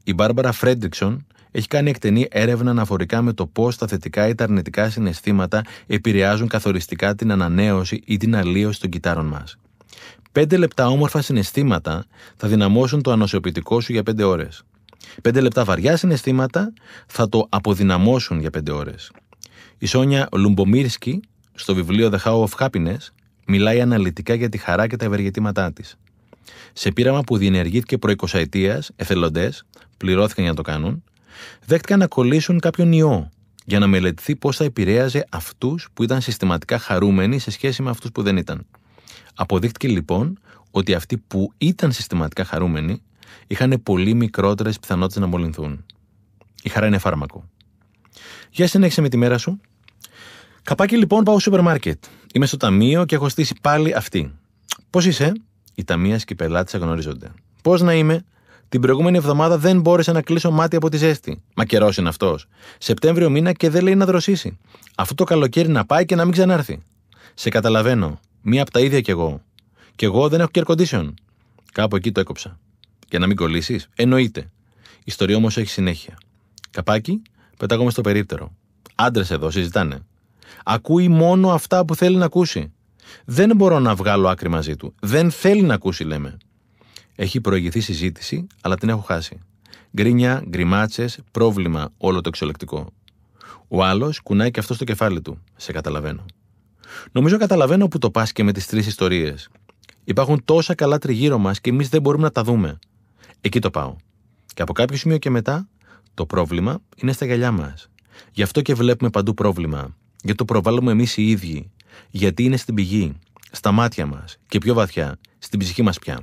Η 0.04 0.14
Μπάρμπαρα 0.14 0.52
Φρέντριξον 0.52 1.26
έχει 1.52 1.68
κάνει 1.68 1.90
εκτενή 1.90 2.28
έρευνα 2.30 2.72
αναφορικά 2.72 3.22
με 3.22 3.34
το 3.34 3.46
πώς 3.46 3.78
τα 3.78 3.88
θετικά 3.88 4.28
ή 4.28 4.36
τα 4.36 4.44
αρνητικά 4.44 4.90
συναισθήματα 4.90 5.62
επηρεάζουν 5.88 6.48
καθοριστικά 6.48 7.16
την 7.16 7.32
ανανέωση 7.32 8.02
ή 8.06 8.18
την 8.18 8.36
αλλίωση 8.36 8.80
των 8.80 8.90
κυτάρων 8.90 9.26
μας. 9.26 9.58
Πέντε 10.32 10.58
λεπτά 10.58 10.88
όμορφα 10.88 11.22
συναισθήματα 11.22 12.06
θα 12.36 12.48
δυναμώσουν 12.48 13.02
το 13.02 13.12
ανοσιοποιητικό 13.12 13.82
σου 13.82 13.92
για 13.92 14.04
πέντε 14.04 14.24
ώρες. 14.24 14.64
Πέντε 15.22 15.42
λεπτά 15.42 15.64
βαριά 15.64 15.98
συναισθήματα 15.98 16.74
θα 17.08 17.30
το 17.30 17.48
αποδυναμώσουν 17.50 18.40
για 18.40 18.50
πέντε 18.50 18.72
ώρες. 18.72 19.12
Η 19.78 19.86
Σόνια 19.86 20.30
Λουμπομίρσκι, 20.32 21.20
στο 21.54 21.76
βιβλίο 21.76 22.10
The 22.14 22.18
How 22.24 22.44
of 22.44 22.50
Happiness, 22.58 22.98
μιλάει 23.48 23.82
αναλυτικά 23.82 24.34
για 24.34 24.50
τη 24.50 24.58
χαρά 24.58 24.88
και 24.88 24.96
τα 24.96 25.06
ευεργετήματά 25.06 25.74
της. 25.74 25.96
Σε 26.74 26.92
πείραμα 26.92 27.22
που 27.22 27.38
διενεργήθηκε 27.38 27.98
προ 27.98 28.14
20 28.18 28.40
ετία, 28.40 28.84
εθελοντές, 28.96 29.66
πληρώθηκαν 29.98 30.44
για 30.44 30.54
να 30.54 30.64
το 30.64 30.72
κάνουν, 30.72 31.04
δέχτηκαν 31.66 32.00
να 32.00 32.08
κολλήσουν 32.08 32.60
κάποιον 32.60 32.92
ιό 32.92 33.30
για 33.66 33.80
να 33.80 33.88
μελετηθεί 33.88 34.36
πώς 34.36 34.58
θα 34.58 34.64
επηρέαζε 34.64 35.26
αυτούς 35.30 35.88
που 35.94 36.04
ήταν 36.04 36.22
συστηματικά 36.22 36.80
χαρούμενοι 36.80 37.40
σε 37.40 37.52
σχέση 37.52 37.82
με 37.82 37.90
αυτούς 37.90 38.12
που 38.12 38.22
δεν 38.22 38.38
ήταν. 38.38 38.66
Αποδείχτηκε 39.36 39.88
λοιπόν 39.88 40.40
ότι 40.72 40.94
αυτοί 40.94 41.18
που 41.18 41.54
ήταν 41.58 41.92
συστηματικά 41.92 42.46
χαρούμενοι 42.46 43.02
είχαν 43.48 43.82
πολύ 43.84 44.14
μικρότερες 44.14 44.80
πιθανότητες 44.80 45.22
να 45.22 45.28
μολυνθούν. 45.28 45.86
Η 46.64 46.70
χαρά 46.70 46.88
είναι 46.88 46.98
φάρμακο. 46.98 47.50
Για 48.50 48.68
συνέχισε 48.68 49.02
με 49.02 49.10
τη 49.10 49.18
μέρα 49.18 49.38
σου. 49.38 49.60
Καπάκι 50.64 50.98
λοιπόν 50.98 51.24
πάω 51.24 51.34
στο 51.34 51.44
σούπερ 51.44 51.62
μάρκετ. 51.62 52.04
Είμαι 52.34 52.46
στο 52.46 52.58
ταμείο 52.58 53.06
και 53.06 53.16
έχω 53.16 53.30
στήσει 53.30 53.56
πάλι 53.62 53.94
αυτή. 53.94 54.34
Πώς 54.90 55.06
είσαι, 55.06 55.32
οι 55.76 55.84
ταμεία 55.84 56.18
και 56.18 56.34
οι 56.34 56.36
πελάτες 56.36 56.74
αγνωρίζονται. 56.74 57.32
Πώς 57.62 57.82
να 57.82 57.94
είμαι, 57.94 58.26
την 58.72 58.82
προηγούμενη 58.82 59.18
εβδομάδα 59.18 59.58
δεν 59.58 59.82
μπόρεσα 59.82 60.12
να 60.12 60.22
κλείσω 60.22 60.52
μάτι 60.52 60.76
από 60.76 60.90
τη 60.90 60.98
ζέστη. 60.98 61.42
Μα 61.56 61.66
καιρός 61.66 61.98
είναι 61.98 62.10
αυτός. 62.10 62.46
Σεπτέμβριο 62.78 63.30
μήνα 63.30 63.54
και 63.54 63.70
δεν 63.70 63.84
λέει 63.84 63.96
να 63.96 64.06
δροσίσει. 64.06 64.58
Αυτό 64.96 65.14
το 65.14 65.24
καλοκαίρι 65.24 65.68
να 65.68 65.86
πάει 65.86 66.06
και 66.06 66.16
να 66.16 66.24
μην 66.24 66.34
ξανάρθει. 66.34 66.82
Σε 67.34 67.50
καταλαβαίνω. 67.50 68.20
Μία 68.42 68.62
από 68.62 68.72
τα 68.72 68.80
ίδια 68.80 69.02
κι 69.02 69.12
εγώ. 69.12 69.42
Κι 69.96 70.06
εγώ 70.06 70.30
δεν 70.30 70.40
έχω 70.40 70.50
και 70.50 70.62
air 70.66 70.72
condition. 70.72 71.14
Κάπου 71.72 71.96
εκεί 71.96 72.12
το 72.12 72.20
έκοψα. 72.20 72.60
Για 73.10 73.20
να 73.20 73.28
μην 73.28 73.36
κολλήσεις, 73.36 73.90
εννοείται. 73.96 74.40
Η 74.84 75.04
ιστορία 75.04 75.36
όμως 75.36 75.58
έχει 75.58 75.70
συνέχεια. 75.70 76.18
Καπάκι, 76.72 77.22
πετάγομαι 77.58 77.92
στο 77.92 78.02
περίπτερο. 78.02 78.52
Άντρες 78.96 79.32
εδώ 79.32 79.52
συζητάνε. 79.52 80.06
Ακούει 80.64 81.08
μόνο 81.08 81.50
αυτά 81.50 81.86
που 81.86 81.96
θέλει 81.96 82.16
να 82.16 82.26
ακούσει. 82.26 82.72
Δεν 83.26 83.56
μπορώ 83.56 83.80
να 83.80 83.96
βγάλω 83.96 84.28
άκρη 84.28 84.50
μαζί 84.50 84.76
του. 84.76 84.96
Δεν 85.02 85.32
θέλει 85.32 85.62
να 85.62 85.74
ακούσει, 85.74 86.04
λέμε. 86.04 86.38
Έχει 87.16 87.42
προηγηθεί 87.42 87.80
συζήτηση, 87.80 88.48
αλλά 88.62 88.76
την 88.76 88.90
έχω 88.90 89.02
χάσει. 89.02 89.40
Γκρίνια, 89.96 90.44
γκριμάτσες, 90.48 91.20
πρόβλημα 91.32 91.92
όλο 91.98 92.22
το 92.22 92.30
εξολεκτικό. 92.30 92.94
Ο 93.68 93.84
άλλος 93.84 94.20
κουνάει 94.20 94.52
και 94.52 94.60
αυτό 94.60 94.74
στο 94.74 94.84
κεφάλι 94.84 95.22
του. 95.22 95.44
Σε 95.56 95.72
καταλαβαίνω. 95.72 96.26
Νομίζω 97.12 97.38
καταλαβαίνω 97.38 97.88
που 97.88 97.98
το 97.98 98.12
πας 98.12 98.32
και 98.32 98.44
με 98.44 98.52
τις 98.52 98.66
τρεις 98.66 98.88
ιστορίες. 98.88 99.50
Υπάρχουν 100.04 100.42
τόσα 100.46 100.76
καλά 100.76 100.98
τριγύρω 100.98 101.38
μας 101.38 101.62
και 101.62 101.70
εμείς 101.70 101.90
δεν 101.90 102.02
μπορούμε 102.02 102.24
να 102.24 102.32
τα 102.32 102.44
δούμε. 102.44 102.80
Εκεί 103.42 103.60
το 103.60 103.70
πάω. 103.70 103.96
Και 104.54 104.62
από 104.62 104.74
κάποιο 104.74 104.98
σημείο 104.98 105.18
και 105.18 105.30
μετά, 105.30 105.68
το 106.14 106.26
πρόβλημα 106.26 106.82
είναι 106.96 107.12
στα 107.12 107.26
γυαλιά 107.26 107.52
μας. 107.52 107.90
Γι' 108.32 108.44
αυτό 108.44 108.62
και 108.62 108.74
βλέπουμε 108.74 109.10
παντού 109.10 109.34
πρόβλημα. 109.34 109.96
Γιατί 110.22 110.38
το 110.38 110.46
προβάλλουμε 110.46 110.92
εμείς 110.92 111.18
οι 111.18 111.30
ίδιοι. 111.30 111.72
Γιατί 112.10 112.44
είναι 112.44 112.58
στην 112.58 112.76
πηγή, 112.76 113.14
στα 113.52 113.72
μάτια 113.72 114.06
μας 114.06 114.38
και 114.48 114.58
πιο 114.58 114.74
βαθιά, 114.74 115.20
στην 115.38 115.60
ψυχή 115.60 115.82
μας 115.82 116.00
πια. 116.00 116.22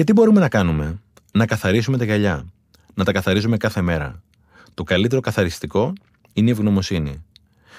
Και 0.00 0.06
τι 0.06 0.12
μπορούμε 0.12 0.40
να 0.40 0.48
κάνουμε, 0.48 1.00
να 1.32 1.46
καθαρίσουμε 1.46 1.96
τα 1.96 2.04
γυαλιά, 2.04 2.46
να 2.94 3.04
τα 3.04 3.12
καθαρίζουμε 3.12 3.56
κάθε 3.56 3.80
μέρα. 3.80 4.22
Το 4.74 4.82
καλύτερο 4.82 5.20
καθαριστικό 5.20 5.92
είναι 6.32 6.48
η 6.48 6.52
ευγνωμοσύνη. 6.52 7.24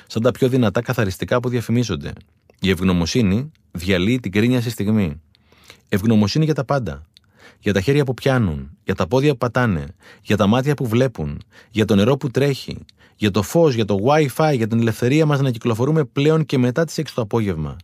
Σαν 0.08 0.22
τα 0.22 0.32
πιο 0.32 0.50
δυνατά 0.50 0.82
καθαριστικά 0.82 1.40
που 1.40 1.50
διαφημίζονται. 1.50 2.14
Η 2.60 2.70
ευγνωμοσύνη 2.70 3.52
διαλύει 3.72 4.20
την 4.20 4.32
κρίνια 4.32 4.62
στη 4.62 4.70
στιγμή. 4.70 5.22
Ευγνωμοσύνη 5.90 6.46
για 6.46 6.54
τα 6.54 6.66
πάντα. 6.66 7.02
Για 7.60 7.74
τα 7.74 7.82
χέρια 7.82 8.04
που 8.04 8.14
πιάνουν, 8.14 8.78
για 8.84 8.96
τα 8.96 9.08
πόδια 9.08 9.32
που 9.32 9.38
πατάνε, 9.38 9.86
για 10.22 10.38
τα 10.38 10.48
μάτια 10.48 10.74
που 10.74 10.88
βλέπουν, 10.88 11.42
για 11.72 11.86
το 11.86 11.96
νερό 11.96 12.18
που 12.18 12.30
τρέχει, 12.30 12.78
για 13.16 13.32
το 13.32 13.42
φως, 13.42 13.74
για 13.74 13.86
το 13.86 13.98
WiFi, 14.06 14.54
για 14.56 14.68
την 14.68 14.80
ελευθερία 14.80 15.26
μας 15.26 15.40
να 15.40 15.52
κυκλοφορούμε 15.52 16.04
πλέον 16.04 16.46
και 16.46 16.58
μετά 16.58 16.86
τις 16.86 16.98
6 16.98 17.14
το 17.14 17.22
απόγευμα. 17.22 17.78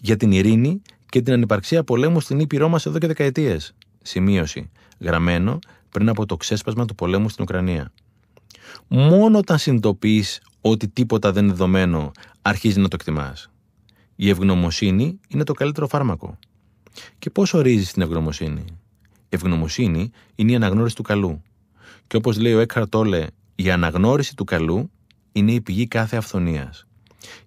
Για 0.00 0.16
την 0.16 0.32
ειρήνη 0.32 0.82
και 1.12 1.22
την 1.22 1.32
ανυπαρξία 1.32 1.84
πολέμου 1.84 2.20
στην 2.20 2.38
Ήπειρό 2.38 2.68
μας 2.68 2.86
εδώ 2.86 2.98
και 2.98 3.06
δεκαετίες. 3.06 3.74
Σημείωση. 4.02 4.70
Γραμμένο 4.98 5.58
πριν 5.90 6.08
από 6.08 6.26
το 6.26 6.36
ξέσπασμα 6.36 6.84
του 6.84 6.94
πολέμου 6.94 7.28
στην 7.28 7.42
Ουκρανία. 7.44 7.92
Μόνο 8.88 9.38
όταν 9.38 9.58
συνειδητοποιείς 9.58 10.40
ότι 10.60 10.88
τίποτα 10.88 11.32
δεν 11.32 11.42
είναι 11.42 11.52
δεδομένο, 11.52 12.10
αρχίζει 12.42 12.80
να 12.80 12.88
το 12.88 12.96
εκτιμάς. 13.00 13.50
Η 14.16 14.28
ευγνωμοσύνη 14.28 15.20
είναι 15.28 15.44
το 15.44 15.52
καλύτερο 15.52 15.88
φάρμακο. 15.88 16.38
Και 17.18 17.30
πώς 17.30 17.54
ορίζεις 17.54 17.92
την 17.92 18.02
ευγνωμοσύνη; 18.02 18.64
Η 19.08 19.28
ευγνωμοσύνη 19.28 20.10
είναι 20.34 20.52
η 20.52 20.54
αναγνώριση 20.54 20.94
του 20.94 21.02
καλού. 21.02 21.42
Και 22.06 22.16
όπως 22.16 22.38
λέει 22.38 22.54
ο 22.54 22.58
Έκχαρτ 22.60 22.88
Τόλε, 22.88 23.26
η 23.54 23.70
αναγνώριση 23.70 24.36
του 24.36 24.44
καλού 24.44 24.90
είναι 25.32 25.52
η 25.52 25.60
πηγή 25.60 25.86
κάθε 25.86 26.16
αυθονίας. 26.16 26.86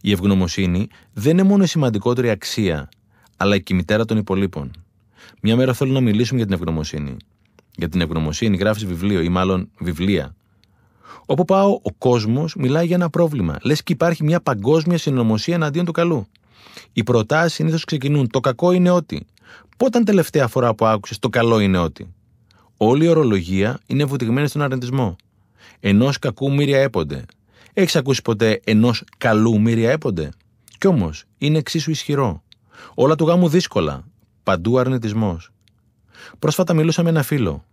Η 0.01 0.11
ευγνωμοσύνη 0.11 0.88
δεν 1.13 1.32
είναι 1.32 1.43
μόνο 1.43 1.63
η 1.63 1.68
σημαντικότερη 1.68 2.30
αξία 2.30 2.89
αλλά 3.38 3.57
και 3.57 3.73
η 3.73 3.75
μητέρα 3.75 4.05
των 4.05 4.17
υπολείπων. 4.17 4.71
Μια 5.41 5.55
μέρα 5.55 5.73
θέλω 5.73 5.91
να 5.91 6.01
μιλήσουμε 6.01 6.38
για 6.38 6.47
την 6.47 6.55
ευγνωμοσύνη. 6.55 7.17
Για 7.75 7.89
την 7.89 8.01
ευγνωμοσύνη 8.01 8.57
γράφεις 8.57 8.86
βιβλίο 8.86 9.21
ή 9.21 9.29
μάλλον 9.29 9.69
βιβλία. 9.79 10.36
Όπου 11.25 11.45
πάω, 11.45 11.79
ο 11.81 11.91
κόσμος 11.97 12.55
μιλάει 12.55 12.86
για 12.86 12.95
ένα 12.95 13.09
πρόβλημα. 13.09 13.57
Λες 13.61 13.83
και 13.83 13.93
υπάρχει 13.93 14.23
μια 14.23 14.41
παγκόσμια 14.41 14.97
συνωμοσία 14.97 15.55
εναντίον 15.55 15.86
του 15.86 15.91
καλού. 15.91 16.27
Οι 16.93 17.03
προτάσεις 17.03 17.53
συνήθως 17.53 17.83
ξεκινούν. 17.83 18.29
Το 18.29 18.39
κακό 18.39 18.71
είναι 18.71 18.89
ότι. 18.89 19.25
Πότε 19.77 19.99
τελευταία 19.99 20.47
φορά 20.47 20.75
που 20.75 20.86
άκουσες 20.86 21.19
το 21.19 21.29
καλό 21.29 21.59
είναι 21.59 21.77
ότι. 21.77 22.13
Όλη 22.77 23.05
η 23.05 23.07
ορολογία 23.07 23.79
είναι 23.86 24.05
βουτυγμένη 24.05 24.47
στον 24.47 24.61
αρνητισμό. 24.61 25.15
Ενός 25.79 26.19
κακού 26.19 26.53
μύρια 26.53 26.79
έπονται. 26.79 27.25
Έχεις 27.73 27.95
ακούσει 27.95 28.21
ποτέ 28.21 28.61
ενός 28.63 29.03
καλού 29.17 29.61
μύρια 29.61 29.91
έπονται. 29.91 30.29
Κι 30.77 30.88
όμως 30.88 31.23
είναι 31.38 31.57
εξίσου 31.57 31.91
ισχυρό. 31.91 32.43
Όλα 32.93 33.15
του 33.15 33.26
γάμου 33.26 33.49
δύσκολα. 33.49 34.03
Παντού 34.43 34.78
αρνητισμός. 34.78 35.49
Πρόσφατα 36.39 36.73
μιλούσα 36.73 37.03
με 37.03 37.09
ένα 37.09 37.23
φίλο. 37.23 37.65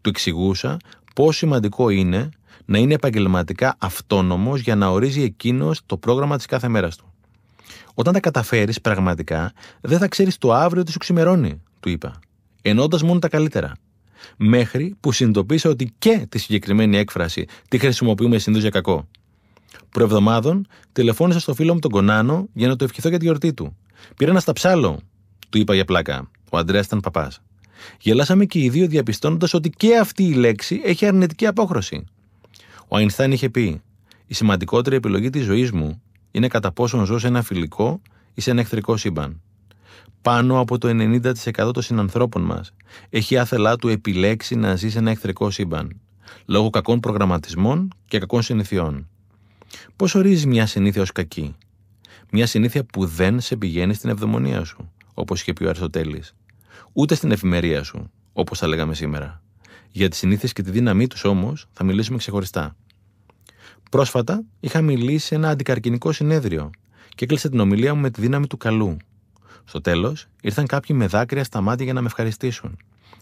Του 0.00 0.08
εξηγούσα 0.08 0.76
πόσο 1.14 1.32
σημαντικό 1.32 1.88
είναι 1.88 2.28
να 2.64 2.78
είναι 2.78 2.94
επαγγελματικά 2.94 3.76
αυτόνομος 3.78 4.60
για 4.60 4.76
να 4.76 4.88
ορίζει 4.88 5.22
εκείνος 5.22 5.80
το 5.86 5.96
πρόγραμμα 5.96 6.36
της 6.36 6.46
κάθε 6.46 6.68
μέρας 6.68 6.96
του. 6.96 7.12
Όταν 7.94 8.12
τα 8.12 8.20
καταφέρεις 8.20 8.80
πραγματικά, 8.80 9.52
δεν 9.80 9.98
θα 9.98 10.08
ξέρεις 10.08 10.38
το 10.38 10.52
αύριο 10.52 10.82
τι 10.82 10.92
σου 10.92 10.98
ξημερώνει, 10.98 11.62
του 11.80 11.88
είπα, 11.88 12.18
ενώντας 12.62 13.02
μόνο 13.02 13.18
τα 13.18 13.28
καλύτερα. 13.28 13.72
Μέχρι 14.36 14.96
που 15.00 15.12
συνειδητοποίησα 15.12 15.68
ότι 15.68 15.94
και 15.98 16.26
τη 16.28 16.38
συγκεκριμένη 16.38 16.96
έκφραση 16.96 17.46
τη 17.68 17.78
χρησιμοποιούμε 17.78 18.38
συνήθως 18.38 18.62
για 18.62 18.70
κακό. 18.70 19.08
Προεβδομάδων 19.90 20.66
τηλεφώνησα 20.92 21.40
στο 21.40 21.54
φίλο 21.54 21.72
μου 21.72 21.78
τον 21.78 21.90
Κονάνο 21.90 22.48
για 22.52 22.68
να 22.68 22.76
το 22.76 22.84
ευχηθώ 22.84 23.08
για 23.08 23.18
τη 23.18 23.24
γιορτή 23.24 23.52
του. 23.52 23.76
Πήρα 24.16 24.30
ένα 24.30 24.40
σταψάλο, 24.40 25.00
του 25.48 25.58
είπα 25.58 25.74
για 25.74 25.84
πλάκα. 25.84 26.30
Ο 26.50 26.58
Αντρέα 26.58 26.80
ήταν 26.80 27.00
παπάς. 27.00 27.40
Γελάσαμε 28.00 28.44
και 28.44 28.58
οι 28.58 28.68
δύο 28.68 28.86
διαπιστώνοντας 28.86 29.54
ότι 29.54 29.70
και 29.70 29.96
αυτή 29.96 30.24
η 30.24 30.32
λέξη 30.32 30.80
έχει 30.84 31.06
αρνητική 31.06 31.46
απόχρωση. 31.46 32.04
Ο 32.88 32.96
Αϊνστάιν 32.96 33.32
είχε 33.32 33.50
πει: 33.50 33.82
Η 34.26 34.34
σημαντικότερη 34.34 34.96
επιλογή 34.96 35.30
της 35.30 35.44
ζωής 35.44 35.72
μου 35.72 36.02
είναι 36.30 36.48
κατά 36.48 36.72
πόσον 36.72 37.04
ζω 37.04 37.18
σε 37.18 37.26
ένα 37.26 37.42
φιλικό 37.42 38.02
ή 38.34 38.40
σε 38.40 38.50
ένα 38.50 38.60
εχθρικό 38.60 38.96
σύμπαν. 38.96 39.40
Πάνω 40.22 40.60
από 40.60 40.78
το 40.78 40.88
90% 40.88 41.72
των 41.72 41.82
συνανθρώπων 41.82 42.42
μας 42.42 42.72
έχει 43.10 43.38
άθελά 43.38 43.76
του 43.76 43.88
επιλέξει 43.88 44.54
να 44.54 44.76
ζει 44.76 44.90
σε 44.90 44.98
ένα 44.98 45.10
εχθρικό 45.10 45.50
σύμπαν, 45.50 46.00
λόγω 46.46 46.70
κακών 46.70 47.00
προγραμματισμών 47.00 47.92
και 48.06 48.18
κακών 48.18 48.42
συνηθιών. 48.42 49.08
Πώς 49.96 50.14
ορίζεις 50.14 50.46
μια 50.46 50.66
συνήθεια 50.66 51.02
ως 51.02 51.12
κακή, 51.12 51.56
Μια 52.32 52.46
συνήθεια 52.46 52.84
που 52.84 53.06
δεν 53.06 53.40
σε 53.40 53.56
πηγαίνει 53.56 53.94
στην 53.94 54.10
ευδαιμονία 54.10 54.64
σου, 54.64 54.92
όπως 55.14 55.40
είχε 55.40 55.52
πει 55.52 55.64
ο 55.64 55.68
Αριστοτέλης, 55.68 56.34
ούτε 56.92 57.14
στην 57.14 57.30
εφημερία 57.30 57.82
σου, 57.82 58.10
όπως 58.32 58.58
θα 58.58 58.66
λέγαμε 58.66 58.94
σήμερα. 58.94 59.42
Για 59.90 60.08
τις 60.08 60.18
συνήθειες 60.18 60.52
και 60.52 60.62
τη 60.62 60.70
δύναμή 60.70 61.06
τους 61.06 61.24
όμως 61.24 61.66
θα 61.72 61.84
μιλήσουμε 61.84 62.18
ξεχωριστά. 62.18 62.76
Πρόσφατα 63.90 64.44
είχα 64.60 64.82
μιλήσει 64.82 65.26
σε 65.26 65.34
ένα 65.34 65.48
αντικαρκυνικό 65.48 66.12
συνέδριο 66.12 66.70
και 67.14 67.24
έκλεισα 67.24 67.48
την 67.48 67.60
ομιλία 67.60 67.94
μου 67.94 68.00
με 68.00 68.10
τη 68.10 68.20
δύναμη 68.20 68.46
του 68.46 68.56
καλού. 68.56 68.96
Στο 69.64 69.80
τέλος, 69.80 70.26
ήρθαν 70.42 70.66
κάποιοι 70.66 70.96
με 70.98 71.06
δάκρυα 71.06 71.44
στα 71.44 71.60
μάτια 71.60 71.84
για 71.84 71.94
να 71.94 72.00
με 72.00 72.06
ευχαριστήσουν. 72.06 72.76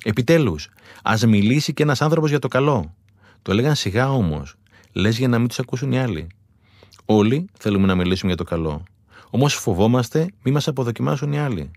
Επιτέλους, 0.05 0.69
ας 1.03 1.27
μιλήσει 1.27 1.73
και 1.73 1.83
ένας 1.83 2.03
άνθρωπος 2.03 2.31
για 2.31 2.39
το 2.39 2.49
καλό. 2.49 2.95
Το 3.43 3.53
έλεγαν 3.53 3.75
σιγά 3.75 4.11
όμως, 4.11 4.55
λες 4.93 5.19
για 5.19 5.29
να 5.29 5.39
μην 5.39 5.49
τους 5.49 5.59
ακούσουν 5.59 5.93
οι 5.93 5.99
άλλοι. 5.99 6.27
Όλοι 7.05 7.47
θέλουμε 7.59 7.87
να 7.87 7.95
μιλήσουμε 7.95 8.33
για 8.33 8.45
το 8.45 8.51
καλό. 8.51 8.83
Όμως 9.31 9.55
φοβόμαστε 9.55 10.27
μη 10.43 10.51
μας 10.51 10.69
αποδοκιμάσουν 10.69 11.33
οι 11.33 11.39
άλλοι. 11.39 11.71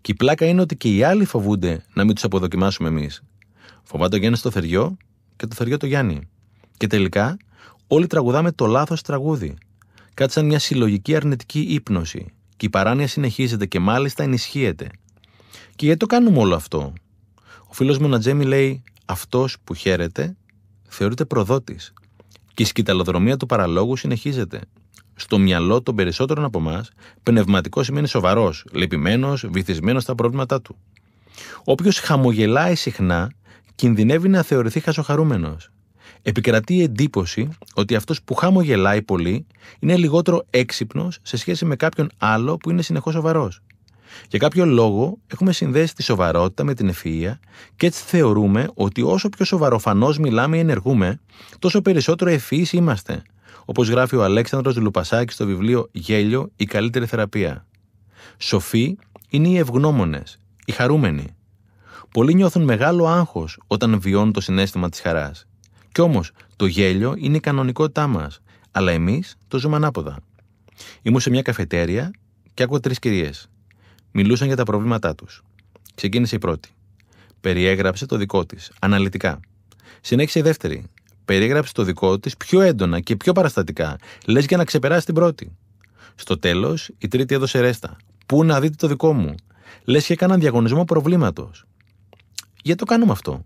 Και 0.00 0.12
η 0.12 0.14
πλάκα 0.14 0.46
είναι 0.46 0.60
ότι 0.60 0.76
και 0.76 0.94
οι 0.94 1.02
άλλοι 1.02 1.24
φοβούνται 1.24 1.84
να 1.94 2.04
μην 2.04 2.14
τους 2.14 2.24
αποδοκιμάσουμε 2.24 2.88
εμείς. 2.88 3.22
Φοβάται 3.82 4.16
ο 4.16 4.18
Γιάννης 4.18 4.40
το 4.40 4.50
θεριό 4.50 4.96
και 5.36 5.46
το 5.46 5.54
θεριό 5.54 5.76
το 5.76 5.86
Γιάννη. 5.86 6.28
Και 6.76 6.86
τελικά 6.86 7.36
όλοι 7.86 8.06
τραγουδάμε 8.06 8.52
το 8.52 8.66
λάθος 8.66 9.02
τραγούδι. 9.02 9.54
Κάτι 10.14 10.32
σαν 10.32 10.46
μια 10.46 10.58
συλλογική 10.58 11.16
αρνητική 11.16 11.60
ύπνωση. 11.60 12.26
Και 12.56 12.66
η 12.66 12.70
παράνοια 12.70 13.08
συνεχίζεται 13.08 13.66
και 13.66 13.80
μάλιστα 13.80 14.22
ενισχύεται. 14.22 14.90
Και 15.76 15.84
γιατί 15.84 15.98
το 15.98 16.06
κάνουμε 16.06 16.38
όλο 16.38 16.54
αυτό; 16.54 16.92
Ο 17.66 17.72
φίλος 17.72 17.98
μου 17.98 18.08
Νατζέμι 18.08 18.44
λέει: 18.44 18.82
Αυτός 19.04 19.56
που 19.64 19.74
χαίρεται 19.74 20.36
θεωρείται 20.88 21.24
προδότης. 21.24 21.92
Και 22.54 22.62
η 22.62 22.66
σκηταλοδρομία 22.66 23.36
του 23.36 23.46
παραλόγου 23.46 23.96
συνεχίζεται. 23.96 24.60
Στο 25.18 25.38
μυαλό 25.38 25.82
των 25.82 25.94
περισσότερων 25.94 26.44
από 26.44 26.58
εμάς, 26.58 26.90
πνευματικός 27.22 27.86
σημαίνει 27.86 28.08
σοβαρός, 28.08 28.64
λυπημένος, 28.72 29.46
βυθισμένος 29.50 30.02
στα 30.02 30.14
προβλήματά 30.14 30.62
του. 30.62 30.76
Όποιος 31.64 31.98
χαμογελάει 31.98 32.74
συχνά, 32.74 33.30
κινδυνεύει 33.74 34.28
να 34.28 34.42
θεωρηθεί 34.42 34.80
χασοχαρούμενος. 34.80 35.70
Επικρατεί 36.22 36.74
η 36.74 36.82
εντύπωση 36.82 37.48
ότι 37.74 37.94
αυτός 37.94 38.22
που 38.22 38.34
χαμογελάει 38.34 39.02
πολύ 39.02 39.46
είναι 39.78 39.96
λιγότερο 39.96 40.46
έξυπνος 40.50 41.18
σε 41.22 41.36
σχέση 41.36 41.64
με 41.64 41.76
κάποιον 41.76 42.10
άλλο 42.18 42.56
που 42.56 42.70
είναι 42.70 42.82
συνεχώς 42.82 43.14
σοβαρός. 43.14 43.60
Για 44.28 44.38
κάποιο 44.38 44.66
λόγο 44.66 45.18
έχουμε 45.26 45.52
συνδέσει 45.52 45.94
τη 45.94 46.02
σοβαρότητα 46.02 46.64
με 46.64 46.74
την 46.74 46.92
ευφυΐα 46.92 47.32
και 47.76 47.86
έτσι 47.86 48.02
θεωρούμε 48.06 48.68
ότι 48.74 49.02
όσο 49.02 49.28
πιο 49.28 49.44
σοβαροφανώς 49.44 50.18
μιλάμε 50.18 50.56
ή 50.56 50.60
ενεργούμε, 50.60 51.20
τόσο 51.58 51.82
περισσότερο 51.82 52.30
ευφυείς 52.30 52.72
είμαστε, 52.72 53.22
όπως 53.64 53.88
γράφει 53.88 54.16
ο 54.16 54.24
Αλέξανδρος 54.24 54.76
Λουπασάκη 54.76 55.32
στο 55.32 55.46
βιβλίο 55.46 55.88
Γέλιο, 55.92 56.50
η 56.56 56.64
καλύτερη 56.64 57.06
θεραπεία. 57.06 57.66
Σοφοί 58.38 58.96
είναι 59.28 59.48
οι 59.48 59.56
ευγνώμονες, 59.56 60.38
οι 60.64 60.72
χαρούμενοι. 60.72 61.26
Πολλοί 62.10 62.34
νιώθουν 62.34 62.62
μεγάλο 62.62 63.06
άγχος 63.06 63.60
όταν 63.66 64.00
βιώνουν 64.00 64.32
το 64.32 64.40
συνέστημα 64.40 64.88
της 64.88 65.00
χαράς. 65.00 65.46
Κι 65.92 66.00
όμως 66.00 66.32
το 66.56 66.66
γέλιο 66.66 67.14
είναι 67.18 67.36
η 67.36 67.40
κανονικότητά 67.40 68.06
μας, 68.06 68.40
αλλά 68.70 68.92
εμείς 68.92 69.36
το 69.48 69.58
ζούμε 69.58 69.76
ανάποδα. 69.76 70.18
Ήμουν 71.02 71.20
σε 71.20 71.30
μια 71.30 71.42
καφετέρια 71.42 72.10
και 72.54 72.62
άκουγα 72.62 72.80
τρεις 72.80 72.98
κυρίες. 72.98 73.48
Μιλούσαν 74.12 74.46
για 74.46 74.56
τα 74.56 74.62
προβλήματά 74.62 75.14
τους. 75.14 75.42
Ξεκίνησε 75.94 76.36
η 76.36 76.38
πρώτη. 76.38 76.68
Περιέγραψε 77.40 78.06
το 78.06 78.16
δικό 78.16 78.46
της, 78.46 78.72
αναλυτικά. 78.80 79.40
Συνέχισε 80.00 80.38
η 80.38 80.42
δεύτερη. 80.42 80.84
Περιέγραψε 81.26 81.72
το 81.72 81.82
δικό 81.82 82.18
της 82.18 82.36
πιο 82.36 82.60
έντονα 82.60 83.00
και 83.00 83.16
πιο 83.16 83.32
παραστατικά, 83.32 83.96
λες 84.26 84.44
για 84.44 84.56
να 84.56 84.64
ξεπεράσει 84.64 85.04
την 85.04 85.14
πρώτη. 85.14 85.56
Στο 86.14 86.38
τέλος, 86.38 86.90
η 86.98 87.08
τρίτη 87.08 87.34
έδωσε 87.34 87.60
ρέστα. 87.60 87.96
Πού 88.26 88.44
να 88.44 88.60
δείτε 88.60 88.74
το 88.78 88.86
δικό 88.86 89.12
μου; 89.12 89.34
Λες 89.84 90.06
και 90.06 90.12
έκαναν 90.12 90.40
διαγωνισμό 90.40 90.84
προβλήματος. 90.84 91.64
Γιατί 92.62 92.78
το 92.78 92.84
κάνουμε 92.84 93.12
αυτό. 93.12 93.42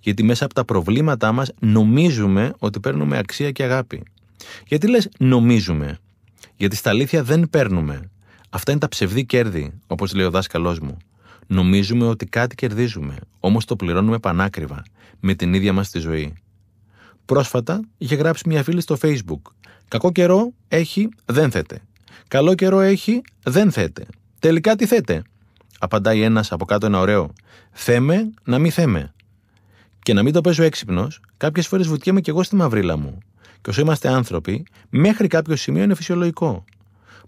Γιατί 0.00 0.22
μέσα 0.22 0.44
από 0.44 0.54
τα 0.54 0.64
προβλήματά 0.64 1.32
μας 1.32 1.52
νομίζουμε 1.58 2.52
ότι 2.58 2.80
παίρνουμε 2.80 3.18
αξία 3.18 3.50
και 3.50 3.62
αγάπη. 3.62 4.02
Γιατί 4.66 4.88
λες 4.88 5.08
νομίζουμε; 5.18 5.98
Γιατί 6.56 6.76
στα 6.76 6.90
αλήθεια 6.90 7.22
δεν 7.22 7.50
παίρνουμε. 7.50 8.10
Αυτά 8.50 8.70
είναι 8.70 8.80
τα 8.80 8.88
ψευδή 8.88 9.24
κέρδη, 9.24 9.72
όπως 9.86 10.14
λέει 10.14 10.26
ο 10.26 10.30
δάσκαλός 10.30 10.78
μου. 10.78 10.96
Νομίζουμε 11.46 12.06
ότι 12.06 12.26
κάτι 12.26 12.54
κερδίζουμε, 12.54 13.16
όμως 13.40 13.64
το 13.64 13.76
πληρώνουμε 13.76 14.18
πανάκριβα, 14.18 14.82
με 15.20 15.34
την 15.34 15.54
ίδια 15.54 15.72
μας 15.72 15.90
τη 15.90 15.98
ζωή. 15.98 16.34
Πρόσφατα 17.26 17.80
είχε 17.98 18.14
γράψει 18.14 18.48
μια 18.48 18.62
φίλη 18.62 18.80
στο 18.80 18.96
Facebook. 19.02 19.40
Κακό 19.88 20.12
καιρό 20.12 20.52
έχει, 20.68 21.08
δεν 21.24 21.50
θέτε. 21.50 21.82
Καλό 22.28 22.54
καιρό 22.54 22.80
έχει, 22.80 23.22
δεν 23.42 23.72
θέτε. 23.72 24.06
Τελικά 24.38 24.76
τι 24.76 24.86
θέτε. 24.86 25.22
Απαντάει 25.78 26.22
ένας 26.22 26.52
από 26.52 26.64
κάτω 26.64 26.86
ένα 26.86 26.98
ωραίο. 26.98 27.32
Θέμε 27.70 28.30
να 28.44 28.58
μην 28.58 28.70
θέμε. 28.70 29.14
Και 29.98 30.12
να 30.12 30.22
μην 30.22 30.32
το 30.32 30.40
παίζω 30.40 30.62
έξυπνος, 30.62 31.20
κάποιες 31.36 31.66
φορές 31.66 31.86
βουτιέμαι 31.86 32.20
κι 32.20 32.30
εγώ 32.30 32.42
στη 32.42 32.56
μαυρίλα 32.56 32.96
μου. 32.96 33.18
Και 33.60 33.70
όσο 33.70 33.80
είμαστε 33.80 34.08
άνθρωποι, 34.08 34.66
μέχρι 34.88 35.28
κάποιο 35.28 35.56
σημείο 35.56 35.82
είναι 35.82 35.94
φυσιολογικό. 35.94 36.64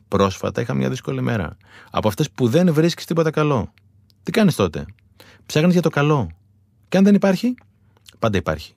Πρόσφατα 0.08 0.60
είχα 0.60 0.74
μια 0.74 0.88
δύσκολη 0.88 1.22
μέρα. 1.22 1.56
Από 1.90 2.08
αυτές 2.08 2.30
που 2.30 2.48
δεν 2.48 2.72
βρίσκεις 2.72 3.04
τίποτα 3.04 3.30
καλό. 3.30 3.72
Τι 4.22 4.30
κάνεις 4.30 4.54
τότε; 4.54 4.86
Ψάχνεις 5.46 5.72
για 5.72 5.82
το 5.82 5.90
καλό. 5.90 6.30
Και 6.88 6.96
αν 6.96 7.04
δεν 7.04 7.14
υπάρχει, 7.14 7.54
πάντα 8.18 8.38
υπάρχει. 8.38 8.74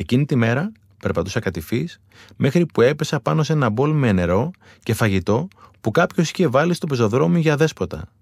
Εκείνη 0.00 0.24
τη 0.26 0.36
μέρα 0.36 0.72
περπατούσα 1.02 1.40
κατηφή 1.40 1.88
μέχρι 2.36 2.66
που 2.66 2.80
έπεσα 2.80 3.20
πάνω 3.20 3.42
σε 3.42 3.52
ένα 3.52 3.70
μπολ 3.70 3.92
με 3.92 4.12
νερό 4.12 4.50
και 4.82 4.94
φαγητό 4.94 5.48
που 5.80 5.90
κάποιος 5.90 6.30
είχε 6.30 6.46
βάλει 6.46 6.74
στο 6.74 6.86
πεζοδρόμιο 6.86 7.38
για 7.38 7.56
δέσποτα. 7.56 8.12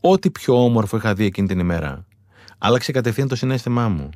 Ό,τι 0.00 0.30
πιο 0.30 0.64
όμορφο 0.64 0.96
είχα 0.96 1.14
δει 1.14 1.24
εκείνη 1.24 1.46
την 1.46 1.58
ημέρα. 1.58 2.06
Άλλαξε 2.58 2.92
κατευθείαν 2.92 3.28
το 3.28 3.36
συνέστημά 3.36 3.88
μου. 3.88 4.10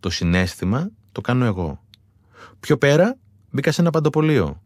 Το 0.00 0.10
συνέστημα 0.10 0.90
το 1.12 1.20
κάνω 1.20 1.44
εγώ. 1.44 1.82
Πιο 2.60 2.78
πέρα 2.78 3.16
μπήκα 3.50 3.72
σε 3.72 3.80
ένα 3.80 3.90
παντοπολείο. 3.90 4.62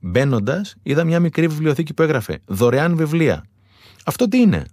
Μπαίνοντας, 0.00 0.76
είδα 0.82 1.04
μια 1.04 1.20
μικρή 1.20 1.48
βιβλιοθήκη 1.48 1.94
που 1.94 2.02
έγραφε 2.02 2.38
Δωρεάν 2.46 2.96
βιβλία. 2.96 3.44
Αυτό 4.04 4.28
τι 4.28 4.38
είναι, 4.38 4.64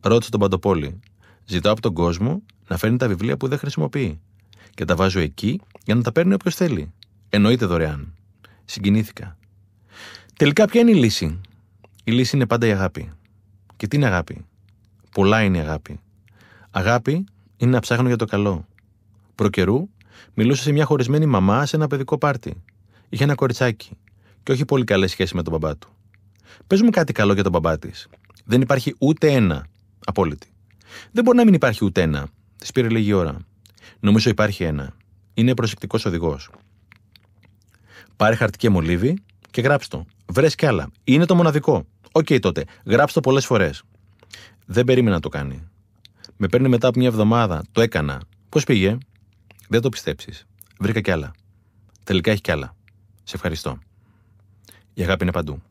ρώτησε 0.00 0.30
τον 0.30 0.40
Παντοπόλη. 0.40 1.00
Ζητάω 1.44 1.72
από 1.72 1.80
τον 1.80 1.92
κόσμο 1.92 2.42
να 2.68 2.76
φέρνει 2.76 2.96
τα 2.96 3.08
βιβλία 3.08 3.36
που 3.36 3.48
δεν 3.48 3.58
χρησιμοποιεί. 3.58 4.20
Και 4.74 4.84
τα 4.84 4.96
βάζω 4.96 5.20
εκεί 5.20 5.60
για 5.84 5.94
να 5.94 6.02
τα 6.02 6.12
παίρνει 6.12 6.34
όποιος 6.34 6.54
θέλει. 6.54 6.92
Εννοείται 7.28 7.66
δωρεάν. 7.66 8.14
Συγκινήθηκα. 8.64 9.36
Τελικά, 10.36 10.66
ποια 10.66 10.80
είναι 10.80 10.90
η 10.90 10.94
λύση; 10.94 11.40
Η 12.04 12.12
λύση 12.12 12.36
είναι 12.36 12.46
πάντα 12.46 12.66
η 12.66 12.70
αγάπη. 12.70 13.12
Και 13.76 13.86
τι 13.86 13.96
είναι 13.96 14.06
αγάπη; 14.06 14.44
Πολλά 15.12 15.42
είναι 15.42 15.58
η 15.58 15.60
αγάπη. 15.60 16.00
Αγάπη 16.70 17.24
είναι 17.56 17.70
να 17.70 17.80
ψάχνω 17.80 18.06
για 18.06 18.16
το 18.16 18.24
καλό. 18.24 18.66
Προκαιρού, 19.34 19.88
μιλούσα 20.34 20.62
σε 20.62 20.72
μια 20.72 20.84
χωρισμένη 20.84 21.26
μαμά 21.26 21.66
σε 21.66 21.76
ένα 21.76 21.86
παιδικό 21.86 22.18
πάρτι. 22.18 22.62
Είχε 23.08 23.24
ένα 23.24 23.34
κοριτσάκι 23.34 23.90
και 24.42 24.52
όχι 24.52 24.64
πολύ 24.64 24.84
καλές 24.84 25.10
σχέσεις 25.10 25.32
με 25.32 25.42
τον 25.42 25.52
μπαμπά 25.52 25.76
του. 25.76 25.88
Πες 26.66 26.82
μου 26.82 26.90
κάτι 26.90 27.12
καλό 27.12 27.32
για 27.32 27.42
τον 27.42 27.52
μπαμπά 27.52 27.78
της. 27.78 28.08
Δεν 28.44 28.60
υπάρχει 28.60 28.94
ούτε 28.98 29.32
ένα. 29.32 29.66
Απόλυτη. 30.06 30.48
Δεν 31.12 31.24
μπορεί 31.24 31.36
να 31.36 31.44
μην 31.44 31.54
υπάρχει 31.54 31.84
ούτε 31.84 32.02
ένα. 32.02 32.26
Της 32.58 32.72
πήρε 32.72 32.88
λίγη 32.88 33.12
ώρα. 33.12 33.36
Νομίζω 34.04 34.30
υπάρχει 34.30 34.64
ένα. 34.64 34.96
Είναι 35.34 35.54
προσεκτικός 35.54 36.04
οδηγός. 36.04 36.50
Πάρε 38.16 38.34
χαρτί 38.34 38.58
και 38.58 38.68
μολύβι 38.70 39.18
και 39.50 39.60
γράψ 39.60 39.88
το. 39.88 40.06
Βρες 40.26 40.54
κι 40.54 40.66
άλλα. 40.66 40.90
Είναι 41.04 41.24
το 41.24 41.34
μοναδικό. 41.34 41.86
OK 42.12 42.26
okay, 42.28 42.40
τότε. 42.40 42.64
Γράψ 42.84 43.12
το 43.12 43.20
πολλές 43.20 43.46
φορές. 43.46 43.82
Δεν 44.66 44.84
περίμενα 44.84 45.14
να 45.14 45.20
το 45.20 45.28
κάνει. 45.28 45.68
Με 46.36 46.48
παίρνει 46.48 46.68
μετά 46.68 46.88
από 46.88 46.98
μια 46.98 47.08
εβδομάδα. 47.08 47.62
Το 47.72 47.80
έκανα. 47.80 48.22
Πώς 48.48 48.64
πήγε; 48.64 48.98
Δεν 49.68 49.80
το 49.80 49.88
πιστέψεις. 49.88 50.46
Βρήκα 50.78 51.00
κι 51.00 51.10
άλλα. 51.10 51.30
Τελικά 52.04 52.30
έχει 52.30 52.40
κι 52.40 52.50
άλλα. 52.50 52.76
Σε 53.22 53.34
ευχαριστώ. 53.36 53.78
Η 54.94 55.02
αγάπη 55.02 55.22
είναι 55.22 55.32
παντού. 55.32 55.62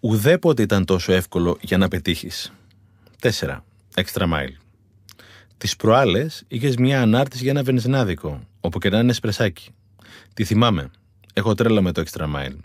Ουδέποτε 0.00 0.62
ήταν 0.62 0.84
τόσο 0.84 1.12
εύκολο 1.12 1.58
για 1.60 1.78
να 1.78 1.88
πετύχεις. 1.88 2.52
4. 3.20 3.64
Extra 3.94 4.22
mile. 4.32 4.65
Τις 5.58 5.76
προάλλες 5.76 6.44
είχες 6.48 6.76
μια 6.76 7.02
ανάρτηση 7.02 7.42
για 7.42 7.52
ένα 7.52 7.62
βενζινάδικο, 7.62 8.40
όπου 8.60 8.78
και 8.78 8.90
να 8.90 8.98
είναι 8.98 9.12
σπρεσάκι. 9.12 9.70
Τι 10.34 10.44
θυμάμαι. 10.44 10.90
Έχω 11.32 11.54
τρέλα 11.54 11.80
με 11.80 11.92
το 11.92 12.02
extra 12.06 12.24
mile. 12.24 12.56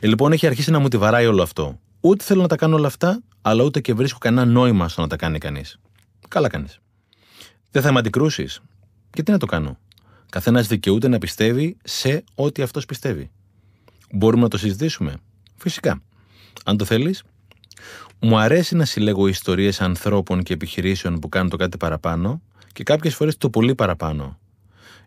Ε, 0.00 0.06
λοιπόν, 0.06 0.32
έχει 0.32 0.46
αρχίσει 0.46 0.70
να 0.70 0.78
μου 0.78 0.88
τη 0.88 0.96
βαράει 0.96 1.26
όλο 1.26 1.42
αυτό. 1.42 1.80
Ούτε 2.00 2.24
θέλω 2.24 2.42
να 2.42 2.48
τα 2.48 2.56
κάνω 2.56 2.76
όλα 2.76 2.86
αυτά, 2.86 3.22
αλλά 3.42 3.64
ούτε 3.64 3.80
και 3.80 3.94
βρίσκω 3.94 4.18
κανένα 4.18 4.44
νόημα 4.44 4.88
στο 4.88 5.00
να 5.00 5.06
τα 5.06 5.16
κάνει 5.16 5.38
κανείς. 5.38 5.78
Καλά 6.28 6.48
κάνεις. 6.48 6.78
Δεν 7.70 7.82
θα 7.82 7.92
με 7.92 7.98
αντικρούσεις. 7.98 8.60
Και 9.10 9.22
τι 9.22 9.30
να 9.30 9.38
το 9.38 9.46
κάνω; 9.46 9.78
Καθένας 10.30 10.66
δικαιούται 10.66 11.08
να 11.08 11.18
πιστεύει 11.18 11.76
σε 11.84 12.24
ό,τι 12.34 12.62
αυτός 12.62 12.86
πιστεύει. 12.86 13.30
Μπορούμε 14.10 14.42
να 14.42 14.48
το 14.48 14.58
συζητήσουμε; 14.58 15.16
Φυσικά. 15.56 16.02
Αν 16.64 16.76
το 16.76 16.84
θέλεις, 16.84 17.22
μου 18.24 18.38
αρέσει 18.38 18.76
να 18.76 18.84
συλλέγω 18.84 19.26
ιστορίες 19.26 19.80
ανθρώπων 19.80 20.42
και 20.42 20.52
επιχειρήσεων 20.52 21.18
που 21.18 21.28
κάνουν 21.28 21.50
το 21.50 21.56
κάτι 21.56 21.76
παραπάνω 21.76 22.42
και 22.72 22.82
κάποιες 22.82 23.14
φορές 23.14 23.36
το 23.36 23.50
πολύ 23.50 23.74
παραπάνω. 23.74 24.38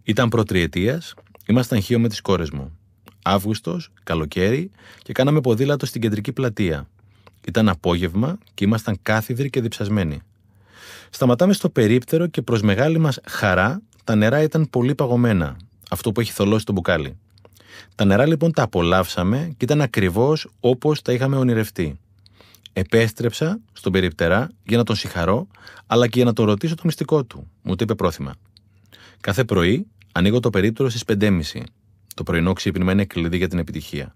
Ήταν 0.03 0.29
προτριετίας, 0.29 1.13
ήμασταν 1.45 1.81
χείο 1.81 1.99
με 1.99 2.07
τις 2.07 2.21
κόρες 2.21 2.49
μου. 2.49 2.77
Αύγουστος, 3.23 3.91
καλοκαίρι 4.03 4.71
και 5.01 5.13
κάναμε 5.13 5.41
ποδήλατο 5.41 5.85
στην 5.85 6.01
κεντρική 6.01 6.31
πλατεία. 6.31 6.87
Ήταν 7.47 7.69
απόγευμα 7.69 8.37
και 8.53 8.65
ήμασταν 8.65 8.97
κάθιδροι 9.01 9.49
και 9.49 9.61
διψασμένοι. 9.61 10.21
Σταματάμε 11.09 11.53
στο 11.53 11.69
περίπτερο 11.69 12.27
και 12.27 12.41
προς 12.41 12.61
μεγάλη 12.61 12.97
μας 12.97 13.19
χαρά 13.27 13.81
τα 14.03 14.15
νερά 14.15 14.41
ήταν 14.41 14.69
πολύ 14.69 14.95
παγωμένα, 14.95 15.57
αυτό 15.89 16.11
που 16.11 16.19
έχει 16.19 16.31
θολώσει 16.31 16.65
το 16.65 16.71
μπουκάλι. 16.71 17.17
Τα 17.95 18.05
νερά 18.05 18.25
λοιπόν 18.25 18.51
τα 18.51 18.63
απολαύσαμε 18.63 19.53
και 19.57 19.65
ήταν 19.65 19.81
ακριβώς 19.81 20.47
όπως 20.59 21.01
τα 21.01 21.13
είχαμε 21.13 21.35
ονειρευτεί. 21.37 21.99
Επέστρεψα 22.79 23.59
στον 23.73 23.91
περιπτερά 23.91 24.49
για 24.63 24.77
να 24.77 24.83
τον 24.83 24.95
συγχαρώ, 24.95 25.47
αλλά 25.87 26.07
και 26.07 26.13
για 26.15 26.25
να 26.25 26.33
τον 26.33 26.45
ρωτήσω 26.45 26.75
το 26.75 26.81
μυστικό 26.85 27.23
του. 27.23 27.47
Μου 27.61 27.75
το 27.75 27.83
είπε 27.83 27.95
πρόθυμα. 27.95 28.33
Κάθε 29.21 29.43
πρωί 29.43 29.87
ανοίγω 30.11 30.39
το 30.39 30.49
περίπτερο 30.49 30.89
στις 30.89 31.03
5.30. 31.07 31.41
Το 32.15 32.23
πρωινό 32.23 32.53
ξύπνημα 32.53 32.91
είναι 32.91 33.05
κλειδί 33.05 33.37
για 33.37 33.47
την 33.47 33.59
επιτυχία. 33.59 34.15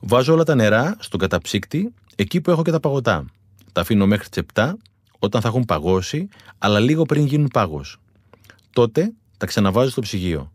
Βάζω 0.00 0.32
όλα 0.32 0.44
τα 0.44 0.54
νερά 0.54 0.96
στον 0.98 1.20
καταψύκτη, 1.20 1.94
εκεί 2.16 2.40
που 2.40 2.50
έχω 2.50 2.62
και 2.62 2.70
τα 2.70 2.80
παγωτά. 2.80 3.24
Τα 3.72 3.80
αφήνω 3.80 4.06
μέχρι 4.06 4.28
τις 4.28 4.42
7, 4.54 4.72
όταν 5.18 5.40
θα 5.40 5.48
έχουν 5.48 5.64
παγώσει, 5.64 6.28
αλλά 6.58 6.80
λίγο 6.80 7.02
πριν 7.02 7.26
γίνουν 7.26 7.48
πάγος. 7.52 8.00
Τότε 8.72 9.12
τα 9.36 9.46
ξαναβάζω 9.46 9.90
στο 9.90 10.00
ψυγείο. 10.00 10.52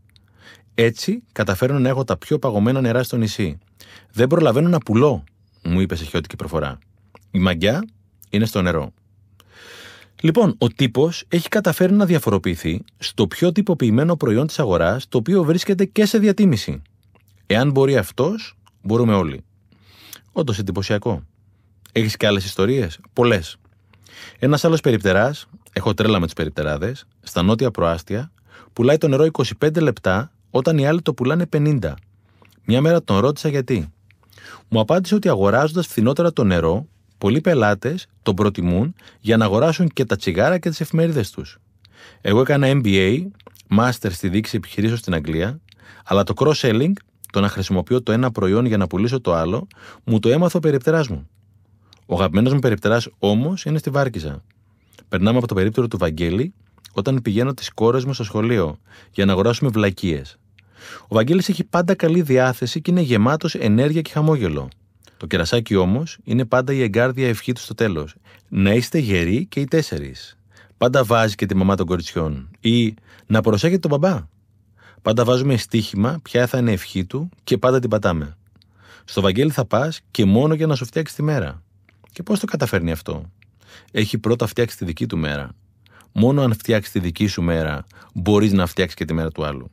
Έτσι 0.73 1.23
καταφέρνω 1.31 1.79
να 1.79 1.89
έχω 1.89 2.03
τα 2.03 2.17
πιο 2.17 2.39
παγωμένα 2.39 2.81
νερά 2.81 3.03
στο 3.03 3.17
νησί. 3.17 3.57
Δεν 4.11 4.27
προλαβαίνω 4.27 4.69
να 4.69 4.77
πουλώ, 4.77 5.23
μου 5.63 5.79
είπε 5.79 5.95
σε 5.95 6.03
χιώτικη 6.03 6.35
προφορά. 6.35 6.79
Η 7.31 7.39
μαγιά 7.39 7.83
είναι 8.29 8.45
στο 8.45 8.61
νερό. 8.61 8.93
Λοιπόν, 10.21 10.55
ο 10.57 10.67
τύπος 10.67 11.23
έχει 11.27 11.47
καταφέρει 11.47 11.93
να 11.93 12.05
διαφοροποιηθεί 12.05 12.83
στο 12.97 13.27
πιο 13.27 13.51
τυποποιημένο 13.51 14.15
προϊόν 14.15 14.47
της 14.47 14.59
αγοράς, 14.59 15.07
το 15.07 15.17
οποίο 15.17 15.43
βρίσκεται 15.43 15.85
και 15.85 16.05
σε 16.05 16.17
διατίμηση. 16.17 16.81
Εάν 17.45 17.71
μπορεί 17.71 17.97
αυτός, 17.97 18.57
μπορούμε 18.81 19.13
όλοι. 19.13 19.43
Όντως 20.31 20.59
εντυπωσιακό. 20.59 21.23
Έχεις 21.91 22.17
και 22.17 22.27
άλλες 22.27 22.45
ιστορίες, 22.45 22.99
πολλές. 23.13 23.57
Ένας 24.39 24.65
άλλος 24.65 24.81
περιπτεράς, 24.81 25.47
έχω 25.73 25.93
τρέλα 25.93 26.19
με 26.19 26.25
τους 26.25 26.33
περιπτεράδες, 26.33 27.05
στα 27.21 27.41
νότια 27.41 27.71
προάστια, 27.71 28.31
πουλάει 28.73 28.97
το 28.97 29.07
νερό 29.07 29.25
25 29.25 29.81
λεπτά 29.81 30.31
όταν 30.49 30.77
οι 30.77 30.87
άλλοι 30.87 31.01
το 31.01 31.13
πουλάνε 31.13 31.45
50. 31.45 31.93
Μια 32.65 32.81
μέρα 32.81 33.03
τον 33.03 33.17
ρώτησα 33.17 33.49
γιατί. 33.49 33.93
Μου 34.67 34.79
απάντησε 34.79 35.15
ότι 35.15 35.29
αγοράζοντας 35.29 35.87
φθηνότερα 35.87 36.33
το 36.33 36.43
νερό, 36.43 36.87
πολλοί 37.19 37.41
πελάτες 37.41 38.07
τον 38.23 38.35
προτιμούν 38.35 38.95
για 39.19 39.37
να 39.37 39.45
αγοράσουν 39.45 39.87
και 39.87 40.05
τα 40.05 40.15
τσιγάρα 40.15 40.57
και 40.57 40.69
τις 40.69 40.81
εφημερίδες 40.81 41.31
τους. 41.31 41.57
Εγώ 42.21 42.41
έκανα 42.41 42.67
MBA, 42.67 43.25
Master 43.77 44.11
στη 44.11 44.29
δίκηση 44.29 44.55
επιχειρήσεων 44.55 44.97
στην 44.97 45.13
Αγγλία, 45.13 45.59
αλλά 46.03 46.23
το 46.23 46.33
cross-selling, 46.37 46.91
το 47.31 47.39
να 47.39 47.49
χρησιμοποιώ 47.49 48.01
το 48.03 48.11
ένα 48.11 48.31
προϊόν 48.31 48.65
για 48.65 48.77
να 48.77 48.87
πουλήσω 48.87 49.21
το 49.21 49.33
άλλο, 49.33 49.67
μου 50.03 50.19
το 50.19 50.29
έμαθα 50.29 50.57
ο 50.57 50.59
περιπτεράς 50.61 51.07
μου. 51.07 51.29
Ο 52.05 52.15
αγαπημένος 52.15 52.53
μου 52.53 52.59
περιπτεράς 52.59 53.09
όμως 53.17 53.65
είναι 53.65 53.77
στη 53.77 53.89
Βάρκιζα. 53.89 54.43
Περνάμε 55.09 55.37
από 55.37 55.47
το 55.47 55.53
περίπτερο 55.53 55.87
του 55.87 55.97
Βαγγέλη 55.97 56.53
όταν 56.91 57.21
πηγαίνω 57.21 57.53
τις 57.53 57.69
κόρες 57.69 58.05
μου 58.05 58.13
στο 58.13 58.23
σχολείο 58.23 58.79
για 59.11 59.25
να 59.25 59.31
αγοράσουμε 59.31 59.69
βλακίες. 59.69 60.37
Ο 61.03 61.15
Βαγγέλης 61.15 61.49
έχει 61.49 61.63
πάντα 61.63 61.95
καλή 61.95 62.21
διάθεση 62.21 62.81
και 62.81 62.91
είναι 62.91 63.01
γεμάτος 63.01 63.55
ενέργεια 63.55 64.01
και 64.01 64.11
χαμόγελο. 64.11 64.69
Το 65.19 65.25
κερασάκι 65.27 65.75
όμως 65.75 66.17
είναι 66.23 66.45
πάντα 66.45 66.73
η 66.73 66.81
εγκάρδια 66.81 67.27
ευχή 67.27 67.51
του 67.53 67.61
στο 67.61 67.73
τέλος. 67.73 68.15
Να 68.47 68.73
είστε 68.73 68.97
γεροί 68.97 69.45
και 69.45 69.59
οι 69.59 69.65
τέσσερις. 69.65 70.37
Πάντα 70.77 71.03
βάζει 71.03 71.35
και 71.35 71.45
τη 71.45 71.55
μαμά 71.55 71.75
των 71.75 71.85
κοριτσιών. 71.85 72.49
Ή 72.59 72.93
να 73.25 73.41
προσέχετε 73.41 73.87
τον 73.87 73.99
μπαμπά. 73.99 74.27
Πάντα 75.01 75.23
βάζουμε 75.23 75.57
στοίχημα 75.57 76.19
ποια 76.21 76.47
θα 76.47 76.57
είναι 76.57 76.71
ευχή 76.71 77.05
του 77.05 77.29
και 77.43 77.57
πάντα 77.57 77.79
την 77.79 77.89
πατάμε. 77.89 78.37
Στο 79.05 79.21
Βαγγέλη 79.21 79.51
θα 79.51 79.65
πας 79.65 80.01
και 80.11 80.25
μόνο 80.25 80.53
για 80.53 80.67
να 80.67 80.75
σου 80.75 80.85
φτιάξεις 80.85 81.15
τη 81.15 81.23
μέρα. 81.23 81.63
Και 82.11 82.23
πώς 82.23 82.39
το 82.39 82.45
καταφέρνει 82.45 82.91
αυτό; 82.91 83.31
Έχει 83.91 84.17
πρώτα 84.17 84.47
φτιάξει 84.47 84.77
τη 84.77 84.85
δική 84.85 85.05
του 85.05 85.17
μέρα. 85.17 85.51
Μόνο 86.11 86.41
αν 86.41 86.53
φτιάξει 86.53 86.91
τη 86.91 86.99
δική 86.99 87.27
σου 87.27 87.41
μέρα, 87.41 87.85
μπορείς 88.13 88.51
να 88.51 88.65
φτιάξεις 88.65 88.95
και 88.95 89.05
τη 89.05 89.13
μέρα 89.13 89.29
του 89.29 89.45
άλλου. 89.45 89.71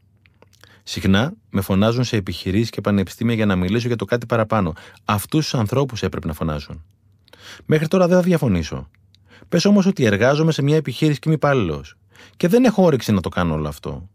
Συχνά 0.89 1.33
με 1.51 1.61
φωνάζουν 1.61 2.05
σε 2.05 2.17
επιχειρήσεις 2.17 2.71
και 2.71 2.81
πανεπιστήμια 2.81 3.35
για 3.35 3.47
να 3.47 3.57
μιλήσω 3.57 3.87
για 3.87 3.97
το 3.97 4.05
κάτι 4.05 4.27
παραπάνω. 4.27 4.73
Αυτούς 5.05 5.45
τους 5.45 5.55
ανθρώπους 5.55 6.03
έπρεπε 6.03 6.27
να 6.27 6.33
φωνάζουν. 6.33 6.85
Μέχρι 7.65 7.89
τώρα 7.89 8.07
δεν 8.09 8.17
θα 8.17 8.23
διαφωνήσω. 8.23 8.89
Πες 9.49 9.65
όμως 9.65 9.87
ότι 9.87 10.05
εργάζομαι 10.05 10.53
σε 10.53 10.63
μια 10.63 10.77
επιχείρηση 10.77 11.19
και 11.19 11.25
είμαι 11.29 11.37
υπάλληλος. 11.37 11.97
Και 12.37 12.49
δεν 12.49 12.65
έχω 12.65 12.83
όρεξη 12.83 13.13
να 13.13 13.21
το 13.21 13.29
κάνω 13.29 13.55
όλο 13.55 13.69
αυτό. 13.69 14.09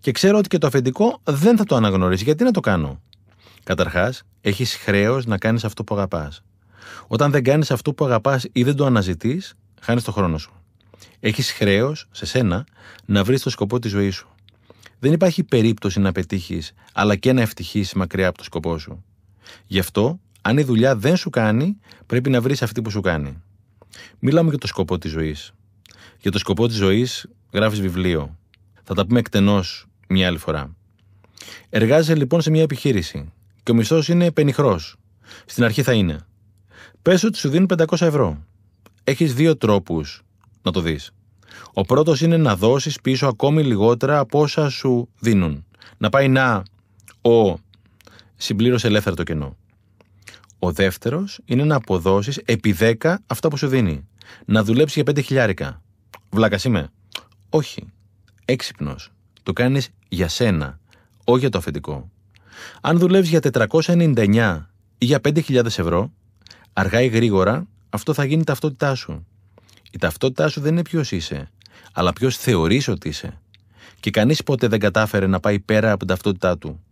Και 0.00 0.12
ξέρω 0.12 0.38
ότι 0.38 0.48
και 0.48 0.58
το 0.58 0.66
αφεντικό 0.66 1.20
δεν 1.24 1.56
θα 1.56 1.64
το 1.64 1.76
αναγνωρίσει. 1.76 2.24
Γιατί 2.24 2.44
να 2.44 2.50
το 2.50 2.60
κάνω; 2.60 3.00
Καταρχάς, 3.64 4.22
έχεις 4.40 4.74
χρέος 4.74 5.26
να 5.26 5.38
κάνεις 5.38 5.64
αυτό 5.64 5.84
που 5.84 5.94
αγαπάς. 5.94 6.42
Όταν 7.06 7.30
δεν 7.30 7.44
κάνεις 7.44 7.70
αυτό 7.70 7.94
που 7.94 8.04
αγαπάς 8.04 8.46
ή 8.52 8.62
δεν 8.62 8.76
το 8.76 8.86
αναζητείς, 8.86 9.54
χάνεις 9.80 10.04
το 10.04 10.12
χρόνο 10.12 10.38
σου. 10.38 10.52
Έχεις 11.20 11.52
χρέος 11.52 12.06
σε 12.10 12.26
σένα 12.26 12.66
να 13.04 13.24
βρεις 13.24 13.42
το 13.42 13.50
σκοπό 13.50 13.78
της 13.78 13.90
ζωής 13.90 14.14
σου. 14.14 14.28
Δεν 15.06 15.14
υπάρχει 15.14 15.44
περίπτωση 15.44 16.00
να 16.00 16.12
πετύχεις, 16.12 16.72
αλλά 16.92 17.16
και 17.16 17.32
να 17.32 17.40
ευτυχήσει 17.40 17.98
μακριά 17.98 18.28
από 18.28 18.38
το 18.38 18.44
σκοπό 18.44 18.78
σου. 18.78 19.04
Γι' 19.66 19.78
αυτό, 19.78 20.20
αν 20.42 20.58
η 20.58 20.62
δουλειά 20.62 20.96
δεν 20.96 21.16
σου 21.16 21.30
κάνει, 21.30 21.78
πρέπει 22.06 22.30
να 22.30 22.40
βρεις 22.40 22.62
αυτή 22.62 22.82
που 22.82 22.90
σου 22.90 23.00
κάνει. 23.00 23.42
Μιλάμε 24.18 24.48
για 24.48 24.58
το 24.58 24.66
σκοπό 24.66 24.98
της 24.98 25.10
ζωής. 25.10 25.52
Για 26.20 26.30
το 26.30 26.38
σκοπό 26.38 26.66
της 26.66 26.76
ζωής 26.76 27.26
γράφεις 27.52 27.80
βιβλίο. 27.80 28.38
Θα 28.82 28.94
τα 28.94 29.06
πούμε 29.06 29.18
εκτενώς 29.18 29.86
μια 30.08 30.26
άλλη 30.26 30.38
φορά. 30.38 30.76
Εργάζεσαι 31.68 32.14
λοιπόν 32.14 32.40
σε 32.40 32.50
μια 32.50 32.62
επιχείρηση 32.62 33.32
και 33.62 33.70
ο 33.70 33.74
μισθός 33.74 34.08
είναι 34.08 34.30
πενιχρός. 34.30 34.96
Στην 35.44 35.64
αρχή 35.64 35.82
θα 35.82 35.92
είναι. 35.92 36.18
Πες 37.02 37.22
ότι 37.22 37.38
σου 37.38 37.48
δίνουν 37.48 37.68
500 37.78 38.00
ευρώ. 38.00 38.44
Έχεις 39.04 39.34
δύο 39.34 39.56
τρόπους 39.56 40.22
να 40.62 40.70
το 40.70 40.80
δεις. 40.80 41.10
Ο 41.72 41.82
πρώτος 41.82 42.20
είναι 42.20 42.36
να 42.36 42.56
δώσεις 42.56 43.00
πίσω 43.00 43.26
ακόμη 43.26 43.62
λιγότερα 43.62 44.18
από 44.18 44.40
όσα 44.40 44.68
σου 44.68 45.08
δίνουν. 45.18 45.64
Να 45.98 46.08
πάει 46.08 46.28
να 46.28 46.62
ο 47.22 47.58
συμπλήρωσε 48.36 48.86
ελεύθερο 48.86 49.16
το 49.16 49.22
κενό. 49.22 49.56
Ο 50.58 50.72
δεύτερος 50.72 51.40
είναι 51.44 51.64
να 51.64 51.74
αποδώσεις 51.74 52.36
επί 52.36 52.76
10 52.78 53.14
αυτά 53.26 53.48
που 53.48 53.56
σου 53.56 53.68
δίνει. 53.68 54.08
Να 54.44 54.64
δουλέψει 54.64 55.02
για 55.02 55.12
5 55.14 55.22
χιλιάρικα. 55.22 55.82
Βλάκας 56.30 56.64
είμαι. 56.64 56.88
Όχι. 57.48 57.92
Έξυπνος. 58.44 59.12
Το 59.42 59.52
κάνεις 59.52 59.90
για 60.08 60.28
σένα. 60.28 60.78
Όχι 61.24 61.40
για 61.40 61.50
το 61.50 61.58
αφεντικό. 61.58 62.10
Αν 62.80 62.98
δουλεύει 62.98 63.26
για 63.26 63.40
499 63.40 64.66
ή 64.98 65.04
για 65.04 65.20
5.000 65.24 65.64
ευρώ, 65.64 66.12
αργά 66.72 67.02
ή 67.02 67.06
γρήγορα 67.06 67.66
αυτό 67.90 68.14
θα 68.14 68.24
γίνει 68.24 68.44
ταυτότητά 68.44 68.94
σου. 68.94 69.26
Η 69.96 69.98
ταυτότητά 69.98 70.48
σου 70.48 70.60
δεν 70.60 70.72
είναι 70.72 70.82
ποιος 70.82 71.12
είσαι, 71.12 71.50
αλλά 71.92 72.12
ποιος 72.12 72.36
θεωρείς 72.36 72.88
ότι 72.88 73.08
είσαι. 73.08 73.40
Και 74.00 74.10
κανείς 74.10 74.42
ποτέ 74.42 74.68
δεν 74.68 74.78
κατάφερε 74.78 75.26
να 75.26 75.40
πάει 75.40 75.58
πέρα 75.58 75.88
από 75.88 75.98
την 75.98 76.06
ταυτότητά 76.06 76.58
του. 76.58 76.84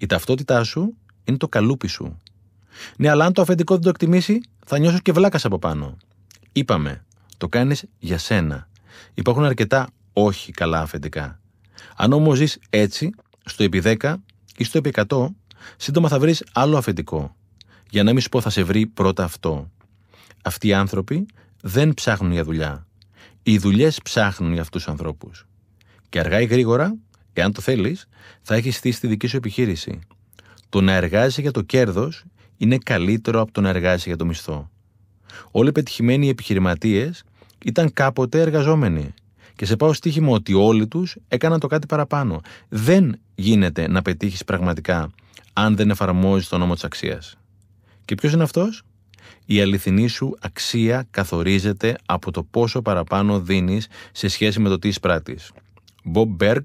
Η 0.00 0.06
ταυτότητά 0.06 0.64
σου 0.64 0.96
είναι 1.24 1.36
το 1.36 1.48
καλούπι 1.48 1.86
σου. 1.86 2.20
Ναι, 2.96 3.08
αλλά 3.08 3.24
αν 3.24 3.32
το 3.32 3.42
αφεντικό 3.42 3.74
δεν 3.74 3.82
το 3.82 3.88
εκτιμήσει, 3.88 4.40
θα 4.66 4.78
νιώσω 4.78 4.98
και 4.98 5.12
βλάκας 5.12 5.44
από 5.44 5.58
πάνω. 5.58 5.96
Είπαμε, 6.52 7.04
το 7.36 7.48
κάνεις 7.48 7.84
για 7.98 8.18
σένα. 8.18 8.68
Υπάρχουν 9.14 9.44
αρκετά 9.44 9.88
όχι 10.12 10.52
καλά 10.52 10.80
αφεντικά. 10.80 11.40
Αν 11.96 12.12
όμως 12.12 12.36
ζεις 12.36 12.58
έτσι, 12.70 13.10
στο 13.44 13.62
επί 13.62 13.82
10 13.84 14.14
ή 14.56 14.64
στο 14.64 14.78
επί 14.78 14.90
100, 15.08 15.26
σύντομα 15.76 16.08
θα 16.08 16.18
βρεις 16.18 16.44
άλλο 16.52 16.76
αφεντικό. 16.76 17.36
Για 17.90 18.02
να 18.02 18.12
μην 18.12 18.20
σου 18.20 18.28
πω 18.28 18.40
θα 18.40 18.50
σε 18.50 18.62
βρει 18.62 18.86
πρώτα 18.86 19.24
αυτό. 19.24 19.70
Αυτοί 20.42 20.68
οι 20.68 20.72
άνθρωποι 20.72 21.26
δεν 21.66 21.94
ψάχνουν 21.94 22.32
για 22.32 22.44
δουλειά. 22.44 22.86
Οι 23.42 23.58
δουλειές 23.58 24.00
ψάχνουν 24.02 24.52
για 24.52 24.60
αυτούς 24.60 24.82
τους 24.82 24.92
ανθρώπους. 24.92 25.46
Και 26.08 26.18
αργά 26.18 26.40
ή 26.40 26.44
γρήγορα, 26.44 26.96
εάν 27.32 27.52
το 27.52 27.60
θέλεις, 27.60 28.06
θα 28.42 28.54
έχεις 28.54 28.76
στήσει 28.76 29.00
τη 29.00 29.06
δική 29.06 29.26
σου 29.26 29.36
επιχείρηση. 29.36 29.98
Το 30.68 30.80
να 30.80 30.92
εργάζεσαι 30.92 31.40
για 31.40 31.50
το 31.50 31.62
κέρδος 31.62 32.24
είναι 32.56 32.78
καλύτερο 32.78 33.40
από 33.40 33.52
το 33.52 33.60
να 33.60 33.68
εργάζεσαι 33.68 34.08
για 34.08 34.16
το 34.16 34.24
μισθό. 34.24 34.70
Όλοι 35.50 35.68
οι 35.68 35.72
πετυχημένοι 35.72 36.28
επιχειρηματίες 36.28 37.24
ήταν 37.64 37.92
κάποτε 37.92 38.40
εργαζόμενοι. 38.40 39.14
Και 39.56 39.66
σε 39.66 39.76
πάω 39.76 39.92
στοίχημα 39.92 40.30
ότι 40.30 40.54
όλοι 40.54 40.86
τους 40.86 41.16
έκαναν 41.28 41.60
το 41.60 41.66
κάτι 41.66 41.86
παραπάνω. 41.86 42.40
Δεν 42.68 43.20
γίνεται 43.34 43.88
να 43.88 44.02
πετύχεις 44.02 44.44
πραγματικά 44.44 45.10
αν 45.52 45.76
δεν 45.76 45.90
εφαρμόζεις 45.90 46.48
τον 46.48 46.60
νόμο 46.60 46.74
της 46.74 46.84
αξίας. 46.84 47.36
Και 48.04 48.14
ποιος 48.14 48.32
είναι 48.32 48.42
αυτός, 48.42 48.82
η 49.46 49.60
αληθινή 49.60 50.08
σου 50.08 50.36
αξία 50.40 51.06
καθορίζεται 51.10 51.96
από 52.06 52.30
το 52.30 52.42
πόσο 52.42 52.82
παραπάνω 52.82 53.40
δίνεις 53.40 53.86
σε 54.12 54.28
σχέση 54.28 54.60
με 54.60 54.68
το 54.68 54.78
τι 54.78 54.88
εισπράττεις. 54.88 55.52
Bob 56.14 56.36
Berg, 56.42 56.62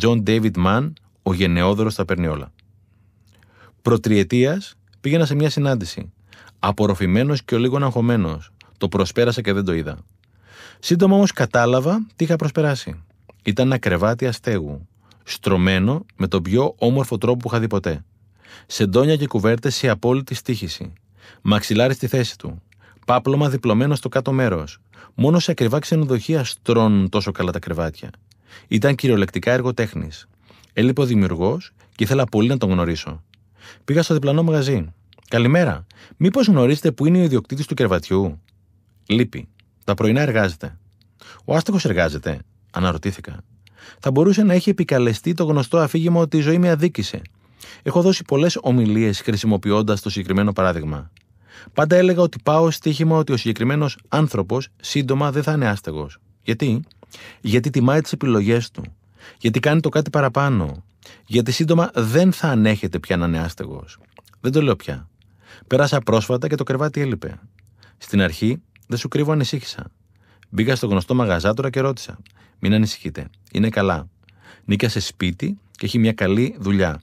John 0.00 0.22
David 0.22 0.52
Mann, 0.66 0.92
ο 1.22 1.34
γενναιόδωρος 1.34 1.94
τα 1.94 2.04
παίρνει 2.04 2.26
όλα. 2.26 2.52
Προτριετίας 3.82 4.74
πήγαινα 5.00 5.26
σε 5.26 5.34
μια 5.34 5.50
συνάντηση. 5.50 6.12
Απορροφημένος 6.58 7.42
και 7.42 7.54
ο 7.54 7.58
λίγο 7.58 7.76
αγχωμένο. 7.76 8.42
Το 8.78 8.88
προσπέρασα 8.88 9.40
και 9.40 9.52
δεν 9.52 9.64
το 9.64 9.72
είδα. 9.72 9.98
Σύντομα 10.78 11.14
όμως 11.14 11.32
κατάλαβα 11.32 12.06
τι 12.16 12.24
είχα 12.24 12.36
προσπεράσει. 12.36 13.02
Ήταν 13.42 13.66
ένα 13.66 13.78
κρεβάτι 13.78 14.26
αστέγου. 14.26 14.88
Στρωμένο 15.24 16.06
με 16.16 16.26
τον 16.26 16.42
πιο 16.42 16.74
όμορφο 16.78 17.18
τρόπο 17.18 17.36
που 17.36 17.48
είχα 17.48 17.60
δει 17.60 17.66
ποτέ. 17.66 18.04
Σεντόνια 18.66 19.16
και 19.16 19.26
κουβέρτες 19.26 19.74
σε 19.74 19.88
απόλυτη 19.88 20.34
στήχηση. 20.34 20.92
Μαξιλάρι 21.42 21.94
στη 21.94 22.06
θέση 22.06 22.38
του. 22.38 22.62
Πάπλωμα 23.06 23.48
διπλωμένο 23.48 23.94
στο 23.94 24.08
κάτω 24.08 24.32
μέρος. 24.32 24.78
Μόνο 25.14 25.38
σε 25.38 25.50
ακριβά 25.50 25.78
ξενοδοχεία 25.78 26.44
στρώνουν 26.44 27.08
τόσο 27.08 27.32
καλά 27.32 27.52
τα 27.52 27.58
κρεβάτια. 27.58 28.10
Ήταν 28.68 28.94
κυριολεκτικά 28.94 29.52
έργο 29.52 29.74
τέχνη. 29.74 30.08
Έλειπε 30.72 31.00
ο 31.00 31.04
δημιουργός 31.04 31.72
και 31.94 32.04
ήθελα 32.04 32.24
πολύ 32.24 32.48
να 32.48 32.58
τον 32.58 32.70
γνωρίσω. 32.70 33.22
Πήγα 33.84 34.02
στο 34.02 34.14
διπλανό 34.14 34.42
μαγαζί. 34.42 34.92
Καλημέρα. 35.28 35.86
Μήπως 36.16 36.46
γνωρίζετε 36.46 36.92
που 36.92 37.06
είναι 37.06 37.18
ο 37.18 37.22
ιδιοκτήτης 37.22 37.66
του 37.66 37.74
κρεβατιού; 37.74 38.40
Λείπει. 39.06 39.48
Τα 39.84 39.94
πρωινά 39.94 40.20
εργάζεται. 40.20 40.78
Ο 41.44 41.54
άστεγο 41.54 41.78
εργάζεται. 41.82 42.38
Αναρωτήθηκα. 42.70 43.36
Θα 43.98 44.10
μπορούσε 44.10 44.42
να 44.42 44.54
έχει 44.54 44.70
επικαλεστεί 44.70 45.34
το 45.34 45.44
γνωστό 45.44 45.78
αφήγημα 45.78 46.20
ότι 46.20 46.36
η 46.36 46.40
ζωή 46.40 46.58
με 46.58 46.70
αδίκησε. 46.70 47.22
Έχω 47.82 48.02
δώσει 48.02 48.24
πολλές 48.24 48.58
ομιλίες 48.60 49.20
χρησιμοποιώντας 49.20 50.00
το 50.00 50.10
συγκεκριμένο 50.10 50.52
παράδειγμα. 50.52 51.10
Πάντα 51.72 51.96
έλεγα 51.96 52.22
ότι 52.22 52.38
πάω 52.42 52.70
στοίχημα 52.70 53.16
ότι 53.16 53.32
ο 53.32 53.36
συγκεκριμένος 53.36 53.98
άνθρωπος 54.08 54.68
σύντομα 54.80 55.30
δεν 55.30 55.42
θα 55.42 55.52
είναι 55.52 55.68
άστεγος. 55.68 56.18
Γιατί; 56.42 56.80
Γιατί 57.40 57.70
τιμάει 57.70 58.00
τις 58.00 58.12
επιλογές 58.12 58.70
του. 58.70 58.82
Γιατί 59.38 59.60
κάνει 59.60 59.80
το 59.80 59.88
κάτι 59.88 60.10
παραπάνω. 60.10 60.84
Γιατί 61.26 61.52
σύντομα 61.52 61.90
δεν 61.94 62.32
θα 62.32 62.48
ανέχεται 62.48 62.98
πια 62.98 63.16
να 63.16 63.26
είναι 63.26 63.38
άστεγος. 63.38 63.98
Δεν 64.40 64.52
το 64.52 64.62
λέω 64.62 64.76
πια. 64.76 65.08
Πέρασα 65.66 65.98
πρόσφατα 65.98 66.48
και 66.48 66.54
το 66.54 66.64
κρεβάτι 66.64 67.00
έλειπε. 67.00 67.38
Στην 67.98 68.20
αρχή, 68.22 68.62
δεν 68.86 68.98
σου 68.98 69.08
κρύβω, 69.08 69.32
ανησύχησα. 69.32 69.90
Μπήκα 70.48 70.76
στο 70.76 70.86
γνωστό 70.86 71.14
μαγαζάτορα 71.14 71.70
και 71.70 71.80
ρώτησα. 71.80 72.18
Μην 72.58 72.74
ανησυχείτε. 72.74 73.28
Είναι 73.52 73.68
καλά. 73.68 74.08
Νίκιασε 74.64 75.00
σπίτι 75.00 75.58
και 75.70 75.86
έχει 75.86 75.98
μια 75.98 76.12
καλή 76.12 76.56
δουλειά. 76.58 77.00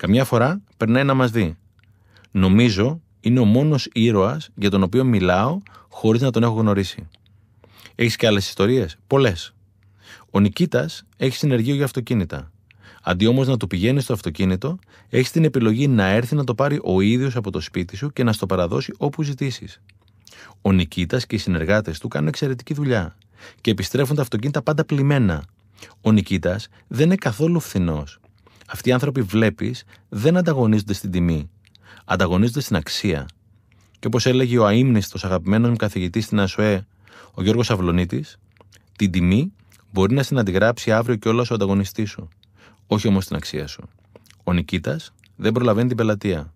Καμιά 0.00 0.24
φορά 0.24 0.60
περνάει 0.76 1.04
να 1.04 1.14
μας 1.14 1.30
δει. 1.30 1.56
Νομίζω 2.30 3.00
είναι 3.20 3.40
ο 3.40 3.44
μόνος 3.44 3.88
ήρωας 3.92 4.50
για 4.54 4.70
τον 4.70 4.82
οποίο 4.82 5.04
μιλάω 5.04 5.58
χωρίς 5.88 6.20
να 6.20 6.30
τον 6.30 6.42
έχω 6.42 6.52
γνωρίσει. 6.52 7.08
Έχεις 7.94 8.16
και 8.16 8.26
άλλες 8.26 8.48
ιστορίες; 8.48 8.96
Πολλές. 9.06 9.54
Ο 10.30 10.40
Νικήτας 10.40 11.04
έχει 11.16 11.36
συνεργείο 11.36 11.74
για 11.74 11.84
αυτοκίνητα. 11.84 12.50
Αντί 13.02 13.26
όμως 13.26 13.48
να 13.48 13.56
του 13.56 13.66
πηγαίνει 13.66 14.00
στο 14.00 14.12
αυτοκίνητο, 14.12 14.78
έχει 15.08 15.30
την 15.30 15.44
επιλογή 15.44 15.88
να 15.88 16.06
έρθει 16.06 16.34
να 16.34 16.44
το 16.44 16.54
πάρει 16.54 16.80
ο 16.82 17.00
ίδιος 17.00 17.36
από 17.36 17.50
το 17.50 17.60
σπίτι 17.60 17.96
σου 17.96 18.12
και 18.12 18.24
να 18.24 18.32
στο 18.32 18.46
παραδώσει 18.46 18.94
όπου 18.98 19.22
ζητήσεις. 19.22 19.80
Ο 20.62 20.72
Νικήτας 20.72 21.26
και 21.26 21.34
οι 21.34 21.38
συνεργάτες 21.38 21.98
του 21.98 22.08
κάνουν 22.08 22.28
εξαιρετική 22.28 22.74
δουλειά 22.74 23.16
και 23.60 23.70
επιστρέφουν 23.70 24.16
τα 24.16 24.22
αυτοκίνητα 24.22 24.62
πάντα 24.62 24.84
πλημμένα. 24.84 25.44
Ο 26.00 26.12
Νικήτας 26.12 26.68
δεν 26.88 27.06
είναι 27.06 27.16
καθόλου 27.16 27.60
φθηνός. 27.60 28.20
Αυτοί 28.72 28.88
οι 28.88 28.92
άνθρωποι 28.92 29.22
βλέπεις 29.22 29.84
δεν 30.08 30.36
ανταγωνίζονται 30.36 30.92
στην 30.92 31.10
τιμή. 31.10 31.50
Ανταγωνίζονται 32.04 32.60
στην 32.60 32.76
αξία. 32.76 33.26
Και 33.98 34.06
όπως 34.06 34.26
έλεγε 34.26 34.58
ο 34.58 34.68
αίμνηστο 34.68 35.18
αγαπημένος 35.22 35.70
μου 35.70 35.76
καθηγητής 35.76 36.24
στην 36.24 36.40
ΑΣΟΕ, 36.40 36.86
ο 37.34 37.42
Γιώργος 37.42 37.70
Αυλονίτης, 37.70 38.38
την 38.96 39.10
τιμή 39.10 39.52
μπορεί 39.92 40.14
να 40.14 40.22
στην 40.22 40.38
αντιγράψει 40.38 40.92
αύριο 40.92 41.16
και 41.16 41.28
όλα 41.28 41.44
ο 41.50 41.54
ανταγωνιστής 41.54 42.10
σου. 42.10 42.28
Όχι 42.86 43.08
όμως 43.08 43.26
την 43.26 43.36
αξία 43.36 43.66
σου. 43.66 43.88
Ο 44.44 44.52
Νικήτας 44.52 45.12
δεν 45.36 45.52
προλαβαίνει 45.52 45.88
την 45.88 45.96
πελατεία. 45.96 46.52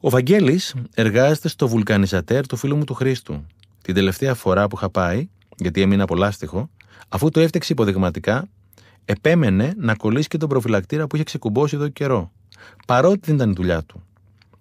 Ο 0.00 0.10
Βαγγέλης 0.10 0.74
εργάζεται 0.94 1.48
στο 1.48 1.68
βουλκανιζατέρ 1.68 2.46
του 2.46 2.56
φίλου 2.56 2.76
μου 2.76 2.84
του 2.84 2.94
Χρήστου. 2.94 3.46
Την 3.82 3.94
τελευταία 3.94 4.34
φορά 4.34 4.68
που 4.68 4.76
είχα 4.76 4.90
πάει, 4.90 5.28
γιατί 5.56 5.80
έμεινα 5.80 6.04
πολλάστιχο, 6.04 6.70
αφού 7.08 7.30
το 7.30 7.40
έφτιαξε 7.40 7.72
υποδειγματικά, 7.72 8.48
επέμενε 9.04 9.74
να 9.76 9.94
κολλήσει 9.94 10.28
και 10.28 10.38
τον 10.38 10.48
προφυλακτήρα 10.48 11.06
που 11.06 11.14
είχε 11.16 11.24
ξεκουμπώσει 11.24 11.76
εδώ 11.76 11.88
καιρό. 11.88 12.32
Παρότι 12.86 13.20
δεν 13.24 13.34
ήταν 13.34 13.50
η 13.50 13.52
δουλειά 13.52 13.82
του. 13.82 14.02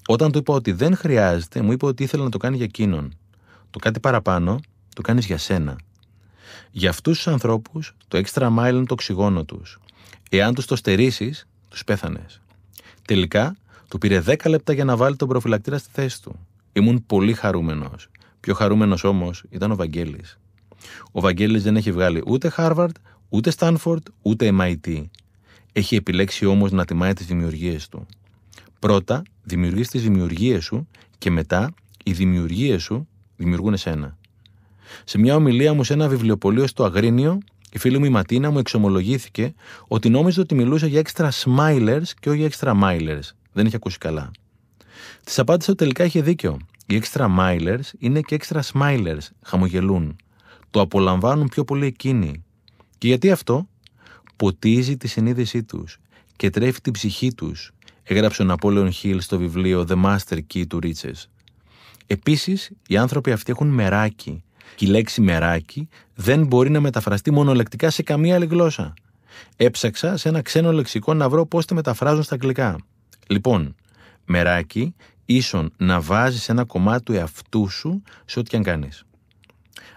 Όταν 0.07 0.31
του 0.31 0.37
είπα 0.37 0.53
ότι 0.53 0.71
δεν 0.71 0.95
χρειάζεται, 0.95 1.61
μου 1.61 1.71
είπε 1.71 1.85
ότι 1.85 2.03
ήθελε 2.03 2.23
να 2.23 2.29
το 2.29 2.37
κάνει 2.37 2.55
για 2.55 2.65
εκείνον. 2.65 3.13
Το 3.69 3.79
κάτι 3.79 3.99
παραπάνω 3.99 4.59
το 4.95 5.01
κάνεις 5.01 5.25
για 5.25 5.37
σένα. 5.37 5.75
Για 6.71 6.89
αυτούς 6.89 7.15
τους 7.15 7.27
ανθρώπους, 7.27 7.95
το 8.07 8.21
extra 8.25 8.57
mile 8.57 8.73
είναι 8.73 8.85
το 8.85 8.93
οξυγόνο 8.93 9.43
τους. 9.43 9.79
Εάν 10.29 10.53
τους 10.53 10.65
το 10.65 10.75
στερήσεις, 10.75 11.47
τους 11.69 11.83
πέθανες. 11.83 12.41
Τελικά, 13.07 13.55
του 13.87 13.97
πήρε 13.97 14.19
10 14.19 14.49
λεπτά 14.49 14.73
για 14.73 14.85
να 14.85 14.95
βάλει 14.95 15.15
τον 15.15 15.27
προφυλακτήρα 15.27 15.77
στη 15.77 15.89
θέση 15.91 16.21
του. 16.21 16.39
Ήμουν 16.73 17.05
πολύ 17.05 17.33
χαρούμενος. 17.33 18.09
Πιο 18.39 18.53
χαρούμενος 18.53 19.03
όμως 19.03 19.43
ήταν 19.49 19.71
ο 19.71 19.75
Βαγγέλης. 19.75 20.39
Ο 21.11 21.21
Βαγγέλης 21.21 21.63
δεν 21.63 21.75
έχει 21.75 21.91
βγάλει 21.91 22.23
ούτε 22.25 22.51
Harvard, 22.57 22.91
ούτε 23.33 23.51
Stanford, 23.57 24.03
ούτε 24.21 24.53
MIT. 24.59 25.03
Έχει 25.71 25.95
επιλέξει 25.95 26.45
όμως 26.45 26.71
να 26.71 26.85
τιμάει 26.85 27.13
τις 27.13 27.25
δημιουργίες 27.25 27.87
του. 27.87 28.05
Πρώτα, 28.79 29.23
δημιουργείς 29.43 29.89
τις 29.89 30.01
δημιουργίες 30.01 30.63
σου 30.63 30.87
και 31.17 31.31
μετά 31.31 31.73
οι 32.03 32.11
δημιουργίες 32.11 32.83
σου 32.83 33.07
δημιουργούν 33.35 33.73
εσένα. 33.73 34.17
Σε 35.03 35.17
μια 35.17 35.35
ομιλία 35.35 35.73
μου 35.73 35.83
σε 35.83 35.93
ένα 35.93 36.07
βιβλιοπωλείο 36.07 36.67
στο 36.67 36.83
Αγρίνιο, 36.83 37.37
η 37.71 37.77
φίλη 37.77 37.97
μου 37.97 38.05
η 38.05 38.09
Ματίνα 38.09 38.51
μου 38.51 38.59
εξομολογήθηκε 38.59 39.53
ότι 39.87 40.09
νόμιζε 40.09 40.39
ότι 40.39 40.55
μιλούσε 40.55 40.87
για 40.87 41.01
extra 41.05 41.29
smilers 41.29 42.03
και 42.19 42.29
όχι 42.29 42.39
για 42.39 42.49
extra 42.51 42.81
milers. 42.83 43.29
Δεν 43.53 43.65
είχε 43.65 43.75
ακούσει 43.75 43.97
καλά. 43.97 44.31
Της 45.23 45.39
απάντησε 45.39 45.71
ότι 45.71 45.79
τελικά 45.79 46.03
είχε 46.03 46.21
δίκιο. 46.21 46.57
Οι 46.85 47.01
extra 47.03 47.27
milers 47.39 47.91
είναι 47.99 48.21
και 48.21 48.39
extra 48.41 48.59
smilers. 48.73 49.27
Χαμογελούν. 49.41 50.15
Το 50.71 50.81
απολαμβάνουν 50.81 51.47
πιο 51.47 51.63
πολύ 51.63 51.85
εκείνοι. 51.85 52.43
Και 53.01 53.07
γιατί 53.07 53.31
αυτό, 53.31 53.67
ποτίζει 54.35 54.97
τη 54.97 55.07
συνείδησή 55.07 55.63
τους 55.63 55.97
και 56.35 56.49
τρέφει 56.49 56.81
την 56.81 56.93
ψυχή 56.93 57.33
τους, 57.33 57.71
έγραψε 58.03 58.41
ο 58.41 58.45
Ναπόλεον 58.45 58.91
Χιλ 58.91 59.19
στο 59.19 59.37
βιβλίο 59.37 59.85
The 59.89 60.03
Master 60.03 60.39
Key 60.53 60.63
to 60.67 60.83
Riches. 60.83 61.25
Επίσης, 62.07 62.71
οι 62.87 62.97
άνθρωποι 62.97 63.31
αυτοί 63.31 63.51
έχουν 63.51 63.67
μεράκι 63.67 64.43
και 64.75 64.85
η 64.85 64.87
λέξη 64.87 65.21
μεράκι 65.21 65.87
δεν 66.15 66.45
μπορεί 66.45 66.69
να 66.69 66.79
μεταφραστεί 66.79 67.31
μονολεκτικά 67.31 67.89
σε 67.89 68.03
καμία 68.03 68.35
άλλη 68.35 68.45
γλώσσα. 68.45 68.93
Έψαξα 69.55 70.17
σε 70.17 70.29
ένα 70.29 70.41
ξένο 70.41 70.71
λεξικό 70.71 71.13
να 71.13 71.29
βρω 71.29 71.45
πώς 71.45 71.65
τη 71.65 71.73
μεταφράζουν 71.73 72.23
στα 72.23 72.33
αγγλικά. 72.33 72.77
Λοιπόν, 73.27 73.75
μεράκι 74.25 74.95
ίσον 75.25 75.73
να 75.77 76.01
βάζεις 76.01 76.49
ένα 76.49 76.63
κομμάτι 76.63 77.03
του 77.03 77.13
εαυτού 77.13 77.69
σου 77.69 78.01
σε 78.25 78.39
ό,τι 78.39 78.49
και 78.49 78.55
αν 78.55 78.63
κάνεις. 78.63 79.03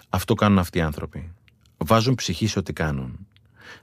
Αυτό 0.09 0.35
κάνουν 0.35 0.59
αυτοί 0.59 0.79
οι 0.79 0.83
άνθρωποι. 0.83 1.33
Βάζουν 1.87 2.15
ψυχή 2.15 2.47
σε 2.47 2.59
ό,τι 2.59 2.73
κάνουν. 2.73 3.27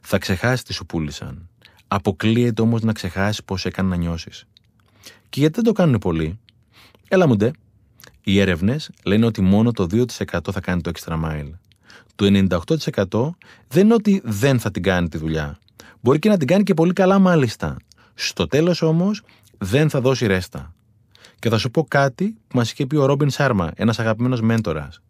Θα 0.01 0.17
ξεχάσεις 0.17 0.63
τι 0.63 0.73
σου 0.73 0.85
πούλησαν. 0.85 1.49
Αποκλείεται 1.87 2.61
όμως 2.61 2.81
να 2.81 2.93
ξεχάσεις 2.93 3.43
πώς 3.43 3.65
έκανε 3.65 3.89
να 3.89 3.95
νιώσεις. 3.95 4.45
Και 5.29 5.39
γιατί 5.39 5.53
δεν 5.55 5.63
το 5.63 5.71
κάνουν 5.71 5.97
πολλοί; 5.97 6.39
Έλα 7.07 7.27
μου 7.27 7.35
ντε. 7.35 7.51
Οι 8.23 8.39
έρευνες 8.39 8.89
λένε 9.03 9.25
ότι 9.25 9.41
μόνο 9.41 9.71
το 9.71 9.87
2% 9.91 10.05
θα 10.51 10.59
κάνει 10.59 10.81
το 10.81 10.91
extra 10.95 11.23
mile. 11.23 11.51
Το 12.15 12.25
98% 13.09 13.29
δεν 13.67 13.85
είναι 13.85 13.93
ότι 13.93 14.21
δεν 14.23 14.59
θα 14.59 14.71
την 14.71 14.83
κάνει 14.83 15.09
τη 15.09 15.17
δουλειά. 15.17 15.59
Μπορεί 16.01 16.19
και 16.19 16.29
να 16.29 16.37
την 16.37 16.47
κάνει 16.47 16.63
και 16.63 16.73
πολύ 16.73 16.93
καλά 16.93 17.19
μάλιστα. 17.19 17.77
Στο 18.13 18.47
τέλος 18.47 18.81
όμως 18.81 19.23
δεν 19.57 19.89
θα 19.89 20.01
δώσει 20.01 20.27
ρέστα. 20.27 20.73
Και 21.39 21.49
θα 21.49 21.57
σου 21.57 21.71
πω 21.71 21.83
κάτι 21.83 22.35
που 22.47 22.57
μας 22.57 22.71
είχε 22.71 22.85
πει 22.85 22.95
ο 22.95 23.05
Ρόμπιν 23.05 23.29
Σάρμα, 23.29 23.71
ένας 23.75 23.99
αγαπημένος 23.99 24.41
μέντορας. 24.41 25.01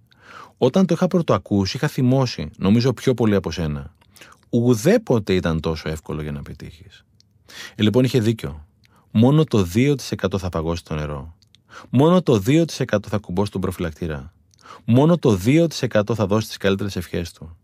Όταν 0.64 0.86
το 0.86 0.94
είχα 0.94 1.08
πρωτοακούσει, 1.08 1.78
είχα 1.78 1.88
θυμώσει, 1.88 2.50
νομίζω 2.58 2.94
πιο 2.94 3.14
πολύ 3.14 3.36
από 3.36 3.52
σένα. 3.52 3.94
Ουδέποτε 4.50 5.34
ήταν 5.34 5.60
τόσο 5.60 5.90
εύκολο 5.90 6.22
για 6.22 6.32
να 6.32 6.42
πετύχει. 6.42 6.86
Ε, 7.76 7.84
λοιπόν, 7.84 8.04
είχε 8.04 8.20
δίκιο. 8.20 8.66
Μόνο 9.12 9.44
το 9.44 9.68
2% 9.76 9.96
θα 10.38 10.50
παγώσει 10.50 10.84
το 10.84 10.96
νερό. 10.96 11.36
Μόνο 11.90 12.22
το 12.22 12.44
2% 12.46 12.66
θα 13.08 13.18
κουμπώσει 13.18 13.52
τον 13.52 13.62
προφυλακτήρα. 13.62 14.34
Μόνο 14.86 15.18
το 15.18 15.40
2% 15.46 15.68
θα 16.16 16.26
δώσει 16.26 16.48
τις 16.48 16.58
καλύτερες 16.58 16.96
ευχές 16.96 17.32
του. 17.32 17.58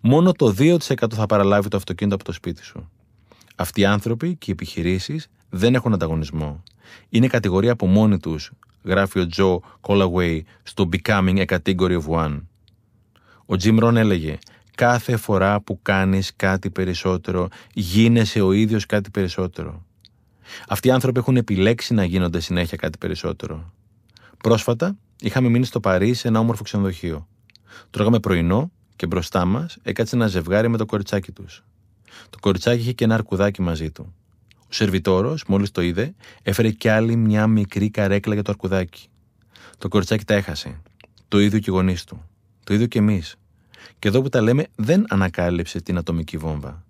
Μόνο 0.00 0.32
το 0.32 0.54
2% 0.58 0.78
θα 1.14 1.26
παραλάβει 1.26 1.68
το 1.68 1.76
αυτοκίνητο 1.76 2.14
από 2.14 2.24
το 2.24 2.32
σπίτι 2.32 2.64
σου. 2.64 2.90
Αυτοί 3.54 3.80
οι 3.80 3.84
άνθρωποι 3.84 4.36
και 4.36 4.50
οι 4.50 4.52
επιχειρήσεις 4.52 5.28
δεν 5.50 5.74
έχουν 5.74 5.92
ανταγωνισμό. 5.92 6.62
Είναι 7.08 7.26
κατηγορία 7.26 7.72
από 7.72 7.86
μόνοι 7.86 8.18
τους, 8.18 8.52
γράφει 8.84 9.20
ο 9.20 9.26
Τζο 9.26 9.62
Callaway 9.80 10.40
στο 10.62 10.88
Becoming 10.92 11.36
a 11.36 11.44
Category 11.44 12.00
of 12.00 12.06
One. 12.06 12.40
Ο 13.46 13.54
Jim 13.62 13.82
Rohn 13.82 13.94
έλεγε 13.94 14.38
«Κάθε 14.74 15.16
φορά 15.16 15.60
που 15.60 15.78
κάνεις 15.82 16.32
κάτι 16.36 16.70
περισσότερο, 16.70 17.48
γίνεσαι 17.72 18.40
ο 18.40 18.52
ίδιος 18.52 18.86
κάτι 18.86 19.10
περισσότερο». 19.10 19.84
Αυτοί 20.68 20.88
οι 20.88 20.90
άνθρωποι 20.90 21.18
έχουν 21.18 21.36
επιλέξει 21.36 21.94
να 21.94 22.04
γίνονται 22.04 22.40
συνέχεια 22.40 22.76
κάτι 22.76 22.98
περισσότερο. 22.98 23.72
Πρόσφατα 24.38 24.96
είχαμε 25.20 25.48
μείνει 25.48 25.64
στο 25.64 25.80
Παρίσι 25.80 26.20
σε 26.20 26.28
ένα 26.28 26.38
όμορφο 26.38 26.62
ξενοδοχείο. 26.62 27.28
Τρώγαμε 27.90 28.20
πρωινό 28.20 28.70
και 28.96 29.06
μπροστά 29.06 29.44
μας 29.44 29.76
έκατσε 29.82 30.16
ένα 30.16 30.26
ζευγάρι 30.26 30.68
με 30.68 30.76
το 30.76 30.86
κοριτσάκι 30.86 31.32
τους. 31.32 31.64
Το 32.30 32.38
κοριτσάκι 32.40 32.80
είχε 32.80 32.92
και 32.92 33.04
ένα 33.04 33.14
αρκουδάκι 33.14 33.62
μαζί 33.62 33.90
του. 33.90 34.14
Ο 34.74 34.76
σερβιτόρος, 34.76 35.44
μόλις 35.46 35.70
το 35.70 35.82
είδε, 35.82 36.14
έφερε 36.42 36.70
κι 36.70 36.88
άλλη 36.88 37.16
μια 37.16 37.46
μικρή 37.46 37.90
καρέκλα 37.90 38.34
για 38.34 38.42
το 38.42 38.50
αρκουδάκι. 38.50 39.08
Το 39.78 39.88
κοριτσάκι 39.88 40.24
τα 40.24 40.34
έχασε. 40.34 40.80
Το 41.28 41.40
ίδιο 41.40 41.58
και 41.58 41.70
οι 41.70 41.72
γονείς 41.72 42.04
του. 42.04 42.24
Το 42.64 42.74
ίδιο 42.74 42.86
και 42.86 42.98
εμείς. 42.98 43.36
Και 43.98 44.08
εδώ 44.08 44.22
που 44.22 44.28
τα 44.28 44.40
λέμε, 44.40 44.66
δεν 44.76 45.04
ανακάλυψε 45.08 45.80
την 45.80 45.96
ατομική 45.96 46.36
βόμβα. 46.36 46.84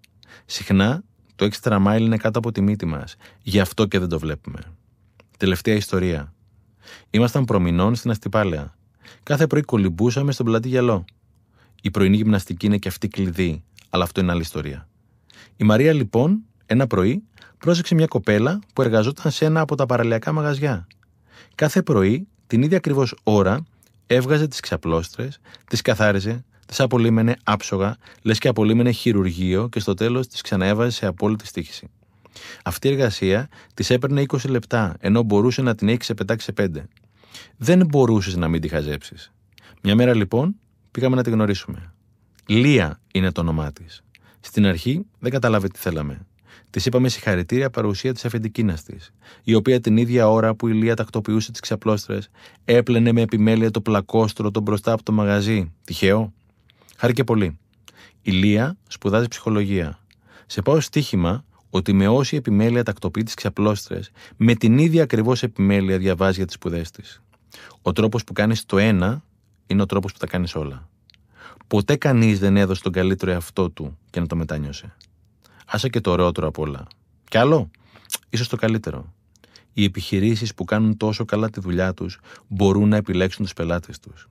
Συχνά 0.46 1.02
το 1.34 1.48
extra 1.50 1.86
mile 1.86 2.00
είναι 2.00 2.16
κάτω 2.16 2.38
από 2.38 2.52
τη 2.52 2.60
μύτη 2.60 2.86
μας. 2.86 3.16
Γι' 3.42 3.60
αυτό 3.60 3.86
και 3.86 3.98
δεν 3.98 4.08
το 4.08 4.18
βλέπουμε. 4.18 4.60
Τελευταία 5.36 5.74
ιστορία. 5.74 6.32
Ήμασταν 7.10 7.44
προμηνών 7.44 7.94
στην 7.94 8.10
Αστυπάλαια. 8.10 8.74
Κάθε 9.22 9.46
πρωί 9.46 9.62
κολυμπούσαμε 9.62 10.32
στον 10.32 10.46
πλατή 10.46 10.68
γυαλό. 10.68 11.04
Η 11.82 11.90
πρωινή 11.90 12.16
γυμναστική 12.16 12.66
είναι 12.66 12.78
και 12.78 12.88
αυτή 12.88 13.08
κλειδί, 13.08 13.62
αλλά 13.90 14.04
αυτό 14.04 14.20
είναι 14.20 14.32
άλλη 14.32 14.40
ιστορία. 14.40 14.88
Η 15.56 15.64
Μαρία 15.64 15.92
λοιπόν, 15.92 16.42
ένα 16.66 16.86
πρωί, 16.86 17.22
πρόσεξε 17.64 17.94
μια 17.94 18.06
κοπέλα 18.06 18.58
που 18.74 18.82
εργαζόταν 18.82 19.32
σε 19.32 19.44
ένα 19.44 19.60
από 19.60 19.74
τα 19.74 19.86
παραλιακά 19.86 20.32
μαγαζιά. 20.32 20.86
Κάθε 21.54 21.82
πρωί, 21.82 22.28
την 22.46 22.62
ίδια 22.62 22.76
ακριβώς 22.76 23.16
ώρα, 23.22 23.64
έβγαζε 24.06 24.48
τις 24.48 24.60
ξαπλώστρες, 24.60 25.40
τις 25.68 25.82
καθάριζε, 25.82 26.44
τις 26.66 26.80
απολύμενε 26.80 27.36
άψογα, 27.44 27.96
λες 28.22 28.38
και 28.38 28.48
απολύμενε 28.48 28.90
χειρουργείο 28.90 29.68
και 29.68 29.80
στο 29.80 29.94
τέλος 29.94 30.26
τις 30.26 30.40
ξαναέβαζε 30.40 30.90
σε 30.90 31.06
απόλυτη 31.06 31.46
στήχηση. 31.46 31.90
Αυτή 32.64 32.88
η 32.88 32.90
εργασία 32.90 33.48
της 33.74 33.90
έπαιρνε 33.90 34.24
20 34.26 34.48
λεπτά, 34.48 34.96
ενώ 35.00 35.22
μπορούσε 35.22 35.62
να 35.62 35.74
την 35.74 35.88
έχει 35.88 35.98
ξεπετάξει 35.98 36.44
σε 36.44 36.52
5. 36.52 36.68
Δεν 37.56 37.86
μπορούσες 37.86 38.36
να 38.36 38.48
μην 38.48 38.60
τη 38.60 38.68
χαζέψεις. 38.68 39.32
Μια 39.82 39.94
μέρα 39.94 40.14
λοιπόν 40.14 40.54
πήγαμε 40.90 41.16
να 41.16 41.22
τη 41.22 41.30
γνωρίσουμε. 41.30 41.92
Λία 42.46 43.00
είναι 43.12 43.32
το 43.32 43.40
όνομά 43.40 43.72
της. 43.72 44.02
Στην 44.40 44.66
αρχή 44.66 45.06
δεν 45.18 45.30
κατάλαβε 45.30 45.68
τι 45.68 45.78
θέλαμε. 45.78 46.26
Της 46.74 46.86
είπαμε 46.86 47.08
συγχαρητήρια 47.08 47.70
παρουσία 47.70 48.12
της 48.12 48.24
αφεντικίνας 48.24 48.82
της, 48.82 49.12
η 49.42 49.54
οποία 49.54 49.80
την 49.80 49.96
ίδια 49.96 50.28
ώρα 50.28 50.54
που 50.54 50.68
η 50.68 50.72
Λία 50.72 50.96
τακτοποιούσε 50.96 51.50
τις 51.50 51.60
ξαπλώστρες, 51.60 52.30
έπλαινε 52.64 53.12
με 53.12 53.20
επιμέλεια 53.20 53.70
το 53.70 53.80
πλακόστρο 53.80 54.50
τον 54.50 54.62
μπροστά 54.62 54.92
από 54.92 55.02
το 55.02 55.12
μαγαζί. 55.12 55.72
Τυχαίο. 55.84 56.32
Χάρηκε 56.96 57.24
πολύ. 57.24 57.58
Η 58.22 58.30
Λία 58.30 58.76
σπουδάζει 58.88 59.28
ψυχολογία. 59.28 59.98
Σε 60.46 60.62
πάω 60.62 60.80
στοίχημα 60.80 61.44
ότι 61.70 61.92
με 61.92 62.08
όση 62.08 62.36
επιμέλεια 62.36 62.82
τακτοποιεί 62.82 63.22
τις 63.22 63.34
ξαπλώστρες, 63.34 64.10
με 64.36 64.54
την 64.54 64.78
ίδια 64.78 65.02
ακριβώς 65.02 65.42
επιμέλεια 65.42 65.98
διαβάζει 65.98 66.36
για 66.36 66.46
τις 66.46 66.54
σπουδές 66.54 66.90
της. 66.90 67.22
Ο 67.82 67.92
τρόπος 67.92 68.24
που 68.24 68.32
κάνεις 68.32 68.64
το 68.64 68.78
ένα 68.78 69.24
είναι 69.66 69.82
ο 69.82 69.86
τρόπος 69.86 70.12
που 70.12 70.18
τα 70.18 70.26
κάνεις 70.26 70.54
όλα. 70.54 70.88
Ποτέ 71.66 71.96
κανείς 71.96 72.38
δεν 72.38 72.56
έδωσε 72.56 72.82
τον 72.82 72.92
καλύτερο 72.92 73.30
εαυτό 73.30 73.70
του 73.70 73.98
και 74.10 74.20
να 74.20 74.26
το 74.26 74.36
μετάνιωσε. 74.36 74.94
Άσε 75.64 75.88
και 75.88 76.00
το 76.00 76.10
ωραιότερο 76.10 76.46
απ' 76.46 76.58
όλα. 76.58 76.86
Κι 77.28 77.38
άλλο, 77.38 77.70
ίσως 78.30 78.48
το 78.48 78.56
καλύτερο. 78.56 79.12
Οι 79.72 79.84
επιχειρήσεις 79.84 80.54
που 80.54 80.64
κάνουν 80.64 80.96
τόσο 80.96 81.24
καλά 81.24 81.50
τη 81.50 81.60
δουλειά 81.60 81.94
τους 81.94 82.18
μπορούν 82.48 82.88
να 82.88 82.96
επιλέξουν 82.96 83.44
τους 83.44 83.52
πελάτες 83.52 83.98
τους. 83.98 84.28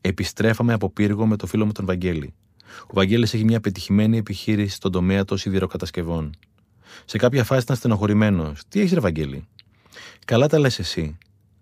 Επιστρέφαμε 0.00 0.72
από 0.72 0.90
πύργο 0.90 1.26
με 1.26 1.36
το 1.36 1.46
φίλο 1.46 1.66
μου 1.66 1.72
τον 1.72 1.86
Βαγγέλη. 1.86 2.34
Ο 2.82 2.92
Βαγγέλης 2.92 3.34
έχει 3.34 3.44
μια 3.44 3.60
πετυχημένη 3.60 4.18
επιχείρηση 4.18 4.74
στον 4.74 4.92
τομέα 4.92 5.24
των 5.24 5.38
σιδηροκατασκευών. 5.38 6.34
Σε 7.04 7.18
κάποια 7.18 7.44
φάση 7.44 7.62
ήταν 7.62 7.76
στενοχωρημένος. 7.76 8.62
Τι 8.68 8.80
έχεις, 8.80 8.92
Ρεβαγγέλη. 8.92 9.46
Καλά 10.24 10.46
τα 10.48 10.58
λες 10.58 10.78
εσύ. 10.78 11.02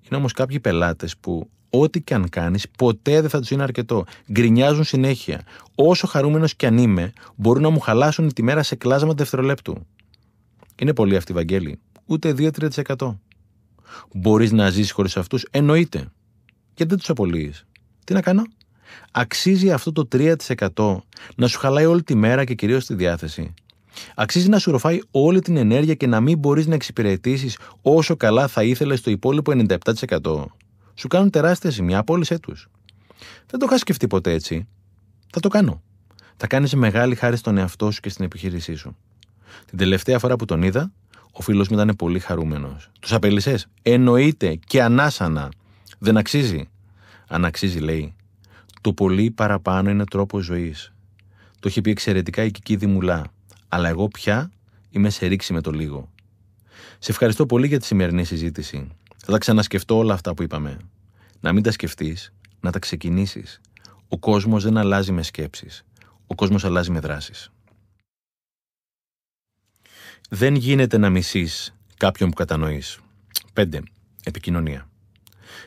Είναι 0.00 0.16
όμως 0.16 0.32
κάποιοι 0.32 0.60
πελάτες 0.60 1.16
που 1.16 1.50
ό,τι 1.80 2.02
και 2.02 2.14
αν 2.14 2.28
κάνεις, 2.28 2.66
ποτέ 2.78 3.20
δεν 3.20 3.30
θα 3.30 3.40
τους 3.40 3.50
είναι 3.50 3.62
αρκετό. 3.62 4.04
Γκρινιάζουν 4.32 4.84
συνέχεια. 4.84 5.42
Όσο 5.74 6.06
χαρούμενος 6.06 6.54
κι 6.54 6.66
αν 6.66 6.78
είμαι, 6.78 7.12
μπορούν 7.34 7.62
να 7.62 7.70
μου 7.70 7.80
χαλάσουν 7.80 8.32
τη 8.32 8.42
μέρα 8.42 8.62
σε 8.62 8.74
κλάσμα 8.74 9.14
δευτερολέπτου. 9.14 9.86
Είναι 10.80 10.94
πολύ 10.94 11.16
αυτή, 11.16 11.32
Βαγγέλη. 11.32 11.78
Ούτε 12.04 12.32
2-3%. 12.32 13.18
Μπορείς 14.12 14.52
να 14.52 14.70
ζήσει 14.70 14.92
χωρίς 14.92 15.16
αυτούς, 15.16 15.46
εννοείται. 15.50 15.98
Γιατί 16.74 16.90
δεν 16.90 16.98
τους 16.98 17.10
απολύεις. 17.10 17.66
Τι 18.04 18.12
να 18.12 18.20
κάνω; 18.20 18.42
Αξίζει 19.10 19.70
αυτό 19.70 19.92
το 19.92 20.08
3% 20.12 20.96
να 21.36 21.46
σου 21.46 21.58
χαλάει 21.58 21.84
όλη 21.84 22.02
τη 22.02 22.14
μέρα 22.14 22.44
και 22.44 22.54
κυρίως 22.54 22.86
τη 22.86 22.94
διάθεση. 22.94 23.54
Αξίζει 24.14 24.48
να 24.48 24.58
σου 24.58 24.70
ροφάει 24.70 24.98
όλη 25.10 25.40
την 25.40 25.56
ενέργεια 25.56 25.94
και 25.94 26.06
να 26.06 26.20
μην 26.20 26.38
μπορείς 26.38 26.66
να 26.66 26.74
εξυπηρετήσεις 26.74 27.58
όσο 27.82 28.16
καλά 28.16 28.48
θα 28.48 28.62
ήθελες 28.62 29.00
το 29.00 29.10
υπόλοιπο 29.10 29.52
97%. 29.68 30.44
Σου 30.94 31.08
κάνουν 31.08 31.30
τεράστια 31.30 31.70
ζημιά, 31.70 31.98
απόλυσέ 31.98 32.38
του. 32.38 32.56
Δεν 33.46 33.60
το 33.60 33.66
είχα 33.68 33.78
σκεφτεί 33.78 34.06
ποτέ 34.06 34.32
έτσι. 34.32 34.66
Θα 35.32 35.40
το 35.40 35.48
κάνω. 35.48 35.82
Θα 36.36 36.46
κάνεις 36.46 36.74
μεγάλη 36.74 37.14
χάρη 37.14 37.36
στον 37.36 37.58
εαυτό 37.58 37.90
σου 37.90 38.00
και 38.00 38.08
στην 38.08 38.24
επιχείρησή 38.24 38.74
σου. 38.74 38.96
Την 39.66 39.78
τελευταία 39.78 40.18
φορά 40.18 40.36
που 40.36 40.44
τον 40.44 40.62
είδα, 40.62 40.92
ο 41.32 41.42
φίλος 41.42 41.68
μου 41.68 41.80
ήταν 41.80 41.96
πολύ 41.96 42.18
χαρούμενος. 42.18 42.90
Τους 43.00 43.12
απέλησες. 43.12 43.66
Εννοείται 43.82 44.54
και 44.54 44.82
ανάσανα. 44.82 45.48
Δεν 45.98 46.16
αξίζει. 46.16 46.68
Αν 47.28 47.44
αξίζει, 47.44 47.78
λέει. 47.78 48.14
Το 48.80 48.92
πολύ 48.92 49.30
παραπάνω 49.30 49.90
είναι 49.90 50.04
τρόπο 50.04 50.40
ζωής. 50.40 50.92
Το 51.60 51.68
έχει 51.68 51.80
πει 51.80 51.90
εξαιρετικά 51.90 52.44
η 52.44 52.50
Κική 52.50 52.76
Δημουλά 52.76 53.32
αλλά 53.74 53.88
εγώ 53.88 54.08
πια 54.08 54.50
είμαι 54.90 55.10
σε 55.10 55.26
ρήξη 55.26 55.52
με 55.52 55.60
το 55.60 55.70
λίγο. 55.70 56.12
Σε 56.98 57.10
ευχαριστώ 57.10 57.46
πολύ 57.46 57.66
για 57.66 57.78
τη 57.78 57.86
σημερινή 57.86 58.24
συζήτηση. 58.24 58.88
Θα 59.26 59.32
τα 59.32 59.38
ξανασκεφτώ 59.38 59.96
όλα 59.96 60.14
αυτά 60.14 60.34
που 60.34 60.42
είπαμε. 60.42 60.78
Να 61.40 61.52
μην 61.52 61.62
τα 61.62 61.70
σκεφτείς, 61.70 62.32
να 62.60 62.70
τα 62.70 62.78
ξεκινήσεις. 62.78 63.60
Ο 64.08 64.18
κόσμος 64.18 64.62
δεν 64.62 64.76
αλλάζει 64.76 65.12
με 65.12 65.22
σκέψεις. 65.22 65.84
Ο 66.26 66.34
κόσμος 66.34 66.64
αλλάζει 66.64 66.90
με 66.90 67.00
δράσεις. 67.00 67.50
Δεν 70.28 70.54
γίνεται 70.54 70.98
να 70.98 71.10
μισείς 71.10 71.74
κάποιον 71.96 72.30
που 72.30 72.36
κατανοείς. 72.36 72.98
5. 73.52 73.82
Επικοινωνία. 74.24 74.88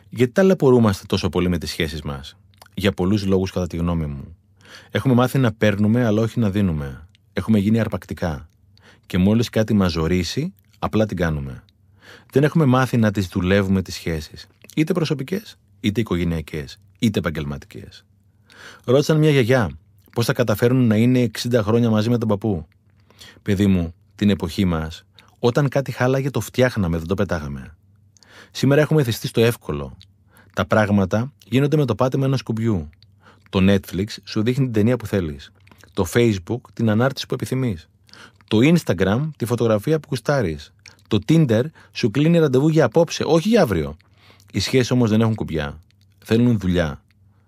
Γιατί 0.10 0.32
ταλαιπωρούμαστε 0.32 1.05
τόσο 1.05 1.30
πολύ 1.30 1.49
με 1.49 1.58
τις 1.58 1.70
σχέσεις 1.70 2.01
μας; 2.01 2.38
Για 2.74 2.91
πολλούς 2.91 3.26
λόγους, 3.26 3.51
κατά 3.51 3.68
τη 3.68 3.78
γνώμη 3.78 4.05
μου. 4.05 4.38
Έχουμε 4.91 5.14
μάθει 5.14 5.38
να 5.38 5.53
παίρνουμε, 5.53 6.05
αλλά 6.05 6.22
όχι 6.22 6.39
να 6.39 6.49
δίνουμε. 6.49 7.08
Έχουμε 7.34 7.60
γίνει 7.60 7.80
αρπακτικά. 7.80 8.49
Και 9.05 9.18
μόλις 9.18 9.49
κάτι 9.49 9.74
μας 9.74 9.91
ζωρίσει, 9.91 10.53
απλά 10.80 11.05
την 11.05 11.18
κάνουμε. 11.18 11.64
Δεν 12.32 12.44
έχουμε 12.44 12.66
μάθει 12.66 12.98
να 12.98 13.12
τις 13.12 13.28
δουλεύουμε 13.28 13.82
τις 13.82 13.94
σχέσεις. 13.94 14.48
Είτε 14.76 14.94
προσωπικές, 14.94 15.58
είτε 15.80 16.00
οικογενειακές, 16.00 16.80
είτε 17.00 17.20
επαγγελματικές. 17.20 18.06
Ρώτησαν 18.84 19.18
μια 19.18 19.30
γιαγιά 19.30 19.70
πώς 20.12 20.26
θα 20.26 20.34
καταφέρουν 20.34 20.88
να 20.88 20.96
είναι 20.96 21.20
60 21.20 21.62
χρόνια 21.64 21.90
μαζί 21.90 22.10
με 22.10 22.18
τον 22.18 22.28
παππού. 22.28 22.68
Παιδί 23.42 23.68
μου, 23.68 23.94
την 24.16 24.30
εποχή 24.30 24.66
μας, 24.66 25.06
όταν 25.40 25.70
κάτι 25.70 25.92
χάλαγε 25.92 26.30
το 26.30 26.40
φτιάχναμε, 26.40 26.98
δεν 26.98 27.08
το 27.08 27.14
πετάγαμε. 27.14 27.76
Σήμερα 28.52 28.82
έχουμε 28.82 29.04
θυστεί 29.04 29.28
στο 29.28 29.42
εύκολο. 29.42 29.98
Τα 30.54 30.66
πράγματα 30.66 31.34
γίνονται 31.46 31.78
με 31.78 31.86
το 31.86 31.96
πάτημα 31.96 32.26
ενός 32.26 32.42
κουμπιού. 32.42 32.90
Το 33.50 33.60
Netflix 33.62 34.06
σου 34.24 34.44
δείχνει 34.44 34.64
την 34.64 34.74
ταινία 34.74 34.98
που 34.98 35.06
θέλεις 35.06 35.52
το 35.98 36.06
Facebook 36.14 36.62
την 36.74 36.90
ανάρτηση 36.90 37.26
που 37.26 37.34
επιθυμείς. 37.34 37.90
Το 38.48 38.58
Instagram 38.62 39.30
τη 39.38 39.46
φωτογραφία 39.46 40.00
που 40.00 40.08
κουστάρεις. 40.08 40.74
Το 41.08 41.20
Tinder 41.28 41.64
σου 41.91 42.12
κλείνει 42.12 42.38
ραντεβού 42.38 42.70
για 42.70 42.86
απόψε, 42.86 43.24
όχι 43.26 43.47
για 43.47 43.62
αύριο. 43.62 43.97
Οι 44.51 44.60
σχέσεις 44.60 44.91
όμως 44.91 45.10
δεν 45.10 45.22
έχουν 45.22 45.36
κουμπιά. 45.36 45.80
Θέλουν 46.20 46.60
δουλειά. 46.60 47.01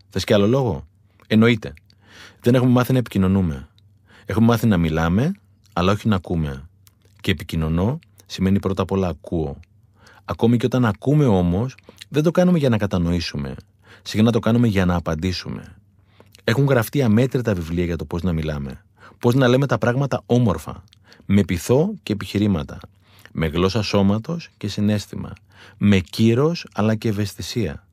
Θες 0.10 0.24
και 0.24 0.34
άλλο 0.34 0.48
λόγο; 0.48 0.88
Εννοείται. 1.28 1.74
Δεν 2.42 2.56
έχουμε 2.56 2.72
μάθει 2.72 2.92
να 2.92 2.98
επικοινωνούμε. 2.98 3.68
Έχουμε 4.26 4.46
μάθει 4.46 4.68
να 4.68 4.78
μιλάμε, 4.78 5.32
αλλά 5.74 5.92
όχι 5.92 6.08
να 6.08 6.16
ακούμε. 6.16 6.70
Και 7.22 7.32
επικοινωνώ 7.32 8.00
σημαίνει 8.26 8.60
πρώτα 8.60 8.82
απ' 8.82 8.92
όλα 8.92 9.08
ακούω. 9.08 9.60
Ακόμη 10.26 10.58
και 10.58 10.66
όταν 10.66 10.86
ακούμε 10.86 11.26
όμως, 11.26 11.76
δεν 12.10 12.24
το 12.24 12.32
κάνουμε 12.32 12.58
για 12.58 12.70
να 12.70 12.78
κατανοήσουμε. 12.78 13.56
Συχνά 14.02 14.32
το 14.32 14.40
κάνουμε 14.40 14.68
για 14.68 14.86
να 14.86 14.96
απαντήσουμε. 14.96 15.76
Έχουν 16.44 16.66
γραφτεί 16.66 17.02
αμέτρητα 17.02 17.54
βιβλία 17.54 17.86
για 17.86 17.96
το 17.96 18.06
πώς 18.06 18.22
να 18.22 18.34
μιλάμε. 18.34 18.84
Πώς 19.20 19.36
να 19.36 19.48
λέμε 19.48 19.66
τα 19.66 19.78
πράγματα 19.78 20.22
όμορφα. 20.26 20.84
Με 21.26 21.44
πειθό 21.44 21.94
και 22.04 22.14
επιχειρήματα. 22.14 22.80
Με 23.42 23.48
γλώσσα 23.48 23.82
σώματος 23.82 24.50
και 24.58 24.68
συνέστημα. 24.68 25.34
Με 25.78 26.00
κύρος 26.00 26.68
αλλά 26.74 26.96
και 26.96 27.08
ευαισθησία. 27.08 27.88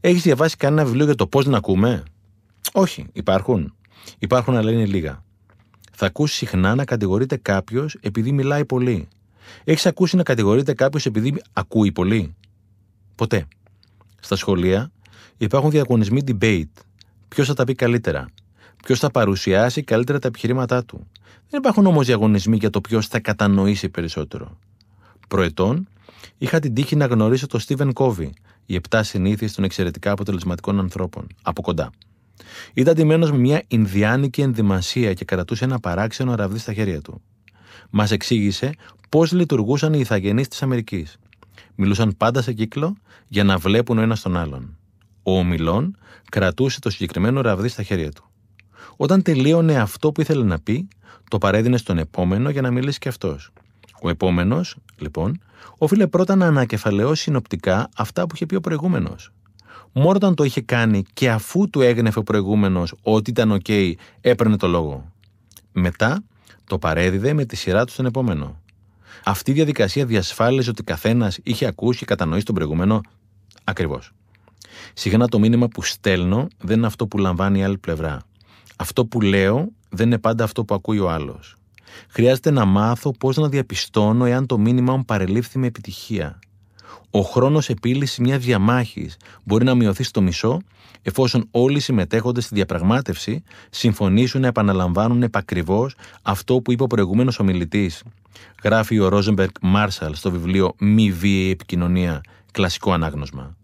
Έχεις 0.00 0.22
διαβάσει 0.22 0.56
κανένα 0.56 0.84
βιβλίο 0.84 1.04
για 1.04 1.14
το 1.14 1.26
πώς 1.26 1.46
να 1.46 1.56
ακούμε; 1.56 2.02
Όχι, 2.72 3.06
υπάρχουν. 3.12 3.74
υπάρχουν 4.18 4.56
αλλά 4.56 4.70
είναι 4.70 4.86
λίγα. 4.86 5.24
Θα 5.92 6.06
ακούσεις 6.06 6.36
συχνά 6.36 6.74
να 6.74 6.84
κατηγορείται 6.84 7.36
κάποιος 7.36 7.96
επειδή 8.00 8.32
μιλάει 8.32 8.64
πολύ. 8.64 9.08
Έχεις 9.64 9.86
ακούσει 9.86 10.16
να 10.16 10.22
κατηγορείται 10.22 10.74
κάποιος 10.74 11.06
επειδή 11.06 11.42
ακούει 11.52 11.92
πολύ; 11.92 12.34
Ποτέ. 13.14 13.46
Στα 14.20 14.36
σχολεία 14.36 14.90
υπάρχουν 15.36 15.70
διαγωνισμοί 15.70 16.20
debate. 16.26 16.82
Ποιος 17.28 17.46
θα 17.46 17.54
τα 17.54 17.64
πει 17.64 17.74
καλύτερα; 17.74 18.28
Ποιος 18.84 18.98
θα 18.98 19.10
παρουσιάσει 19.10 19.82
καλύτερα 19.82 20.18
τα 20.18 20.28
επιχειρήματά 20.28 20.84
του; 20.84 21.06
Δεν 21.50 21.60
υπάρχουν 21.60 21.86
όμως 21.86 22.06
διαγωνισμοί 22.06 22.56
για 22.56 22.70
το 22.70 22.80
ποιος 22.80 23.06
θα 23.06 23.20
κατανοήσει 23.20 23.88
περισσότερο. 23.88 24.58
Προετών, 25.28 25.88
είχα 26.38 26.58
την 26.58 26.74
τύχη 26.74 26.96
να 26.96 27.06
γνωρίσω 27.06 27.46
τον 27.46 27.60
Στίβεν 27.60 27.92
Κόβι, 27.92 28.32
οι 28.66 28.80
7 28.88 29.00
συνήθειε 29.02 29.48
των 29.50 29.64
εξαιρετικά 29.64 30.10
αποτελεσματικών 30.10 30.78
ανθρώπων, 30.78 31.26
από 31.42 31.62
κοντά. 31.62 31.90
Ήταν 32.74 32.94
ντυμένος 32.94 33.30
με 33.30 33.38
μια 33.38 33.62
Ινδιάνικη 33.68 34.40
ενδυμασία 34.40 35.14
και 35.14 35.24
κρατούσε 35.24 35.64
ένα 35.64 35.80
παράξενο 35.80 36.34
ραβδί 36.34 36.58
στα 36.58 36.72
χέρια 36.72 37.00
του. 37.00 37.22
Μας 37.90 38.10
εξήγησε 38.10 38.74
πώς 39.08 39.32
λειτουργούσαν 39.32 39.92
οι 39.92 39.98
ηθαγενείς 40.00 40.48
της 40.48 40.62
Αμερικής. 40.62 41.16
Μιλούσαν 41.74 42.16
πάντα 42.16 42.42
σε 42.42 42.52
κύκλο 42.52 42.96
για 43.28 43.44
να 43.44 43.58
βλέπουν 43.58 43.98
ο 43.98 44.02
ένας 44.02 44.20
τον 44.20 44.36
άλλον. 44.36 44.76
Ο 45.22 45.38
ομιλών 45.38 45.96
κρατούσε 46.30 46.80
το 46.80 46.90
συγκεκριμένο 46.90 47.40
ραβδί 47.40 47.68
στα 47.68 47.82
χέρια 47.82 48.12
του. 48.12 48.30
Όταν 48.96 49.22
τελείωνε 49.22 49.80
αυτό 49.80 50.12
που 50.12 50.20
ήθελε 50.20 50.44
να 50.44 50.58
πει, 50.58 50.88
το 51.30 51.38
παρέδινε 51.38 51.76
στον 51.76 51.98
επόμενο 51.98 52.50
για 52.50 52.60
να 52.60 52.70
μιλήσει 52.70 52.98
και 52.98 53.08
αυτός. 53.08 53.52
Ο 54.02 54.08
επόμενος, 54.08 54.76
λοιπόν, 54.98 55.40
όφιλε 55.78 56.06
πρώτα 56.06 56.36
να 56.36 56.46
ανακεφαλαιώσει 56.46 57.22
συνοπτικά 57.22 57.88
αυτά 57.96 58.26
που 58.26 58.34
είχε 58.34 58.46
πει 58.46 58.54
ο 58.54 58.60
προηγούμενος. 58.60 59.32
Μόνο 59.92 60.16
όταν 60.16 60.34
το 60.34 60.44
είχε 60.44 60.60
κάνει 60.60 61.04
και 61.12 61.30
αφού 61.30 61.70
του 61.70 61.80
έγνεφε 61.80 62.18
ο 62.18 62.22
προηγούμενος 62.22 62.94
ότι 63.02 63.30
ήταν 63.30 63.60
OK, 63.62 63.92
έπαιρνε 64.20 64.56
το 64.56 64.66
λόγο. 64.68 65.12
Μετά 65.72 66.22
το 66.64 66.78
παρέδιδε 66.78 67.32
με 67.32 67.44
τη 67.44 67.56
σειρά 67.56 67.84
του 67.84 67.92
στον 67.92 68.06
επόμενο. 68.06 68.60
Αυτή 69.24 69.50
η 69.50 69.54
διαδικασία 69.54 70.06
διασφάλιζε 70.06 70.70
ότι 70.70 70.82
καθένας 70.82 71.38
είχε 71.42 71.66
ακούσει 71.66 71.98
και 71.98 72.04
κατανοήσει 72.04 72.44
τον 72.44 72.54
προηγούμενο 72.54 73.00
ακριβώς. 73.64 74.12
Συχνά 74.94 75.28
το 75.28 75.38
μήνυμα 75.38 75.68
που 75.68 75.82
στέλνω 75.82 76.48
δεν 76.58 76.76
είναι 76.76 76.86
αυτό 76.86 77.06
που 77.06 77.18
λαμβάνει 77.18 77.58
η 77.58 77.62
άλλη 77.62 77.78
πλευρά. 77.78 78.20
Αυτό 78.76 79.06
που 79.06 79.20
λέω 79.20 79.68
δεν 79.88 80.06
είναι 80.06 80.18
πάντα 80.18 80.44
αυτό 80.44 80.64
που 80.64 80.74
ακούει 80.74 80.98
ο 80.98 81.10
άλλος. 81.10 81.56
Χρειάζεται 82.08 82.50
να 82.50 82.64
μάθω 82.64 83.10
πώς 83.10 83.36
να 83.36 83.48
διαπιστώνω 83.48 84.24
εάν 84.24 84.46
το 84.46 84.58
μήνυμα 84.58 84.96
μου 84.96 85.04
παρελήφθη 85.04 85.58
με 85.58 85.66
επιτυχία. 85.66 86.38
Ο 87.10 87.20
χρόνος 87.20 87.68
επίλυση 87.68 88.22
μιας 88.22 88.44
διαμάχης 88.44 89.16
μπορεί 89.44 89.64
να 89.64 89.74
μειωθεί 89.74 90.02
στο 90.02 90.22
μισό 90.22 90.60
εφόσον 91.02 91.48
όλοι 91.50 91.76
οι 91.76 91.80
συμμετέχοντες 91.80 92.44
στη 92.44 92.54
διαπραγμάτευση 92.54 93.42
συμφωνήσουν 93.70 94.40
να 94.40 94.46
επαναλαμβάνουν 94.46 95.22
επακριβώς 95.22 95.94
αυτό 96.22 96.60
που 96.60 96.72
είπε 96.72 96.82
ο 96.82 96.86
προηγούμενος 96.86 97.38
ομιλητής. 97.38 98.02
Γράφει 98.62 98.98
ο 98.98 99.08
Ρόζεμπεργκ 99.08 99.50
Μάρσαλ 99.60 100.14
στο 100.14 100.30
βιβλίο 100.30 100.74
Μη 100.78 101.12
βίαιη 101.12 101.50
επικοινωνία, 101.50 102.20
κλασικό 102.52 102.92
ανάγνωσμα. 102.92 103.56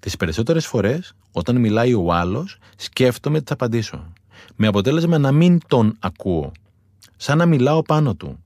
Τις 0.00 0.16
περισσότερες 0.16 0.66
φορές, 0.66 1.14
όταν 1.32 1.56
μιλάει 1.56 1.94
ο 1.94 2.12
άλλος, 2.12 2.58
σκέφτομαι 2.76 3.38
τι 3.38 3.44
θα 3.46 3.54
απαντήσω. 3.54 4.12
Με 4.56 4.66
αποτέλεσμα 4.66 5.18
να 5.18 5.32
μην 5.32 5.58
τον 5.66 5.96
ακούω. 5.98 6.52
Σαν 7.16 7.38
να 7.38 7.46
μιλάω 7.46 7.82
πάνω 7.82 8.14
του. 8.14 8.44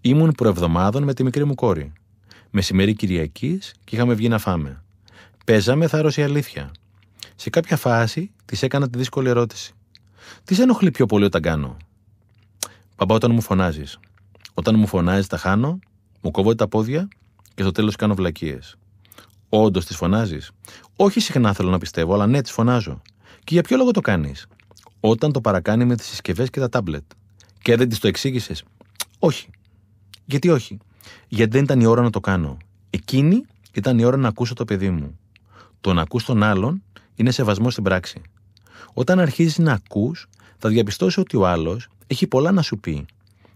Ήμουν 0.00 0.32
προεβδομάδων 0.32 1.02
με 1.02 1.14
τη 1.14 1.22
μικρή 1.24 1.44
μου 1.44 1.54
κόρη. 1.54 1.92
Μεσημέρι 2.50 2.94
Κυριακής 2.94 3.74
και 3.84 3.96
είχαμε 3.96 4.14
βγει 4.14 4.28
να 4.28 4.38
φάμε. 4.38 4.82
Παίζαμε 5.44 5.86
θάρρο 5.86 6.10
η 6.16 6.22
αλήθεια. 6.22 6.70
Σε 7.36 7.50
κάποια 7.50 7.76
φάση 7.76 8.30
της 8.44 8.62
έκανα 8.62 8.90
τη 8.90 8.98
δύσκολη 8.98 9.28
ερώτηση. 9.28 9.74
Τι 10.44 10.54
σε 10.54 10.62
ενοχλεί 10.62 10.90
πιο 10.90 11.06
πολύ 11.06 11.24
όταν 11.24 11.42
κάνω. 11.42 11.76
Παπά, 12.96 13.14
όταν 13.14 13.32
μου 13.32 13.40
φωνάζεις. 13.40 13.98
Όταν 14.54 14.78
μου 14.78 14.86
φωνάζεις, 14.86 15.26
τα 15.26 15.36
χάνω, 15.36 15.78
μου 16.20 16.30
κόβω 16.30 16.54
τα 16.54 16.68
πόδια 16.68 17.08
και 17.54 17.62
στο 17.62 17.72
τέλος 17.72 17.96
κάνω 17.96 18.14
βλακίες. 18.14 18.76
Όντως 19.48 19.84
τι 19.84 19.94
φωνάζεις; 19.94 20.50
Όχι 20.96 21.20
συχνά 21.20 21.52
θέλω 21.52 21.70
να 21.70 21.78
πιστεύω, 21.78 22.14
αλλά 22.14 22.26
ναι, 22.26 22.42
τι 22.42 22.52
φωνάζω. 22.52 23.02
Και 23.38 23.54
για 23.54 23.62
ποιο 23.62 23.76
λόγο 23.76 23.90
το 23.90 24.00
κάνεις; 24.00 24.46
Όταν 25.00 25.32
το 25.32 25.40
παρακάνει 25.40 25.84
με 25.84 25.96
τις 25.96 26.06
συσκευές 26.06 26.50
και 26.50 26.60
τα 26.60 26.68
τάμπλετ. 26.68 27.04
Και 27.62 27.76
δεν 27.76 27.88
της 27.88 27.98
το 27.98 28.08
εξήγησες. 28.08 28.64
Όχι. 29.18 29.48
Γιατί 30.24 30.48
όχι; 30.48 30.78
Γιατί 31.28 31.52
δεν 31.52 31.62
ήταν 31.62 31.80
η 31.80 31.86
ώρα 31.86 32.02
να 32.02 32.10
το 32.10 32.20
κάνω. 32.20 32.56
Εκείνη 32.90 33.44
ήταν 33.72 33.98
η 33.98 34.04
ώρα 34.04 34.16
να 34.16 34.28
ακούσω 34.28 34.54
το 34.54 34.64
παιδί 34.64 34.90
μου. 34.90 35.18
Το 35.80 35.92
να 35.92 36.02
ακούς 36.02 36.24
τον 36.24 36.42
άλλον 36.42 36.82
είναι 37.14 37.30
σεβασμό 37.30 37.70
στην 37.70 37.82
πράξη. 37.82 38.22
Όταν 38.92 39.18
αρχίζεις 39.20 39.58
να 39.58 39.72
ακούς, 39.72 40.26
θα 40.58 40.68
διαπιστώσεις 40.68 41.18
ότι 41.18 41.36
ο 41.36 41.46
άλλος 41.46 41.88
έχει 42.06 42.26
πολλά 42.26 42.52
να 42.52 42.62
σου 42.62 42.78
πει. 42.78 43.06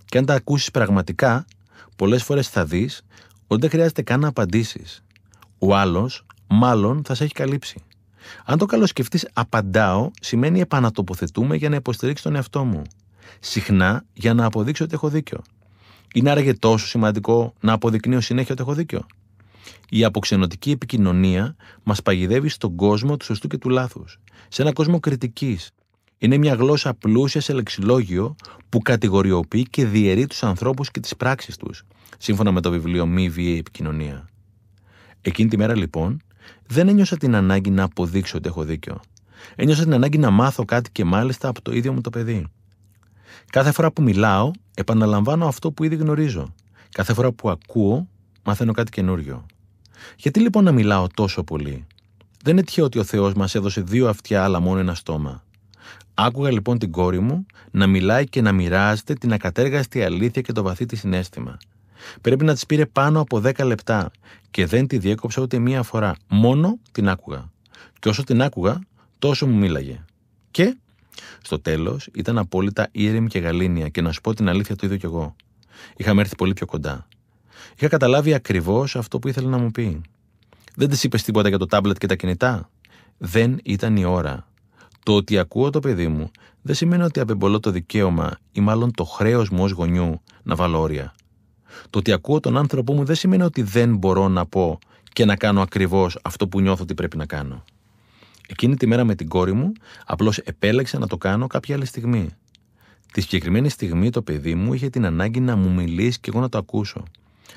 Και 0.05 0.19
αν 0.19 0.25
τα 0.27 0.35
ακούσεις 0.35 0.71
πραγματικά, 0.71 1.45
πολλές 1.97 2.23
φορές 2.23 2.49
θα 2.49 2.65
δεις 2.65 3.03
ότι 3.47 3.61
δεν 3.61 3.71
χρειάζεται 3.71 4.03
καν 4.03 4.21
να 4.21 4.29
απαντήσεις. 4.29 5.03
Ο 5.59 5.77
άλλος, 5.77 6.27
μάλλον, 6.47 7.03
θα 7.05 7.15
σε 7.15 7.25
έχει 7.25 7.33
καλύψει. 7.33 7.83
Αν 8.45 8.59
το 8.59 8.67
καλοσκεφτείς, 8.67 9.29
απαντάω, 9.33 10.11
σημαίνει 10.21 10.61
επανατοποθετούμε 10.61 11.57
για 11.57 11.69
να 11.69 11.77
υποστηρίξεις 11.77 12.25
τον 12.25 12.35
εαυτό 12.35 12.65
μου. 12.65 12.83
Συχνά 13.41 14.05
για 14.13 14.35
να 14.35 14.45
αποδείξω 14.45 14.85
ότι 14.85 14.95
έχω 14.95 15.09
δίκιο. 15.09 15.43
Είναι 16.15 16.31
άραγε 16.31 16.55
τόσο 16.55 16.87
σημαντικό 16.87 17.55
να 17.61 17.73
αποδεικνύω 17.73 18.21
συνέχεια 18.21 18.53
ότι 18.53 18.63
έχω 18.63 18.75
δίκιο. 18.75 19.07
Η 19.89 20.05
αποξενωτική 20.05 20.71
επικοινωνία 20.71 21.57
μας 21.83 22.03
παγιδεύει 22.03 22.49
στον 22.49 22.77
κόσμο 22.77 23.17
του 23.17 23.25
σωστού 23.25 23.49
και 23.49 23.59
του 23.59 23.69
λάθους. 23.69 24.19
Σε 24.49 24.63
ένα 24.63 24.73
κόσμο 24.73 25.01
κριτικής. 25.01 25.71
Είναι 26.19 26.37
μια 26.37 26.55
γλώσσα 26.55 26.95
πλούσια 26.95 27.41
σε 27.41 27.53
λεξιλόγιο 27.53 28.37
που 28.69 28.79
κατηγοριοποιεί 28.79 29.63
και 29.63 29.87
διαιρεί 29.87 30.27
τους 30.27 30.43
ανθρώπους 30.43 30.91
και 30.91 31.01
τις 31.01 31.17
πράξεις 31.17 31.57
τους, 31.57 31.83
σύμφωνα 32.19 32.53
με 32.53 32.61
το 32.61 32.71
βιβλίο 32.71 33.07
Μη 33.07 33.29
Βίαιη 33.29 33.59
Επικοινωνία. 33.59 34.29
Εκείνη 35.21 35.49
τη 35.49 35.57
μέρα 35.57 35.77
λοιπόν 35.77 36.21
δεν 36.67 36.89
ένιωσα 36.89 37.17
την 37.17 37.35
ανάγκη 37.35 37.71
να 37.71 37.83
αποδείξω 37.83 38.39
ότι 38.39 38.49
έχω 38.49 38.65
δίκιο. 38.65 39.01
Ένιωσα 39.55 39.83
την 39.83 39.95
ανάγκη 39.95 40.19
να 40.19 40.31
μάθω 40.31 40.65
κάτι 40.65 40.91
και 40.91 41.05
μάλιστα 41.05 41.49
από 41.49 41.63
το 41.63 41.73
ίδιο 41.73 41.93
μου 41.93 42.01
το 42.01 42.11
παιδί. 42.11 42.47
Κάθε 43.51 43.73
φορά 43.73 43.93
που 43.93 44.03
μιλάω, 44.03 44.51
επαναλαμβάνω 44.75 45.47
αυτό 45.47 45.73
που 45.73 45.85
ήδη 45.85 45.97
γνωρίζω. 45.97 46.55
Κάθε 46.91 47.15
φορά 47.15 47.33
που 47.33 47.51
ακούω, 47.51 48.09
μαθαίνω 48.45 48.73
κάτι 48.73 48.91
καινούριο. 48.91 49.47
Γιατί 50.17 50.41
λοιπόν 50.41 50.65
να 50.65 50.73
μιλάω 50.73 51.07
τόσο 51.15 51.45
πολύ; 51.45 51.87
Δεν 52.43 52.53
είναι 52.53 52.63
τυχαίο 52.63 52.85
ότι 52.85 52.99
ο 52.99 53.05
Θεός 53.05 53.35
μας 53.35 53.55
έδωσε 53.55 53.81
δύο 53.81 54.09
αυτιά, 54.09 54.45
αλλά 54.45 54.61
μόνο 54.61 54.79
ένα 54.79 54.95
στόμα. 54.95 55.43
Άκουγα 56.15 56.51
λοιπόν 56.51 56.79
την 56.79 56.91
κόρη 56.91 57.21
μου 57.21 57.47
να 57.71 57.87
μιλάει 57.87 58.29
και 58.29 58.41
να 58.41 58.53
μοιράζεται 58.53 59.15
την 59.15 59.33
ακατέργαστη 59.33 60.03
αλήθεια 60.03 60.43
και 60.43 60.53
το 60.53 60.63
βαθύ 60.63 60.87
της 60.87 60.99
συνέστημα. 60.99 61.57
Πρέπει 62.21 62.45
να 62.45 62.53
της 62.55 62.67
πήρε 62.67 62.87
πάνω 62.87 63.21
από 63.21 63.41
10 63.45 63.65
λεπτά 63.65 64.11
και 64.51 64.67
δεν 64.67 64.87
τη 64.87 64.99
διέκοψα 64.99 65.43
ούτε 65.43 65.59
μία 65.59 65.83
φορά. 65.83 66.17
Μόνο 66.29 66.79
την 66.93 67.09
άκουγα. 67.09 67.51
Και 67.99 68.09
όσο 68.09 68.25
την 68.25 68.43
άκουγα, 68.43 68.79
τόσο 69.19 69.47
μου 69.47 69.57
μίλαγε. 69.57 70.05
Και 70.51 70.77
στο 71.43 71.61
τέλος 71.61 72.09
ήταν 72.15 72.39
απόλυτα 72.39 72.89
ήρεμη 72.93 73.29
και 73.29 73.39
γαλήνια 73.39 73.89
και 73.89 74.01
να 74.01 74.13
σου 74.13 74.21
πω 74.21 74.35
την 74.35 74.49
αλήθεια 74.49 74.77
το 74.77 74.87
ίδιο 74.87 74.99
κι 74.99 75.05
εγώ. 75.05 75.37
Είχαμε 75.97 76.21
έρθει 76.21 76.37
πολύ 76.37 76.53
πιο 76.53 76.67
κοντά. 76.67 77.07
Είχα 77.77 77.89
καταλάβει 77.89 78.35
ακριβώς 78.35 78.97
αυτό 78.97 79.19
που 79.19 79.29
ήθελε 79.29 79.49
να 79.49 79.59
μου 79.59 79.71
πει. 79.71 80.01
Δεν 80.75 80.89
της 80.89 81.05
είπες 81.05 81.23
τίποτα 81.23 81.49
για 81.49 81.59
το 81.59 81.67
τάμπλετ 81.67 81.99
και 81.99 82.07
τα 82.07 82.15
κινητά. 82.15 82.71
Δεν 83.19 83.59
ήταν 83.63 83.97
η 83.97 84.05
ώρα. 84.05 84.47
Το 85.03 85.15
ότι 85.15 85.39
ακούω 85.39 85.71
το 85.71 85.81
παιδί 85.81 86.09
μου 86.09 86.31
δεν 86.63 86.75
σημαίνει 86.75 87.03
ότι 87.03 87.21
απεμπολώ 87.21 87.61
το 87.61 87.71
δικαίωμα 87.71 88.39
ή 88.53 88.61
μάλλον 88.61 88.93
το 88.93 89.05
χρέος 89.05 89.51
μου 89.51 89.63
ως 89.63 89.71
γονιού 89.71 90.21
να 90.43 90.55
βάλω 90.55 90.81
όρια. 90.81 91.15
Το 91.91 91.99
ότι 91.99 92.13
ακούω 92.13 92.41
τον 92.41 92.57
άνθρωπό 92.57 92.93
μου 92.93 93.05
δεν 93.05 93.17
σημαίνει 93.17 93.43
ότι 93.43 93.63
δεν 93.63 93.97
μπορώ 93.97 94.29
να 94.29 94.47
πω 94.47 94.79
και 95.13 95.25
να 95.25 95.37
κάνω 95.37 95.61
ακριβώς 95.61 96.19
αυτό 96.23 96.49
που 96.49 96.61
νιώθω 96.61 96.83
ότι 96.83 96.95
πρέπει 96.95 97.17
να 97.17 97.27
κάνω. 97.27 97.65
Εκείνη 98.49 98.77
τη 98.77 98.87
μέρα 98.87 99.05
με 99.05 99.15
την 99.15 99.29
κόρη 99.29 99.53
μου, 99.53 99.73
απλώς 100.07 100.39
επέλεξα 100.39 100.99
να 100.99 101.07
το 101.07 101.17
κάνω 101.17 101.47
κάποια 101.47 101.75
άλλη 101.75 101.85
στιγμή. 101.85 102.29
Τη 103.13 103.21
συγκεκριμένη 103.21 103.69
στιγμή 103.69 104.11
το 104.11 104.23
παιδί 104.23 104.55
μου 104.55 104.75
είχε 104.75 104.91
την 104.91 105.07
ανάγκη 105.07 105.41
να 105.41 105.57
μου 105.57 105.71
μιλήσει 105.71 106.21
και 106.21 106.31
εγώ 106.33 106.41
να 106.41 106.49
το 106.49 106.59
ακούσω. 106.59 107.03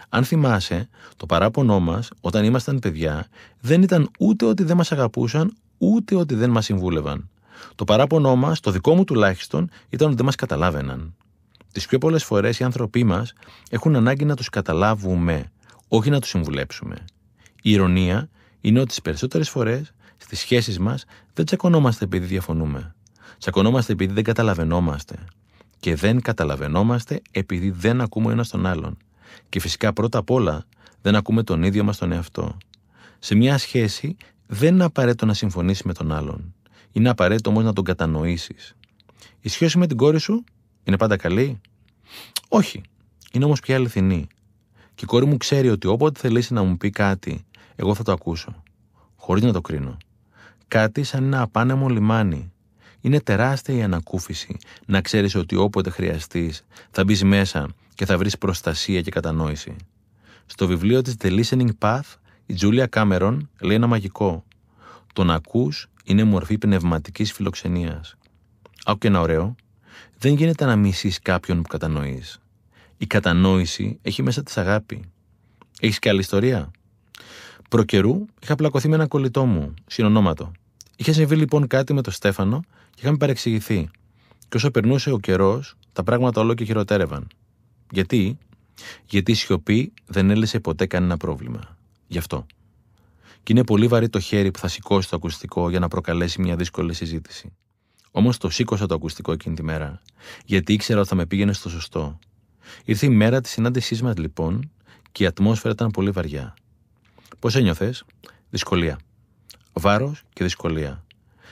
Αν 0.09 0.23
θυμάσαι, 0.23 0.89
το 1.17 1.25
παράπονό 1.25 1.79
μας, 1.79 2.09
όταν 2.21 2.43
ήμασταν 2.43 2.79
παιδιά, 2.79 3.27
δεν 3.59 3.81
ήταν 3.81 4.09
ούτε 4.19 4.45
ότι 4.45 4.63
δεν 4.63 4.77
μας 4.77 4.91
αγαπούσαν, 4.91 5.53
ούτε 5.77 6.15
ότι 6.15 6.35
δεν 6.35 6.49
μας 6.49 6.65
συμβούλευαν. 6.65 7.29
Το 7.75 7.83
παράπονό 7.83 8.35
μας, 8.35 8.59
το 8.59 8.71
δικό 8.71 8.95
μου 8.95 9.03
τουλάχιστον, 9.03 9.69
ήταν 9.89 10.07
ότι 10.07 10.15
δεν 10.15 10.25
μας 10.25 10.35
καταλάβαιναν. 10.35 11.15
Τις 11.71 11.85
πιο 11.85 11.97
πολλές 11.97 12.23
φορές 12.23 12.59
οι 12.59 12.63
άνθρωποι 12.63 13.03
μας 13.03 13.33
έχουν 13.69 13.95
ανάγκη 13.95 14.25
να 14.25 14.35
τους 14.35 14.49
καταλάβουμε, 14.49 15.51
όχι 15.87 16.09
να 16.09 16.19
τους 16.19 16.29
συμβουλέψουμε. 16.29 17.05
Η 17.61 17.71
ηρωνία 17.71 18.29
είναι 18.61 18.79
ότι 18.79 18.87
τις 18.87 19.01
περισσότερες 19.01 19.49
φορές 19.49 19.93
στις 20.17 20.39
σχέσεις 20.39 20.79
μας 20.79 21.05
δεν 21.33 21.45
τσακωνόμαστε 21.45 22.05
επειδή 22.05 22.25
διαφωνούμε. 22.25 22.95
Τσακωνόμαστε 23.37 23.91
επειδή 23.93 24.13
δεν 24.13 24.23
καταλαβαίνόμαστε. 24.23 25.15
Και 25.79 25.95
δεν 25.95 26.21
καταλαβαίνόμαστε 26.21 27.21
επειδή 27.31 27.69
δεν 27.69 28.01
ακούμε 28.01 28.31
ένας 28.31 28.49
τον 28.49 28.65
άλλον. 28.65 28.97
Και 29.49 29.59
φυσικά 29.59 29.93
πρώτα 29.93 30.17
απ' 30.17 30.29
όλα 30.29 30.65
δεν 31.01 31.15
ακούμε 31.15 31.43
τον 31.43 31.63
ίδιο 31.63 31.83
μας 31.83 31.97
τον 31.97 32.11
εαυτό. 32.11 32.57
Σε 33.19 33.35
μια 33.35 33.57
σχέση 33.57 34.17
δεν 34.47 34.73
είναι 34.73 34.83
απαραίτητο 34.83 35.25
να 35.25 35.33
συμφωνήσεις 35.33 35.83
με 35.83 35.93
τον 35.93 36.11
άλλον. 36.11 36.53
Είναι 36.91 37.09
απαραίτητο 37.09 37.49
όμως 37.49 37.63
να 37.63 37.73
τον 37.73 37.83
κατανοήσεις. 37.83 38.75
Η 39.41 39.49
σχέση 39.49 39.77
με 39.77 39.87
την 39.87 39.97
κόρη 39.97 40.19
σου 40.19 40.43
είναι 40.83 40.97
πάντα 40.97 41.17
καλή; 41.17 41.61
Όχι. 42.47 42.81
Είναι 43.31 43.45
όμως 43.45 43.59
πια 43.59 43.75
αληθινή. 43.75 44.27
Και 44.95 45.03
η 45.03 45.05
κόρη 45.05 45.25
μου 45.25 45.37
ξέρει 45.37 45.69
ότι 45.69 45.87
όποτε 45.87 46.19
θελήσει 46.19 46.53
να 46.53 46.63
μου 46.63 46.77
πει 46.77 46.89
κάτι, 46.89 47.45
εγώ 47.75 47.95
θα 47.95 48.03
το 48.03 48.11
ακούσω. 48.11 48.63
Χωρίς 49.15 49.43
να 49.43 49.53
το 49.53 49.61
κρίνω. 49.61 49.97
Κάτι 50.67 51.03
σαν 51.03 51.23
ένα 51.23 51.41
απάνεμο 51.41 51.87
λιμάνι. 51.89 52.51
Είναι 53.01 53.21
τεράστια 53.21 53.75
η 53.75 53.81
ανακούφιση 53.83 54.57
να 54.85 55.01
ξέρεις 55.01 55.35
ότι 55.35 55.55
όποτε 55.55 55.89
χρειαστείς 55.89 56.65
θα 56.91 57.03
μπεις 57.03 57.23
μέσα 57.23 57.69
και 57.95 58.05
θα 58.05 58.17
βρεις 58.17 58.37
προστασία 58.37 59.01
και 59.01 59.11
κατανόηση. 59.11 59.75
Στο 60.45 60.67
βιβλίο 60.67 61.01
της 61.01 61.15
The 61.21 61.43
Listening 61.43 61.69
Path, 61.79 62.15
η 62.45 62.53
Τζούλια 62.53 62.87
Κάμερον 62.87 63.49
λέει 63.61 63.75
ένα 63.75 63.87
μαγικό. 63.87 64.45
Το 65.13 65.23
να 65.23 65.33
ακούς 65.33 65.89
είναι 66.03 66.23
μορφή 66.23 66.57
πνευματικής 66.57 67.31
φιλοξενίας. 67.31 68.15
Άκου 68.85 68.97
και 68.97 69.07
ένα 69.07 69.19
ωραίο. 69.19 69.55
Δεν 70.17 70.33
γίνεται 70.33 70.65
να 70.65 70.75
μισεί 70.75 71.09
κάποιον 71.21 71.61
που 71.61 71.67
κατανοείς. 71.67 72.39
Η 72.97 73.05
κατανόηση 73.05 73.99
έχει 74.01 74.23
μέσα 74.23 74.43
της 74.43 74.57
αγάπη. 74.57 75.03
Έχεις 75.79 75.99
και 75.99 76.09
άλλη 76.09 76.19
ιστορία; 76.19 76.71
Προ 77.69 77.83
καιρού 77.83 78.25
είχα 78.41 78.55
πλακωθεί 78.55 78.87
με 78.87 78.95
ένα 78.95 79.07
κολλητό 79.07 79.45
μου, 79.45 79.73
συνονόματο. 79.87 80.51
Είχε 80.95 81.11
συμβεί 81.11 81.35
λοιπόν 81.35 81.67
κάτι 81.67 81.93
με 81.93 82.01
τον 82.01 82.13
Στέφανο 82.13 82.59
και 82.89 82.99
είχαμε 82.99 83.17
παρεξηγηθεί. 83.17 83.89
Και 84.49 84.57
όσο 84.57 84.71
περνούσε 84.71 85.11
ο 85.11 85.19
καιρός, 85.19 85.75
τα 85.93 86.03
πράγματα 86.03 86.41
όλο 86.41 86.53
και 86.53 86.63
χειροτέρευαν. 86.63 87.27
Γιατί; 87.91 88.37
Γιατί 89.05 89.31
η 89.31 89.35
σιωπή 89.35 89.93
δεν 90.05 90.29
έλυσε 90.29 90.59
ποτέ 90.59 90.85
κανένα 90.85 91.17
πρόβλημα. 91.17 91.77
Γι' 92.07 92.17
αυτό. 92.17 92.45
Και 93.43 93.53
είναι 93.53 93.63
πολύ 93.63 93.87
βαρύ 93.87 94.09
το 94.09 94.19
χέρι 94.19 94.51
που 94.51 94.59
θα 94.59 94.67
σηκώσει 94.67 95.09
το 95.09 95.15
ακουστικό 95.15 95.69
για 95.69 95.79
να 95.79 95.87
προκαλέσει 95.87 96.41
μια 96.41 96.55
δύσκολη 96.55 96.93
συζήτηση. 96.93 97.53
Όμως 98.11 98.37
το 98.37 98.49
σήκωσα 98.49 98.85
το 98.85 98.95
ακουστικό 98.95 99.31
εκείνη 99.31 99.55
τη 99.55 99.63
μέρα, 99.63 100.01
γιατί 100.45 100.73
ήξερα 100.73 100.99
ότι 100.99 101.09
θα 101.09 101.15
με 101.15 101.25
πήγαινε 101.25 101.53
στο 101.53 101.69
σωστό. 101.69 102.19
Ήρθε 102.85 103.05
η 103.05 103.09
μέρα 103.09 103.41
της 103.41 103.51
συνάντησής 103.51 104.01
μας 104.01 104.17
λοιπόν 104.17 104.71
και 105.11 105.23
η 105.23 105.25
ατμόσφαιρα 105.25 105.73
ήταν 105.73 105.91
πολύ 105.91 106.09
βαριά. 106.09 106.53
Πώς 107.39 107.55
ένιωθες, 107.55 108.03
Δυσκολία. 108.49 108.99
Βάρος 109.73 110.23
και 110.33 110.43
δυσκολία. 110.43 111.03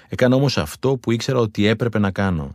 Έκανα 0.08 0.36
όμως 0.36 0.58
αυτό 0.58 0.98
που 0.98 1.12
ήξερα 1.12 1.40
ότι 1.40 1.66
έπρεπε 1.66 2.00
να 2.00 2.12
κάνω. 2.12 2.52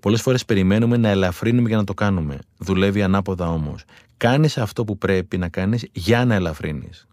Πολλές 0.00 0.22
φορές 0.22 0.44
περιμένουμε 0.44 0.96
να 0.96 1.08
ελαφρύνουμε 1.08 1.68
για 1.68 1.76
να 1.76 1.84
το 1.84 1.94
κάνουμε. 1.94 2.38
Δουλεύει 2.58 3.02
ανάποδα 3.02 3.48
όμως. 3.48 3.84
Κάνεις 4.16 4.58
αυτό 4.58 4.84
που 4.84 4.98
πρέπει 4.98 5.38
να 5.38 5.48
κάνεις 5.48 5.88
για 5.92 6.24
να 6.24 6.34
ελαφρύνεις. 6.34 7.06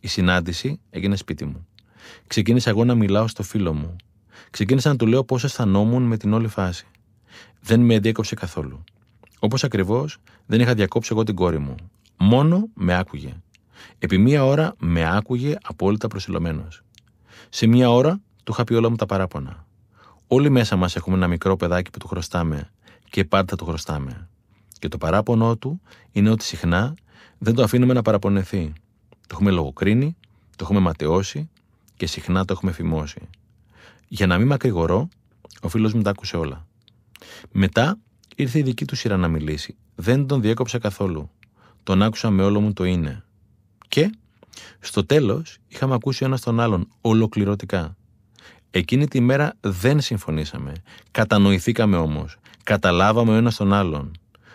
Η 0.00 0.08
συνάντηση 0.08 0.80
έγινε 0.90 1.16
σπίτι 1.16 1.44
μου. 1.44 1.66
Ξεκίνησα 2.26 2.70
εγώ 2.70 2.84
να 2.84 2.94
μιλάω 2.94 3.28
στο 3.28 3.42
φίλο 3.42 3.72
μου. 3.72 3.96
Ξεκίνησα 4.50 4.88
να 4.88 4.96
του 4.96 5.06
λέω 5.06 5.24
πώς 5.24 5.44
αισθανόμουν 5.44 6.02
με 6.02 6.16
την 6.16 6.32
όλη 6.32 6.48
φάση. 6.48 6.86
Δεν 7.60 7.80
με 7.80 7.98
διέκοψε 7.98 8.34
καθόλου. 8.34 8.84
Όπως 9.38 9.64
ακριβώς 9.64 10.18
δεν 10.46 10.60
είχα 10.60 10.74
διακόψει 10.74 11.08
εγώ 11.12 11.22
την 11.22 11.34
κόρη 11.34 11.58
μου. 11.58 11.74
Μόνο 12.16 12.68
με 12.74 12.96
άκουγε. 12.98 13.36
Επί 13.98 14.18
μία 14.18 14.44
ώρα 14.44 14.74
με 14.78 15.16
άκουγε 15.16 15.56
απόλυτα 15.62 16.08
προσιλωμένος. 16.08 16.82
Σε 17.48 17.66
μία 17.66 17.90
ώρα 17.90 18.20
του 18.44 18.52
είχα 18.52 18.64
πει 18.64 18.74
όλα 18.74 18.90
μου 18.90 18.96
τα 18.96 19.06
παράπονα. 19.06 19.66
Όλοι 20.26 20.50
μέσα 20.50 20.76
μας 20.76 20.96
έχουμε 20.96 21.16
ένα 21.16 21.26
μικρό 21.28 21.56
παιδάκι 21.56 21.90
που 21.90 21.98
του 21.98 22.08
χρωστάμε 22.08 22.70
και 23.10 23.24
πάντα 23.24 23.56
του 23.56 23.64
χρωστάμε. 23.64 24.28
Και 24.78 24.88
το 24.88 24.98
παράπονο 24.98 25.56
του 25.56 25.80
είναι 26.12 26.30
ότι 26.30 26.44
συχνά 26.44 26.94
δεν 27.38 27.54
το 27.54 27.62
αφήνουμε 27.62 27.92
να 27.92 28.02
παραπονεθεί. 28.02 28.72
Το 29.10 29.28
έχουμε 29.30 29.50
λογοκρίνει, 29.50 30.16
το 30.56 30.64
έχουμε 30.64 30.80
ματαιώσει 30.80 31.50
και 31.96 32.06
συχνά 32.06 32.44
το 32.44 32.52
έχουμε 32.52 32.72
φημώσει. 32.72 33.28
Για 34.08 34.26
να 34.26 34.38
μην 34.38 34.46
μακρηγορώ, 34.46 35.08
ο 35.60 35.68
φίλος 35.68 35.92
μου 35.92 36.02
τα 36.02 36.10
άκουσε 36.10 36.36
όλα. 36.36 36.66
Μετά 37.50 37.98
ήρθε 38.36 38.58
η 38.58 38.62
δική 38.62 38.84
του 38.84 38.96
σειρά 38.96 39.16
να 39.16 39.28
μιλήσει. 39.28 39.76
Δεν 39.94 40.26
τον 40.26 40.40
διέκοψα 40.40 40.78
καθόλου. 40.78 41.30
Τον 41.82 42.02
άκουσα 42.02 42.30
με 42.30 42.42
όλο 42.42 42.60
μου 42.60 42.72
το 42.72 42.84
είναι. 42.84 43.24
Και 43.88 44.10
στο 44.80 45.06
τέλος 45.06 45.58
είχαμε 45.68 45.94
ακούσει 45.94 46.24
ο 46.24 46.26
ένα 46.26 46.38
τον 46.38 46.60
άλλον 46.60 46.88
ολοκληρωτικά. 47.00 47.96
Εκείνη 48.70 49.08
τη 49.08 49.20
μέρα 49.20 49.54
δεν 49.60 50.00
συμφωνήσαμε. 50.00 50.72
Κατανοηθήκαμε 51.10 51.96
όμως. 51.96 52.36
Καταλάβαμε 52.64 53.32
ο 53.32 53.34
ένας 53.34 53.56
τον 53.56 53.72
άλλον. 53.72 54.10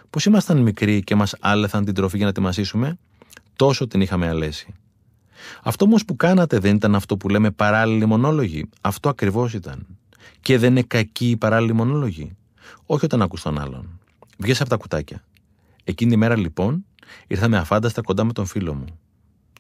Πώ 0.09 0.19
ήμασταν 0.25 0.57
μικροί 0.57 1.03
και 1.03 1.15
μας 1.15 1.35
άλεθαν 1.39 1.85
την 1.85 1.93
τροφή 1.93 2.17
για 2.17 2.25
να 2.25 2.31
τη 2.31 2.41
μασίσουμε, 2.41 2.97
τόσο 3.55 3.87
την 3.87 4.01
είχαμε 4.01 4.27
αλέσει. 4.27 4.73
Αυτό 5.63 5.85
όμως 5.85 6.05
που 6.05 6.15
κάνατε 6.15 6.59
δεν 6.59 6.75
ήταν 6.75 6.95
αυτό 6.95 7.17
που 7.17 7.29
λέμε 7.29 7.51
παράλληλοι 7.51 8.05
μονόλογοι. 8.05 8.69
Αυτό 8.81 9.09
ακριβώς 9.09 9.53
ήταν. 9.53 9.87
Και 10.41 10.57
δεν 10.57 10.71
είναι 10.71 10.81
κακοί 10.81 11.29
οι 11.29 11.37
παράλληλοι 11.37 11.73
μονόλογοι. 11.73 12.35
Όχι 12.85 13.05
όταν 13.05 13.21
ακούς 13.21 13.41
τον 13.41 13.59
άλλον. 13.59 13.99
Βγες 14.37 14.61
από 14.61 14.69
τα 14.69 14.75
κουτάκια. 14.75 15.23
Εκείνη 15.83 16.11
τη 16.11 16.17
μέρα 16.17 16.37
λοιπόν 16.37 16.85
ήρθαμε 17.27 17.57
αφάνταστα 17.57 18.01
κοντά 18.01 18.23
με 18.23 18.33
τον 18.33 18.45
φίλο 18.45 18.73
μου. 18.73 18.99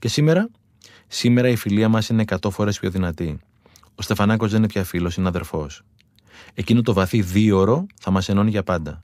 Και 0.03 0.09
σήμερα, 0.09 0.49
σήμερα 1.07 1.47
η 1.47 1.55
φιλία 1.55 1.89
μας 1.89 2.09
είναι 2.09 2.23
100 2.27 2.49
φορές 2.49 2.79
πιο 2.79 2.89
δυνατή. 2.89 3.39
Ο 3.95 4.01
Στεφανάκος 4.01 4.49
δεν 4.49 4.57
είναι 4.59 4.67
πια 4.67 4.83
φίλος, 4.83 5.15
είναι 5.15 5.27
αδερφός. 5.27 5.81
Εκείνο 6.53 6.81
το 6.81 6.93
βαθύ 6.93 7.21
δίωρο 7.21 7.85
θα 8.01 8.11
μας 8.11 8.29
ενώνει 8.29 8.49
για 8.49 8.63
πάντα. 8.63 9.03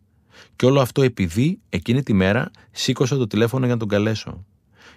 Και 0.55 0.65
όλο 0.65 0.81
αυτό 0.81 1.01
επειδή 1.01 1.59
εκείνη 1.69 2.03
τη 2.03 2.13
μέρα 2.13 2.51
σήκωσα 2.71 3.17
το 3.17 3.27
τηλέφωνο 3.27 3.65
για 3.65 3.73
να 3.73 3.79
τον 3.79 3.87
καλέσω. 3.89 4.45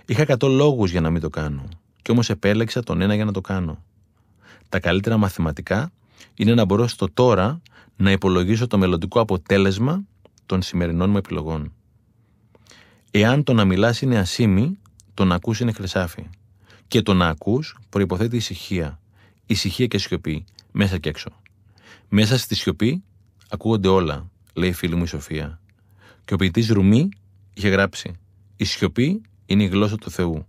Είχα 0.07 0.23
100 0.23 0.49
λόγους 0.49 0.91
για 0.91 1.01
να 1.01 1.11
μην 1.11 1.21
το 1.21 1.29
κάνω. 1.29 1.69
Κι 2.03 2.11
όμως 2.11 2.31
επέλεξα 2.31 2.83
τον 2.83 3.01
ένα 3.01 3.15
για 3.15 3.25
να 3.25 3.33
το 3.33 3.41
κάνω. 3.41 3.85
Τα 4.69 4.81
καλύτερα 4.81 5.17
μαθηματικά 5.17 5.93
είναι 6.35 6.55
να 6.55 6.65
μπορώ 6.65 6.87
στο 6.87 7.09
τώρα 7.15 7.61
να 7.97 8.11
υπολογίσω 8.11 8.67
το 8.67 8.79
μελλοντικό 8.79 9.21
αποτέλεσμα 9.21 10.05
των 10.47 10.63
σημερινών 10.63 11.11
μου 11.11 11.17
επιλογών. 11.17 11.73
Εάν 13.11 13.43
το 13.43 13.53
να 13.53 13.65
μιλάς 13.65 14.01
είναι 14.01 14.19
ασήμι, 14.19 14.79
το 15.15 15.25
να 15.25 15.35
ακούς 15.35 15.61
είναι 15.61 15.73
χρυσάφι. 15.73 16.25
Και 16.89 17.03
το 17.03 17.15
να 17.15 17.29
ακούς 17.29 17.77
προϋποθέτει 17.89 18.37
ησυχία. 18.37 19.01
Ησυχία 19.47 19.87
και 19.87 19.99
σιωπή, 19.99 20.45
μέσα 20.73 20.99
και 20.99 21.09
έξω. 21.09 21.31
Μέσα 22.09 22.39
στη 22.39 22.55
σιωπή 22.55 23.03
ακούγονται 23.49 23.89
όλα, 23.89 24.31
λέει 24.55 24.69
η 24.69 24.73
φίλη 24.73 24.95
μου 24.95 25.03
η 25.03 25.07
Σοφία. 25.07 25.61
Και 26.25 26.35
ο 26.35 26.37
ποιητής 26.37 26.69
Ρουμί 26.69 27.09
είχε 27.55 27.69
γράψει 27.69 28.13
«Η 28.57 28.65
σιωπή 28.65 29.23
είναι 29.47 29.63
η 29.63 29.67
γλώσσα 29.67 29.97
του 29.97 30.11
Θεού. 30.11 30.47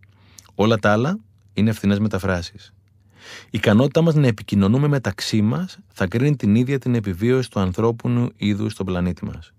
Όλα 0.56 0.78
τα 0.78 0.92
άλλα 0.92 1.20
είναι 1.54 1.70
ευθυνέ 1.70 2.00
μεταφράσεις. 2.00 2.74
Η 3.46 3.50
ικανότητά 3.52 4.02
μας 4.02 4.16
να 4.16 4.28
επικοινωνούμε 4.28 4.88
μεταξύ 4.88 5.42
μας 5.42 5.80
θα 5.88 6.08
κρίνει 6.08 6.36
την 6.36 6.56
ίδια 6.56 6.80
την 6.80 6.96
επιβίωση 6.96 7.50
του 7.50 7.60
ανθρώπινου 7.60 8.30
είδους 8.36 8.72
στον 8.72 8.86
πλανήτη 8.86 9.26
μας. 9.26 9.54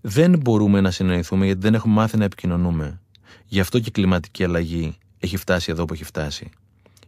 Δεν 0.00 0.38
μπορούμε 0.38 0.80
να 0.80 0.90
συνεννοηθούμε 0.90 1.44
γιατί 1.44 1.60
δεν 1.60 1.74
έχουμε 1.74 1.94
μάθει 1.94 2.16
να 2.16 2.24
επικοινωνούμε. 2.24 3.00
Γι' 3.46 3.60
αυτό 3.60 3.78
και 3.78 3.88
η 3.88 3.92
κλιματική 3.92 4.44
αλλαγή 4.44 4.98
έχει 5.18 5.36
φτάσει 5.36 5.70
εδώ 5.70 5.84
που 5.84 5.94
έχει 5.94 6.04
φτάσει. 6.04 6.50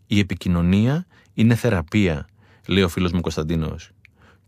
Η 0.07 0.18
επικοινωνία 0.18 1.07
είναι 1.34 1.55
θεραπεία, 1.55 2.26
λέει 2.66 2.82
ο 2.82 2.89
φίλος 2.89 3.12
μου 3.12 3.20
Κωνσταντίνος. 3.20 3.91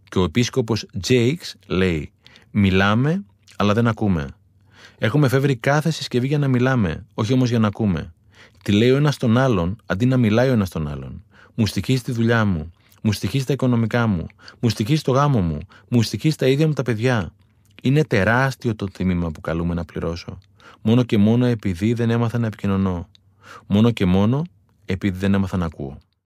Και 0.08 0.18
ο 0.18 0.24
επίσκοπος 0.24 0.86
Τζέιξ 1.00 1.56
λέει: 1.66 2.12
Μιλάμε, 2.50 3.24
αλλά 3.56 3.74
δεν 3.74 3.86
ακούμε. 3.86 4.28
Έχουμε 4.98 5.28
φεύγει 5.28 5.56
κάθε 5.56 5.90
συσκευή 5.90 6.26
για 6.26 6.38
να 6.38 6.48
μιλάμε, 6.48 7.06
όχι 7.14 7.32
όμως 7.32 7.48
για 7.48 7.58
να 7.58 7.66
ακούμε. 7.66 8.12
Τι 8.62 8.72
λέει 8.72 8.90
ο 8.90 8.96
ένας 8.96 9.16
τον 9.16 9.38
άλλον, 9.38 9.76
αντί 9.86 10.06
να 10.06 10.16
μιλάει 10.16 10.48
ο 10.48 10.52
ένας 10.52 10.70
τον 10.70 10.88
άλλον. 10.88 11.24
Μου 11.54 11.66
στοιχίζει 11.66 12.02
τη 12.02 12.12
δουλειά 12.12 12.44
μου. 12.44 12.72
Μου 13.02 13.12
στοιχίζει 13.12 13.44
τα 13.44 13.52
οικονομικά 13.52 14.06
μου. 14.06 14.26
Μου 14.60 14.68
στοιχίζει 14.68 15.02
το 15.02 15.12
γάμο 15.12 15.40
μου. 15.40 15.58
Μου 15.88 16.02
στοιχίζει 16.02 16.36
τα 16.36 16.46
ίδια 16.46 16.66
μου 16.66 16.72
τα 16.72 16.82
παιδιά. 16.82 17.32
Είναι 17.82 18.04
τεράστιο 18.04 18.74
το 18.74 18.86
τίμημα 18.86 19.30
που 19.30 19.40
καλούμε 19.40 19.74
να 19.74 19.84
πληρώσω. 19.84 20.38
Μόνο 20.80 21.02
και 21.02 21.18
μόνο 21.18 21.46
επειδή 21.46 21.92
δεν 21.92 22.10
έμαθα 22.10 22.38
να 22.38 22.46
επικοινωνώ. 22.46 23.08
Μόνο 23.66 23.90
και 23.90 24.04
μόνο 24.04 24.42
επειδή 24.84 25.18
δεν 25.18 25.34
έμαθα 25.34 25.56
να 25.56 25.64
ακούω. 25.66 25.98